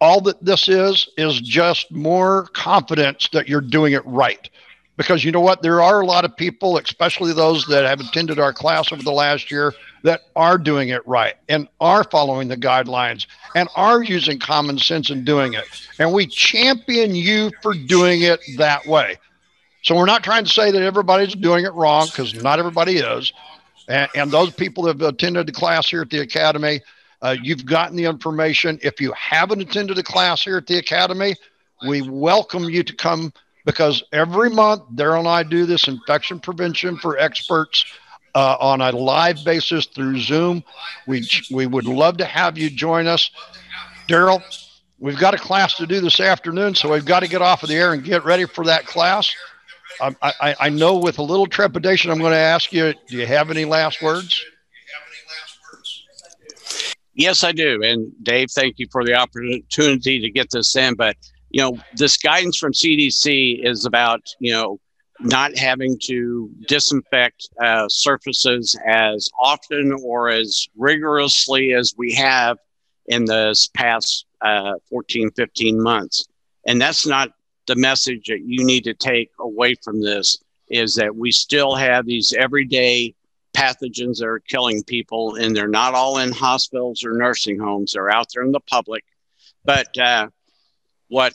all 0.00 0.20
that 0.22 0.44
this 0.44 0.68
is 0.68 1.08
is 1.16 1.40
just 1.40 1.90
more 1.90 2.46
confidence 2.52 3.28
that 3.32 3.48
you're 3.48 3.60
doing 3.60 3.92
it 3.92 4.04
right 4.04 4.50
because 4.96 5.24
you 5.24 5.32
know 5.32 5.40
what 5.40 5.62
there 5.62 5.80
are 5.80 6.00
a 6.00 6.06
lot 6.06 6.24
of 6.24 6.36
people 6.36 6.76
especially 6.78 7.32
those 7.32 7.66
that 7.66 7.84
have 7.84 8.00
attended 8.00 8.38
our 8.38 8.52
class 8.52 8.92
over 8.92 9.02
the 9.02 9.12
last 9.12 9.50
year 9.50 9.72
that 10.02 10.22
are 10.36 10.58
doing 10.58 10.90
it 10.90 11.06
right 11.06 11.34
and 11.48 11.68
are 11.80 12.04
following 12.04 12.48
the 12.48 12.56
guidelines 12.56 13.26
and 13.54 13.68
are 13.74 14.02
using 14.02 14.38
common 14.38 14.78
sense 14.78 15.10
in 15.10 15.24
doing 15.24 15.54
it. 15.54 15.64
And 15.98 16.12
we 16.12 16.26
champion 16.26 17.14
you 17.14 17.50
for 17.62 17.74
doing 17.74 18.22
it 18.22 18.40
that 18.56 18.86
way. 18.86 19.16
So 19.82 19.94
we're 19.94 20.06
not 20.06 20.24
trying 20.24 20.44
to 20.44 20.50
say 20.50 20.70
that 20.70 20.82
everybody's 20.82 21.34
doing 21.34 21.64
it 21.64 21.72
wrong 21.72 22.06
because 22.06 22.34
not 22.34 22.58
everybody 22.58 22.96
is. 22.96 23.32
And, 23.88 24.08
and, 24.16 24.30
those 24.32 24.52
people 24.52 24.84
that 24.84 25.00
have 25.00 25.14
attended 25.14 25.46
the 25.46 25.52
class 25.52 25.88
here 25.88 26.02
at 26.02 26.10
the 26.10 26.18
academy 26.20 26.80
uh, 27.22 27.36
you've 27.40 27.64
gotten 27.64 27.96
the 27.96 28.04
information. 28.04 28.78
If 28.82 29.00
you 29.00 29.12
haven't 29.12 29.60
attended 29.60 29.96
a 29.96 30.02
class 30.02 30.42
here 30.42 30.58
at 30.58 30.66
the 30.66 30.76
academy 30.78 31.34
we 31.86 32.02
welcome 32.02 32.64
you 32.64 32.82
to 32.82 32.94
come 32.94 33.32
because 33.64 34.02
every 34.12 34.50
month 34.50 34.82
Daryl 34.94 35.20
and 35.20 35.28
I 35.28 35.42
do 35.42 35.66
this 35.66 35.88
infection 35.88 36.40
prevention 36.40 36.96
for 36.96 37.18
experts 37.18 37.84
uh, 38.36 38.56
on 38.60 38.82
a 38.82 38.90
live 38.90 39.42
basis 39.44 39.86
through 39.86 40.18
Zoom. 40.20 40.62
We 41.06 41.26
we 41.50 41.66
would 41.66 41.86
love 41.86 42.18
to 42.18 42.26
have 42.26 42.58
you 42.58 42.68
join 42.68 43.06
us, 43.06 43.30
Daryl. 44.08 44.42
We've 44.98 45.18
got 45.18 45.32
a 45.32 45.38
class 45.38 45.74
to 45.78 45.86
do 45.86 46.00
this 46.00 46.20
afternoon, 46.20 46.74
so 46.74 46.92
we've 46.92 47.04
got 47.04 47.20
to 47.20 47.28
get 47.28 47.40
off 47.40 47.62
of 47.62 47.70
the 47.70 47.74
air 47.74 47.94
and 47.94 48.04
get 48.04 48.24
ready 48.24 48.44
for 48.44 48.64
that 48.66 48.86
class. 48.86 49.34
Um, 50.00 50.16
I, 50.22 50.54
I 50.60 50.68
know 50.68 50.98
with 50.98 51.18
a 51.18 51.22
little 51.22 51.46
trepidation, 51.46 52.10
I'm 52.10 52.18
going 52.18 52.32
to 52.32 52.38
ask 52.38 52.72
you: 52.72 52.92
Do 53.08 53.16
you 53.16 53.26
have 53.26 53.50
any 53.50 53.64
last 53.64 54.02
words? 54.02 54.44
Yes, 57.14 57.42
I 57.42 57.52
do. 57.52 57.82
And 57.82 58.12
Dave, 58.22 58.50
thank 58.50 58.78
you 58.78 58.86
for 58.92 59.02
the 59.02 59.14
opportunity 59.14 60.20
to 60.20 60.30
get 60.30 60.50
this 60.50 60.76
in. 60.76 60.94
But 60.94 61.16
you 61.48 61.62
know, 61.62 61.78
this 61.94 62.18
guidance 62.18 62.58
from 62.58 62.72
CDC 62.72 63.64
is 63.64 63.86
about, 63.86 64.20
you 64.40 64.52
know, 64.52 64.78
not 65.20 65.56
having 65.56 65.98
to 66.04 66.50
disinfect 66.68 67.48
uh, 67.62 67.88
surfaces 67.88 68.78
as 68.86 69.30
often 69.40 69.92
or 70.04 70.28
as 70.28 70.68
rigorously 70.76 71.72
as 71.72 71.94
we 71.96 72.12
have 72.12 72.58
in 73.06 73.24
the 73.24 73.68
past 73.74 74.26
uh, 74.42 74.74
14, 74.90 75.30
15 75.30 75.82
months. 75.82 76.26
And 76.66 76.80
that's 76.80 77.06
not 77.06 77.30
the 77.66 77.76
message 77.76 78.26
that 78.26 78.40
you 78.44 78.64
need 78.64 78.84
to 78.84 78.94
take 78.94 79.30
away 79.40 79.74
from 79.82 80.00
this 80.00 80.38
is 80.68 80.94
that 80.96 81.14
we 81.14 81.30
still 81.30 81.74
have 81.74 82.06
these 82.06 82.32
everyday 82.32 83.14
pathogens 83.56 84.18
that 84.18 84.26
are 84.26 84.40
killing 84.40 84.82
people 84.84 85.36
and 85.36 85.56
they're 85.56 85.68
not 85.68 85.94
all 85.94 86.18
in 86.18 86.30
hospitals 86.30 87.04
or 87.04 87.12
nursing 87.12 87.58
homes 87.58 87.92
they're 87.92 88.10
out 88.10 88.26
there 88.34 88.42
in 88.42 88.52
the 88.52 88.60
public 88.60 89.02
but 89.64 89.96
uh, 89.98 90.28
what 91.08 91.32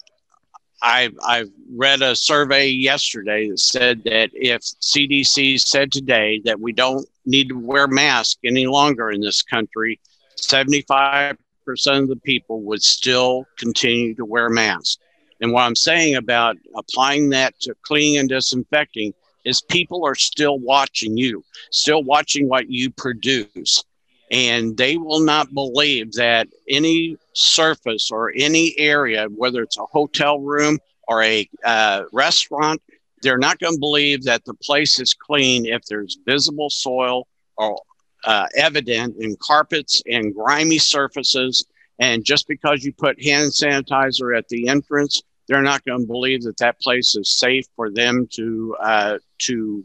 I 0.82 1.10
I 1.22 1.46
read 1.74 2.02
a 2.02 2.16
survey 2.16 2.68
yesterday 2.68 3.50
that 3.50 3.60
said 3.60 4.04
that 4.06 4.32
if 4.34 4.62
CDC 4.62 5.60
said 5.60 5.92
today 5.92 6.42
that 6.46 6.60
we 6.60 6.72
don't 6.74 7.08
need 7.26 7.50
to 7.50 7.60
wear 7.60 7.88
masks 7.88 8.40
any 8.44 8.68
longer 8.68 9.12
in 9.12 9.22
this 9.22 9.42
country, 9.42 10.00
75% 10.38 11.38
of 11.68 12.08
the 12.08 12.20
people 12.24 12.62
would 12.64 12.82
still 12.82 13.46
continue 13.58 14.16
to 14.16 14.26
wear 14.26 14.50
masks. 14.50 14.98
And 15.40 15.52
what 15.54 15.64
I'm 15.64 15.76
saying 15.76 16.16
about 16.16 16.58
applying 16.76 17.30
that 17.30 17.60
to 17.62 17.76
cleaning 17.84 18.20
and 18.20 18.30
disinfecting 18.30 19.14
is 19.44 19.62
people 19.62 20.06
are 20.06 20.16
still 20.16 20.60
watching 20.60 21.18
you, 21.18 21.44
still 21.72 22.04
watching 22.04 22.48
what 22.48 22.70
you 22.70 22.92
produce 22.92 23.84
and 24.32 24.78
they 24.78 24.96
will 24.96 25.20
not 25.20 25.54
believe 25.54 26.14
that 26.14 26.48
any 26.70 27.18
surface 27.34 28.10
or 28.12 28.32
any 28.36 28.74
area, 28.78 29.28
whether 29.36 29.62
it's 29.62 29.78
a 29.78 29.86
hotel 29.86 30.40
room 30.40 30.80
or 31.08 31.22
a 31.22 31.48
uh, 31.66 32.04
restaurant, 32.14 32.82
they're 33.22 33.38
not 33.38 33.60
going 33.60 33.74
to 33.74 33.80
believe 33.80 34.24
that 34.24 34.46
the 34.46 34.54
place 34.56 35.00
is 35.00 35.14
clean 35.14 35.66
if 35.66 35.84
there's 35.86 36.18
visible 36.26 36.70
soil 36.70 37.28
or 37.58 37.78
uh, 38.24 38.48
evident 38.56 39.16
in 39.20 39.36
carpets 39.42 40.02
and 40.08 40.34
grimy 40.34 40.78
surfaces. 40.78 41.66
And 42.00 42.24
just 42.24 42.48
because 42.48 42.84
you 42.84 42.94
put 42.94 43.22
hand 43.22 43.52
sanitizer 43.52 44.36
at 44.36 44.48
the 44.48 44.70
entrance, 44.70 45.22
they're 45.48 45.62
not 45.62 45.84
going 45.84 46.02
to 46.02 46.08
believe 46.08 46.44
that 46.44 46.58
that 46.58 46.80
place 46.80 47.16
is 47.18 47.30
safe 47.30 47.66
for 47.76 47.92
them 47.92 48.28
to 48.32 48.76
uh, 48.82 49.18
to 49.40 49.84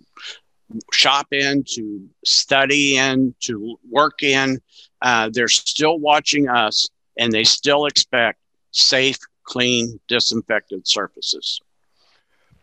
shop 0.93 1.29
in, 1.33 1.65
to 1.75 2.09
study 2.25 2.97
in, 2.97 3.35
to 3.41 3.77
work 3.91 4.23
in. 4.23 4.61
Uh, 5.03 5.31
they're 5.33 5.49
still 5.49 5.99
watching 5.99 6.49
us 6.49 6.89
and 7.19 7.33
they 7.33 7.45
still 7.45 7.87
expect 7.87 8.39
safe, 8.73 9.19
clean, 9.45 9.99
disinfected 10.09 10.87
surfaces. 10.87 11.61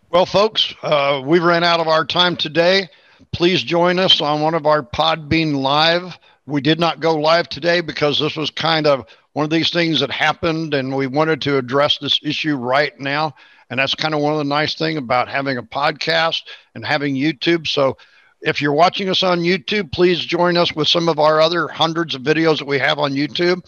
Well, 0.10 0.26
folks, 0.26 0.74
uh, 0.84 1.22
we 1.26 1.39
ran 1.39 1.64
out 1.64 1.80
of 1.80 1.88
our 1.88 2.06
time 2.06 2.36
today. 2.36 2.88
Please 3.32 3.64
join 3.64 3.97
us 3.97 4.22
on 4.22 4.41
one 4.41 4.54
of 4.54 4.68
our 4.68 4.84
Podbean 4.84 5.56
Live. 5.56 6.20
We 6.45 6.62
did 6.62 6.80
not 6.80 6.99
go 6.99 7.16
live 7.16 7.49
today 7.49 7.82
because 7.82 8.20
this 8.20 8.36
was 8.36 8.51
kind 8.51 8.86
of 8.86 9.08
one 9.32 9.43
of 9.43 9.49
these 9.49 9.72
things 9.72 10.01
that 10.01 10.12
happened, 10.12 10.76
and 10.76 10.95
we 10.95 11.08
wanted 11.08 11.41
to 11.43 11.58
address 11.58 11.97
this 11.97 12.20
issue 12.22 12.56
right 12.56 12.97
now. 12.99 13.34
And 13.74 13.80
that's 13.80 13.95
kind 13.95 14.13
of 14.13 14.21
one 14.21 14.34
of 14.34 14.38
the 14.38 14.43
nice 14.43 14.76
thing 14.76 14.97
about 14.97 15.28
having 15.28 15.57
a 15.57 15.63
podcast 15.63 16.41
and 16.76 16.86
having 16.86 17.15
YouTube. 17.15 17.65
So 17.65 17.97
if 18.39 18.61
you're 18.61 18.71
watching 18.71 19.09
us 19.09 19.24
on 19.24 19.39
YouTube, 19.39 19.91
please 19.91 20.19
join 20.19 20.57
us 20.57 20.76
with 20.76 20.88
some 20.88 21.09
of 21.09 21.17
our 21.17 21.41
other 21.41 21.67
hundreds 21.67 22.13
of 22.13 22.21
videos 22.21 22.59
that 22.59 22.67
we 22.67 22.78
have 22.78 22.99
on 22.99 23.13
YouTube. 23.13 23.67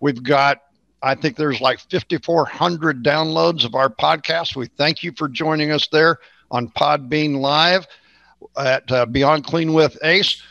We've 0.00 0.20
got, 0.20 0.62
I 1.04 1.14
think 1.14 1.36
there's 1.36 1.60
like 1.60 1.78
5,400 1.78 3.04
downloads 3.04 3.64
of 3.64 3.76
our 3.76 3.88
podcast. 3.88 4.56
We 4.56 4.66
thank 4.66 5.04
you 5.04 5.12
for 5.16 5.28
joining 5.28 5.70
us 5.70 5.86
there 5.86 6.18
on 6.50 6.66
Podbean 6.70 7.38
Live 7.38 7.86
at 8.56 8.90
uh, 8.90 9.06
Beyond 9.06 9.44
Clean 9.44 9.72
with 9.72 9.96
Ace. 10.02 10.42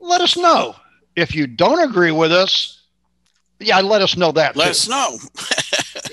let 0.00 0.22
us 0.22 0.38
know. 0.38 0.74
If 1.16 1.34
you 1.34 1.46
don't 1.46 1.86
agree 1.86 2.12
with 2.12 2.32
us, 2.32 2.80
yeah, 3.60 3.80
let 3.80 4.00
us 4.00 4.16
know 4.16 4.32
that. 4.32 4.56
Let 4.56 4.64
too. 4.64 4.70
us 4.70 4.88
know. 4.88 5.18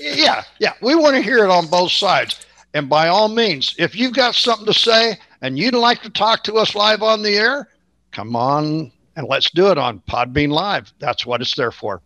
yeah, 0.00 0.42
yeah. 0.58 0.74
We 0.82 0.96
want 0.96 1.16
to 1.16 1.22
hear 1.22 1.44
it 1.44 1.50
on 1.50 1.66
both 1.66 1.92
sides. 1.92 2.44
And 2.74 2.88
by 2.88 3.08
all 3.08 3.28
means, 3.28 3.74
if 3.78 3.94
you've 3.94 4.14
got 4.14 4.34
something 4.34 4.66
to 4.66 4.74
say 4.74 5.18
and 5.42 5.58
you'd 5.58 5.74
like 5.74 6.02
to 6.02 6.10
talk 6.10 6.42
to 6.44 6.54
us 6.54 6.74
live 6.74 7.02
on 7.02 7.22
the 7.22 7.36
air, 7.36 7.68
come 8.12 8.34
on 8.34 8.90
and 9.16 9.26
let's 9.28 9.50
do 9.50 9.70
it 9.70 9.78
on 9.78 10.00
Podbean 10.08 10.50
Live. 10.50 10.92
That's 10.98 11.26
what 11.26 11.40
it's 11.40 11.54
there 11.54 11.70
for. 11.72 12.00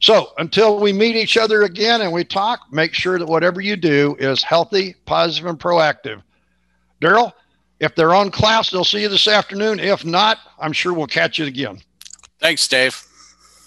So 0.00 0.32
until 0.38 0.78
we 0.78 0.92
meet 0.92 1.16
each 1.16 1.38
other 1.38 1.62
again 1.62 2.02
and 2.02 2.12
we 2.12 2.24
talk, 2.24 2.60
make 2.70 2.92
sure 2.92 3.18
that 3.18 3.26
whatever 3.26 3.62
you 3.62 3.76
do 3.76 4.16
is 4.18 4.42
healthy, 4.42 4.94
positive, 5.06 5.48
and 5.48 5.58
proactive. 5.58 6.22
Daryl, 7.00 7.32
if 7.80 7.94
they're 7.94 8.14
on 8.14 8.30
class, 8.30 8.70
they'll 8.70 8.84
see 8.84 9.02
you 9.02 9.08
this 9.08 9.28
afternoon. 9.28 9.80
If 9.80 10.04
not, 10.04 10.38
I'm 10.58 10.72
sure 10.72 10.92
we'll 10.92 11.06
catch 11.06 11.38
you 11.38 11.46
again. 11.46 11.80
Thanks, 12.40 12.68
Dave. 12.68 13.02